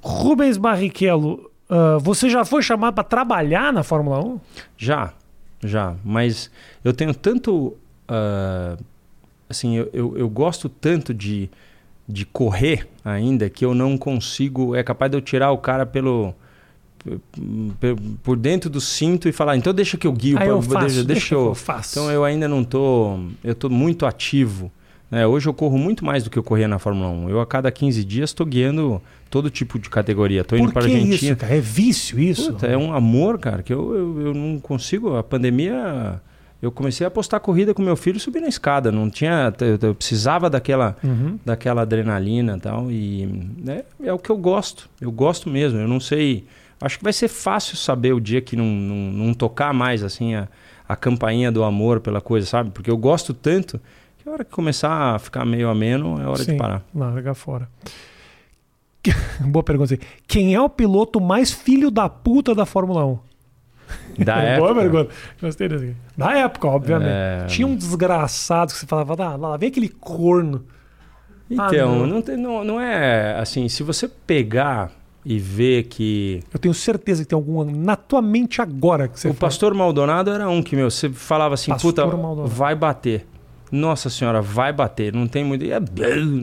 [0.02, 4.40] Rubens Barrichello, uh, você já foi chamado para trabalhar na Fórmula 1?
[4.76, 5.12] Já,
[5.62, 5.94] já.
[6.04, 6.50] Mas
[6.82, 7.76] eu tenho tanto.
[8.08, 8.82] Uh,
[9.48, 11.48] assim, eu, eu, eu, gosto tanto de,
[12.06, 14.74] de correr ainda que eu não consigo.
[14.74, 16.34] É capaz de eu tirar o cara pelo
[18.22, 21.04] por dentro do cinto e falar, então deixa que eu guio, ah, eu faço, deixa,
[21.04, 21.98] deixa, eu, eu faço.
[21.98, 24.70] Então eu ainda não tô, eu tô muito ativo.
[25.10, 25.26] Né?
[25.26, 27.30] Hoje eu corro muito mais do que eu corria na Fórmula 1.
[27.30, 29.00] Eu a cada 15 dias estou guiando
[29.30, 30.42] todo tipo de categoria.
[30.44, 31.14] Tô indo para Argentina.
[31.14, 31.54] Isso, cara?
[31.54, 32.52] É vício isso?
[32.52, 35.16] Puta, é um amor, cara, que eu, eu, eu não consigo.
[35.16, 36.20] A pandemia
[36.64, 38.90] eu comecei a apostar corrida com meu filho subir na escada.
[38.90, 41.38] Não tinha, eu, eu precisava daquela, uhum.
[41.44, 42.90] daquela adrenalina e tal.
[42.90, 43.26] E
[43.58, 44.88] né, é o que eu gosto.
[44.98, 45.78] Eu gosto mesmo.
[45.78, 46.46] Eu não sei.
[46.84, 50.34] Acho que vai ser fácil saber o dia que não, não, não tocar mais assim
[50.34, 50.48] a,
[50.88, 52.70] a campainha do amor pela coisa, sabe?
[52.70, 53.80] Porque eu gosto tanto
[54.18, 56.82] que a hora que começar a ficar meio ameno é hora Sim, de parar.
[56.94, 57.68] Larga fora.
[59.40, 59.98] Boa pergunta.
[60.26, 63.18] Quem é o piloto mais filho da puta da Fórmula 1?
[64.24, 64.72] Da época.
[64.72, 65.14] Boa pergunta.
[65.40, 65.96] Gostei desse.
[66.16, 67.08] Da época, obviamente.
[67.10, 67.46] É...
[67.46, 70.66] Tinha um desgraçado que você falava, ah, lá vem aquele corno.
[71.50, 72.06] Então, ah, não.
[72.06, 74.90] Não, tem, não, não é assim, se você pegar
[75.24, 76.42] e ver que.
[76.52, 79.28] Eu tenho certeza que tem algum na tua mente agora que você.
[79.28, 79.40] O fala.
[79.40, 82.48] pastor Maldonado era um que, meu, você falava assim, pastor puta, Maldonado.
[82.48, 83.26] vai bater.
[83.72, 85.12] Nossa senhora, vai bater.
[85.12, 85.64] Não tem muito.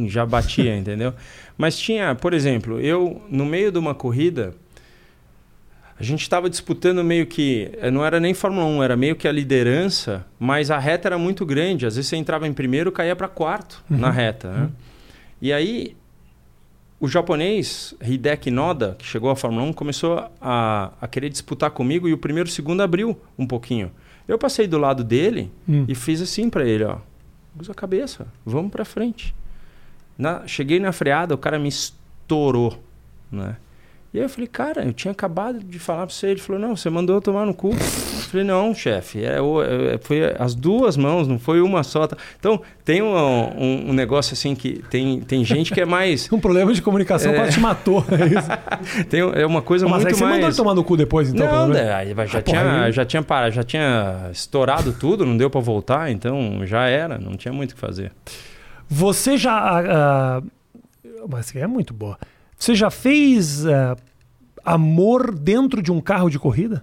[0.08, 1.14] Já batia, entendeu?
[1.58, 4.56] Mas tinha, por exemplo, eu, no meio de uma corrida,
[6.00, 7.70] a gente estava disputando meio que.
[7.78, 11.18] Eh, não era nem Fórmula 1, era meio que a liderança, mas a reta era
[11.20, 11.86] muito grande.
[11.86, 13.98] Às vezes você entrava em primeiro caía para quarto uhum.
[13.98, 14.52] na reta.
[14.52, 14.62] Né?
[14.64, 14.70] Uhum.
[15.40, 15.96] E aí
[17.02, 22.08] o japonês Hideki Noda, que chegou à Fórmula 1, começou a, a querer disputar comigo
[22.08, 23.92] e o primeiro e o segundo abriu um pouquinho.
[24.28, 25.84] Eu passei do lado dele hum.
[25.88, 26.98] e fiz assim para ele, ó.
[27.60, 29.34] Usa a cabeça, vamos para frente.
[30.16, 32.80] Na, cheguei na freada, o cara me estourou,
[33.32, 33.58] né?
[34.14, 36.28] E aí eu falei, cara, eu tinha acabado de falar pra você.
[36.28, 37.72] Ele falou, não, você mandou eu tomar no cu.
[38.32, 42.08] Eu falei, não, chefe, é, é, foi as duas mãos, não foi uma só.
[42.40, 46.28] Então, tem um, um, um, negócio assim que tem, tem gente que é mais...
[46.32, 47.36] um problema de comunicação é...
[47.36, 48.06] quase te matou.
[48.10, 50.36] É, tem, é uma coisa Mas muito aí você mais...
[50.36, 51.68] mandou ele tomar no cu depois, então?
[51.68, 55.50] Não, é, já, ah, tinha, porra, já, tinha parado, já tinha estourado tudo, não deu
[55.50, 58.14] para voltar, então já era, não tinha muito o que fazer.
[58.88, 60.40] Você já...
[60.40, 62.18] Uh, mas é muito boa.
[62.58, 63.98] Você já fez uh,
[64.64, 66.82] amor dentro de um carro de corrida?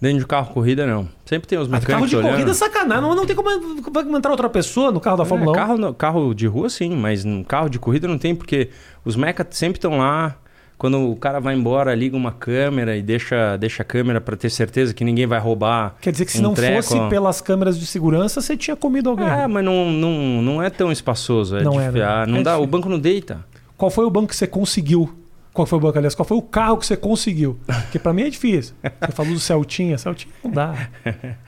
[0.00, 1.08] Dentro de carro de corrida, não.
[1.24, 2.30] Sempre tem os mecânicos Carro de olhando.
[2.30, 3.02] corrida é sacanagem.
[3.02, 5.66] Não, não tem como, como entrar outra pessoa no carro da Fórmula é, 1.
[5.66, 6.94] Carro, carro de rua, sim.
[6.94, 8.70] Mas no carro de corrida não tem, porque
[9.04, 10.36] os mecas sempre estão lá.
[10.78, 14.48] Quando o cara vai embora, liga uma câmera e deixa, deixa a câmera para ter
[14.48, 15.96] certeza que ninguém vai roubar.
[16.00, 17.08] Quer dizer que se um não treco, fosse ó.
[17.08, 19.26] pelas câmeras de segurança, você tinha comido alguém.
[19.26, 21.56] É, mas não, não, não é tão espaçoso.
[21.56, 22.26] É não é, né?
[22.28, 23.44] Não é dá, o banco não deita.
[23.76, 25.12] Qual foi o banco que você conseguiu
[25.58, 26.14] Qual foi o banco, aliás?
[26.14, 27.58] Qual foi o carro que você conseguiu?
[27.66, 28.76] Porque pra mim é difícil.
[29.00, 29.98] Você falou do Celtinha.
[29.98, 30.88] Celtinha não dá.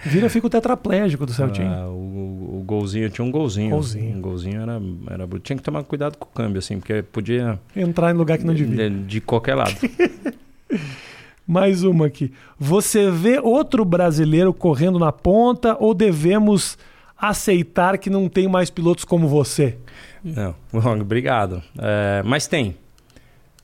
[0.05, 1.71] Vira, fica o tetraplégico do Celtinha.
[1.71, 3.71] Ah, o, o golzinho, tinha um golzinho.
[3.71, 4.17] Golzinho.
[4.17, 5.29] Um golzinho era, era.
[5.39, 7.57] Tinha que tomar cuidado com o câmbio, assim, porque podia.
[7.77, 8.91] Entrar em lugar que não devia.
[8.91, 9.77] De, de qualquer lado.
[11.47, 12.33] Mais uma aqui.
[12.59, 16.77] Você vê outro brasileiro correndo na ponta ou devemos
[17.17, 19.79] aceitar que não tem mais pilotos como você?
[20.25, 20.57] Não,
[21.01, 21.63] obrigado.
[21.79, 22.75] É, mas tem.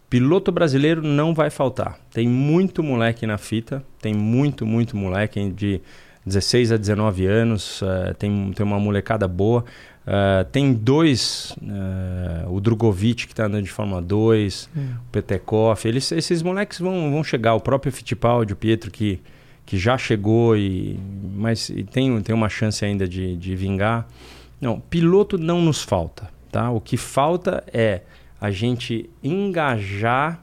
[0.09, 1.99] Piloto brasileiro não vai faltar.
[2.13, 5.81] Tem muito moleque na fita, tem muito, muito moleque de
[6.25, 9.65] 16 a 19 anos, uh, tem, tem uma molecada boa.
[10.07, 14.89] Uh, tem dois, uh, o Drogovic que está andando de Fórmula 2, hum.
[15.09, 19.21] o Petekoff, eles, esses moleques vão, vão chegar, o próprio Fittipaldi, o Pietro que,
[19.65, 20.97] que já chegou, e,
[21.35, 24.07] mas e tem, tem uma chance ainda de, de vingar.
[24.61, 26.71] Não, piloto não nos falta, tá?
[26.71, 28.03] O que falta é
[28.41, 30.43] a gente engajar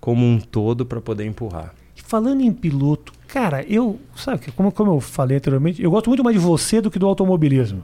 [0.00, 1.74] como um todo para poder empurrar.
[1.94, 6.36] Falando em piloto, cara, eu, sabe, como, como eu falei anteriormente, eu gosto muito mais
[6.36, 7.82] de você do que do automobilismo.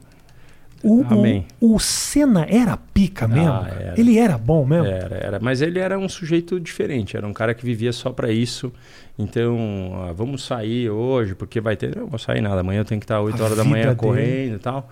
[0.83, 1.47] O, Amém.
[1.61, 3.53] O, o Senna era pica ah, mesmo?
[3.53, 4.01] Ah, era.
[4.01, 4.87] Ele era bom mesmo?
[4.87, 5.41] Era, era.
[5.41, 7.17] Mas ele era um sujeito diferente.
[7.17, 8.73] Era um cara que vivia só para isso.
[9.19, 9.59] Então,
[10.09, 11.97] ah, vamos sair hoje, porque vai ter.
[11.97, 12.61] Não vou sair nada.
[12.61, 13.97] Amanhã eu tenho que estar 8 a horas da manhã dele.
[13.97, 14.89] correndo e tal,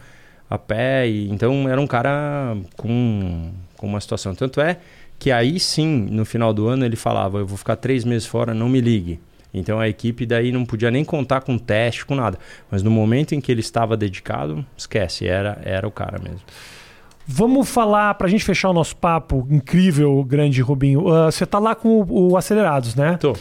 [0.51, 1.09] a pé.
[1.09, 4.35] E, então, era um cara com com uma situação.
[4.35, 4.79] Tanto é
[5.19, 8.53] que aí sim, no final do ano, ele falava: Eu vou ficar três meses fora,
[8.53, 9.21] não me ligue.
[9.53, 12.39] Então a equipe daí não podia nem contar com teste, com nada.
[12.71, 16.43] Mas no momento em que ele estava dedicado, esquece, era, era o cara mesmo.
[17.27, 21.09] Vamos falar, para a gente fechar o nosso papo incrível, grande Rubinho.
[21.09, 23.17] Uh, você tá lá com o, o Acelerados, né?
[23.17, 23.35] Tô.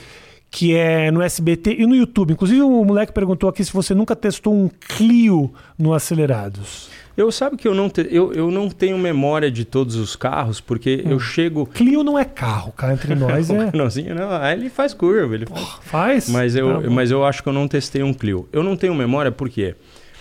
[0.50, 2.34] Que é no SBT e no YouTube.
[2.34, 6.90] Inclusive, o um moleque perguntou aqui se você nunca testou um Clio no Acelerados.
[7.18, 10.60] Eu sabe que eu não, te, eu, eu não tenho memória de todos os carros,
[10.60, 11.12] porque hum.
[11.12, 11.66] eu chego.
[11.66, 14.14] Clio não é carro, cara, entre nós é.
[14.14, 15.70] não, ele faz curva, ele faz.
[15.82, 16.30] faz?
[16.30, 18.50] Mas eu, ah, mas eu acho que eu não testei um Clio.
[18.52, 19.76] Eu não tenho memória por quê?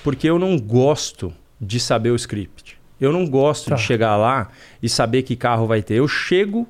[0.05, 2.77] Porque eu não gosto de saber o script.
[3.01, 3.75] Eu não gosto tá.
[3.75, 4.49] de chegar lá
[4.83, 5.95] e saber que carro vai ter.
[5.95, 6.69] Eu chego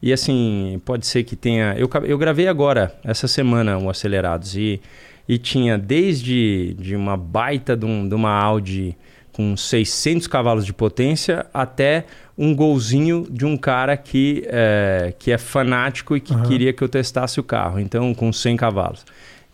[0.00, 1.74] e assim, pode ser que tenha.
[1.76, 4.80] Eu, eu gravei agora, essa semana, o Acelerados, e,
[5.28, 8.96] e tinha desde de uma baita de, um, de uma Audi
[9.36, 12.06] com 600 cavalos de potência até
[12.38, 16.42] um golzinho de um cara que é, que é fanático e que uhum.
[16.44, 19.04] queria que eu testasse o carro, então com 100 cavalos.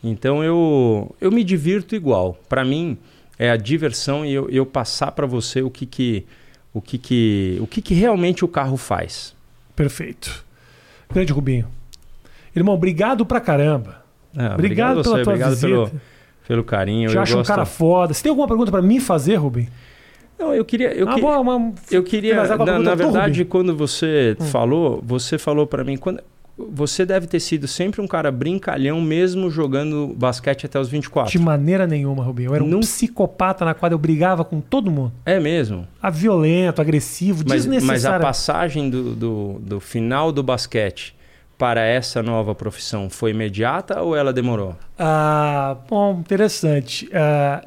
[0.02, 2.38] Então eu, eu me divirto igual.
[2.48, 2.96] Para mim
[3.36, 6.24] é a diversão e eu, eu passar para você o que que
[6.72, 9.34] o que que o que que realmente o carro faz.
[9.74, 10.44] Perfeito.
[11.12, 11.66] Grande Rubinho.
[12.54, 14.04] Irmão, obrigado pra caramba.
[14.36, 15.66] Ah, obrigado, obrigado pela você, tua obrigado visita.
[15.66, 16.11] Pelo
[16.52, 17.08] pelo carinho.
[17.08, 17.50] Te acho gosto...
[17.50, 18.12] um cara foda.
[18.12, 19.70] Você tem alguma pergunta para mim fazer, Rubem?
[20.38, 20.92] Não, eu queria.
[20.92, 21.20] Eu, ah, que...
[21.20, 21.72] boa, uma...
[21.90, 22.46] eu queria.
[22.46, 24.44] Na, na verdade, quando você hum.
[24.44, 25.96] falou, você falou para mim.
[25.96, 26.20] Quando...
[26.54, 31.32] Você deve ter sido sempre um cara brincalhão, mesmo jogando basquete até os 24.
[31.32, 32.50] De maneira nenhuma, Rubinho.
[32.50, 32.80] Eu era um Num...
[32.80, 35.10] psicopata na qual eu brigava com todo mundo.
[35.24, 35.88] É mesmo?
[36.00, 37.88] A violento, agressivo, mas, desnecessário.
[37.88, 41.16] Mas a passagem do, do, do final do basquete
[41.62, 44.74] para essa nova profissão foi imediata ou ela demorou?
[44.98, 47.08] Ah, bom, interessante.
[47.14, 47.64] Ah,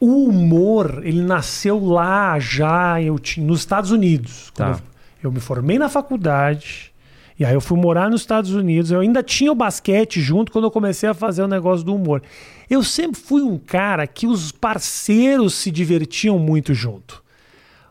[0.00, 4.50] o humor, ele nasceu lá já eu tinha, nos Estados Unidos.
[4.54, 4.80] Tá.
[5.22, 6.90] Eu, eu me formei na faculdade,
[7.38, 8.90] e aí eu fui morar nos Estados Unidos.
[8.90, 12.22] Eu ainda tinha o basquete junto quando eu comecei a fazer o negócio do humor.
[12.70, 17.22] Eu sempre fui um cara que os parceiros se divertiam muito junto.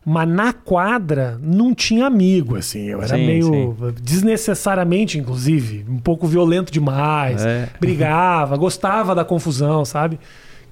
[0.10, 2.84] Mas na quadra não tinha amigo, assim.
[2.86, 3.94] Eu era sim, meio sim.
[4.02, 7.46] desnecessariamente, inclusive, um pouco violento demais.
[7.46, 7.68] É.
[7.78, 10.18] Brigava, gostava da confusão, sabe?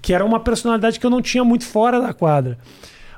[0.02, 2.58] Que era uma personalidade que eu não tinha muito fora da quadra.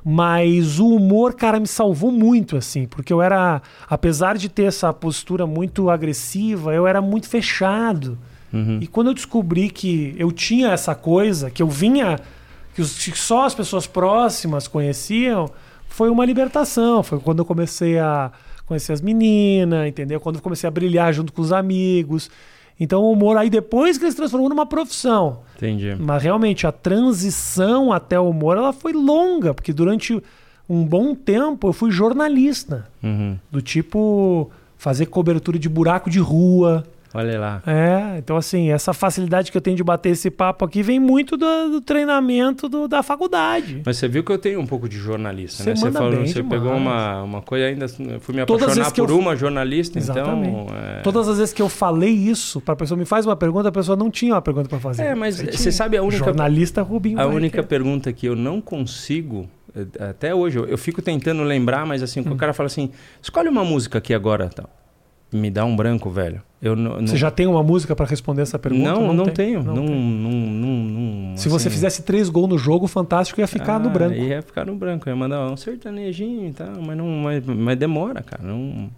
[0.03, 4.91] Mas o humor, cara, me salvou muito, assim, porque eu era, apesar de ter essa
[4.91, 8.17] postura muito agressiva, eu era muito fechado.
[8.51, 8.79] Uhum.
[8.81, 12.19] E quando eu descobri que eu tinha essa coisa, que eu vinha,
[12.73, 12.83] que
[13.15, 15.47] só as pessoas próximas conheciam,
[15.97, 17.01] foi uma libertação.
[17.01, 18.31] Foi quando eu comecei a
[18.67, 20.19] conhecer as meninas, entendeu?
[20.19, 22.29] Quando eu comecei a brilhar junto com os amigos.
[22.79, 25.39] Então o humor aí depois que ele se transformou numa profissão.
[25.55, 25.95] Entendi.
[25.99, 30.21] Mas realmente a transição até o humor ela foi longa, porque durante
[30.69, 32.87] um bom tempo eu fui jornalista.
[33.01, 33.35] Uhum.
[33.49, 37.61] Do tipo fazer cobertura de buraco de rua, Olha lá.
[37.65, 41.37] É, então assim, essa facilidade que eu tenho de bater esse papo aqui vem muito
[41.37, 43.81] do, do treinamento do, da faculdade.
[43.85, 45.75] Mas você viu que eu tenho um pouco de jornalista, você né?
[45.75, 46.49] Você falou, você demais.
[46.49, 47.87] pegou uma, uma coisa ainda,
[48.19, 49.19] fui me apaixonar por eu...
[49.19, 50.49] uma jornalista, então, Exatamente.
[50.49, 50.75] então.
[50.75, 51.01] É...
[51.01, 53.71] Todas as vezes que eu falei isso, para a pessoa me faz uma pergunta, a
[53.71, 55.03] pessoa não tinha uma pergunta para fazer.
[55.03, 57.19] É, mas você, você sabe a única jornalista Rubinho.
[57.19, 59.49] A única pergunta que eu não consigo
[59.99, 62.31] até hoje, eu, eu fico tentando lembrar, mas assim, hum.
[62.31, 64.69] o cara fala assim, escolhe uma música aqui agora, tal.
[65.31, 66.41] Me dá um branco, velho.
[66.61, 68.91] Eu não, Você já tem uma música pra responder essa pergunta?
[68.91, 69.33] Não, não, tem.
[69.33, 69.61] tenho.
[69.63, 70.69] Não, não, não,
[71.29, 73.89] não, Se você assim, fizesse três gols no jogo, o Fantástico ia ficar ah, no
[73.89, 74.15] branco.
[74.15, 75.07] Ia ficar no branco.
[75.07, 77.07] Ia mandar um sertanejinho e tal, mas, não,
[77.55, 78.41] mas, demora, cara.
[78.41, 78.89] Não...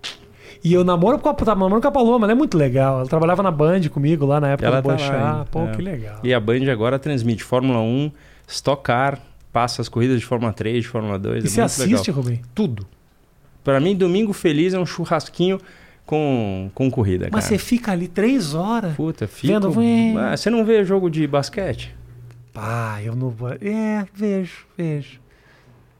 [0.63, 2.99] E eu namoro com a, tava namorando com a Paloma, ela é muito legal.
[2.99, 5.31] Ela trabalhava na Band comigo lá na época Ela do tá Boixá.
[5.31, 5.71] ainda, Pô, é.
[5.71, 6.19] que legal.
[6.23, 8.11] E a Band agora transmite Fórmula 1,
[8.47, 9.19] Stock Car,
[9.51, 11.43] passa as corridas de Fórmula 3, de Fórmula 2.
[11.43, 11.95] E é você muito legal.
[11.95, 12.41] assiste, Rubem?
[12.55, 12.87] Tudo.
[13.63, 15.59] Pra mim, domingo feliz é um churrasquinho
[16.09, 17.55] com, com corrida, Mas cara.
[17.55, 18.95] você fica ali três horas.
[18.95, 19.69] Puta, fico...
[19.69, 20.17] Vendo.
[20.17, 21.95] Ah, você não vê jogo de basquete?
[22.51, 23.49] Pá, eu não vou.
[23.61, 25.19] É, vejo, vejo.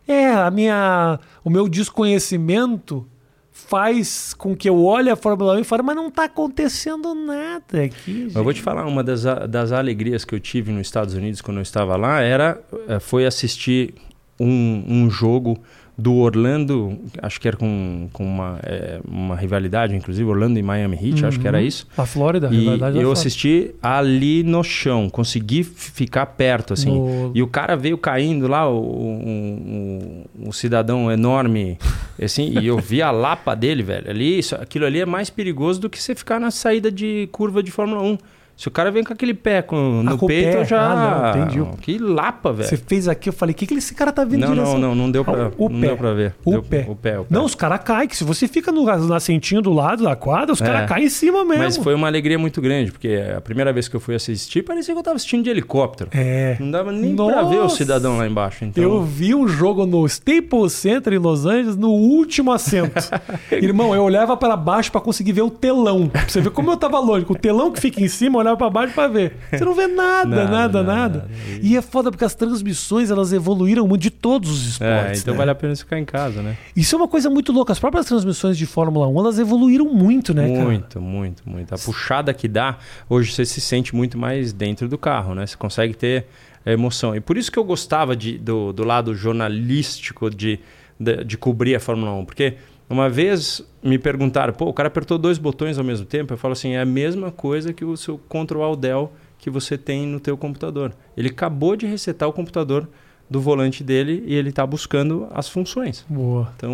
[0.08, 1.20] É, a minha.
[1.44, 3.08] O meu desconhecimento
[3.52, 7.84] faz com que eu olhe a Fórmula 1 e fale, mas não tá acontecendo nada
[7.84, 8.32] aqui.
[8.34, 11.40] Eu vou te gente." falar, uma das, das alegrias que eu tive nos Estados Unidos
[11.40, 13.94] quando eu estava lá era eh, foi assistir
[14.40, 15.62] um, um jogo
[16.00, 20.96] do Orlando, acho que era com, com uma, eh, uma rivalidade, inclusive, Orlando e Miami
[20.96, 21.64] Heat, acho que era Uhum.
[21.66, 21.88] isso.
[21.98, 26.90] Na Flórida, a E rivalidade da eu assisti ali no chão, consegui ficar perto, assim.
[26.98, 31.78] No- E o cara veio caindo lá, o, um, um- um cidadão enorme,
[32.22, 34.10] assim, e eu vi a lapa dele, velho.
[34.10, 37.62] Ali, isso, aquilo ali é mais perigoso do que você ficar na saída de curva
[37.62, 38.18] de Fórmula 1.
[38.60, 40.60] Se o cara vem com aquele pé com- no com o peito, pé.
[40.60, 40.82] eu já.
[40.82, 41.78] Ah, não, entendi.
[41.80, 42.68] Que lapa, velho.
[42.68, 44.94] Você fez aqui, eu falei, o que, que esse cara tá vindo Não, não, não,
[44.96, 45.88] não deu pra, Ah, o não pé.
[45.88, 46.36] deu pra ver.
[46.44, 46.86] O Deu- pé.
[46.90, 47.28] O pé, o pé.
[47.30, 50.52] Não, os caras caem, que se você fica no, no assentinho do lado da quadra,
[50.52, 50.86] os caras É.
[50.88, 51.64] caem em cima mesmo.
[51.64, 54.94] Mas foi uma alegria muito grande, porque a primeira vez que eu fui assistir, parecia
[54.94, 56.10] que eu tava assistindo de helicóptero.
[56.14, 56.58] É.
[56.60, 57.78] Não dava nem pra ver o Nossa!
[57.78, 58.66] cidadão lá embaixo.
[58.66, 62.92] Então, Eu vi um jogo no Staples Center em Los Angeles no último assento.
[63.54, 66.10] Irmão, eu olhava para baixo para conseguir ver o telão.
[66.10, 67.26] Pra você ver como eu tava longe.
[67.30, 69.38] O telão que fica em cima, eu olhava para baixo para ver.
[69.52, 71.30] Você não vê nada, nada, Nada, nada, nada.
[71.62, 75.22] E é foda porque as transmissões, elas evoluíram muito de todos os é, esportes.
[75.22, 75.38] então né?
[75.38, 76.58] vale a pena ficar em casa, né?
[76.76, 77.72] Isso é uma coisa muito louca.
[77.72, 80.64] As próprias transmissões de Fórmula 1, elas evoluíram muito, né, cara?
[80.64, 81.74] muito, muito, muito.
[81.74, 82.78] A puxada que dá,
[83.10, 85.46] hoje você se sente muito mais dentro do carro, né?
[85.46, 86.26] Você consegue ter
[86.66, 87.16] emoção.
[87.16, 90.60] E por isso que eu gostava de, do, do lado jornalístico de,
[91.00, 92.26] de, de cobrir a Fórmula 1.
[92.26, 92.56] Porque
[92.90, 96.34] uma vez me perguntaram, pô, o cara apertou dois botões ao mesmo tempo.
[96.34, 100.06] Eu falo assim, é a mesma coisa que o seu Ctrl Del que você tem
[100.06, 100.94] no teu computador.
[101.16, 102.88] Ele acabou de resetar o computador
[103.30, 106.06] do volante dele e ele está buscando as funções.
[106.10, 106.52] Boa.
[106.58, 106.74] Então,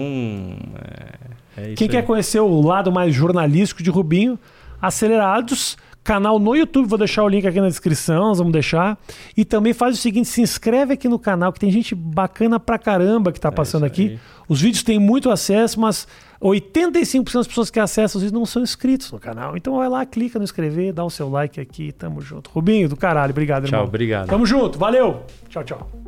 [1.58, 1.92] é, é isso Quem aí.
[1.92, 4.40] quer conhecer o lado mais jornalístico de Rubinho,
[4.82, 8.98] Acelerados, canal no YouTube, vou deixar o link aqui na descrição, nós vamos deixar.
[9.36, 12.78] E também faz o seguinte, se inscreve aqui no canal, que tem gente bacana pra
[12.78, 14.08] caramba que tá passando É isso aqui.
[14.12, 14.20] aí.
[14.48, 16.08] Os vídeos têm muito acesso, mas
[16.42, 19.58] 85% das pessoas que acessam os vídeos não são inscritos no canal.
[19.58, 22.50] Então vai lá, clica no inscrever, dá o seu like aqui, tamo junto.
[22.52, 23.88] Rubinho, do caralho, obrigado, Tchau, irmão.
[23.88, 24.28] obrigado.
[24.28, 25.24] Tamo junto, valeu.
[25.50, 26.05] Tchau, tchau.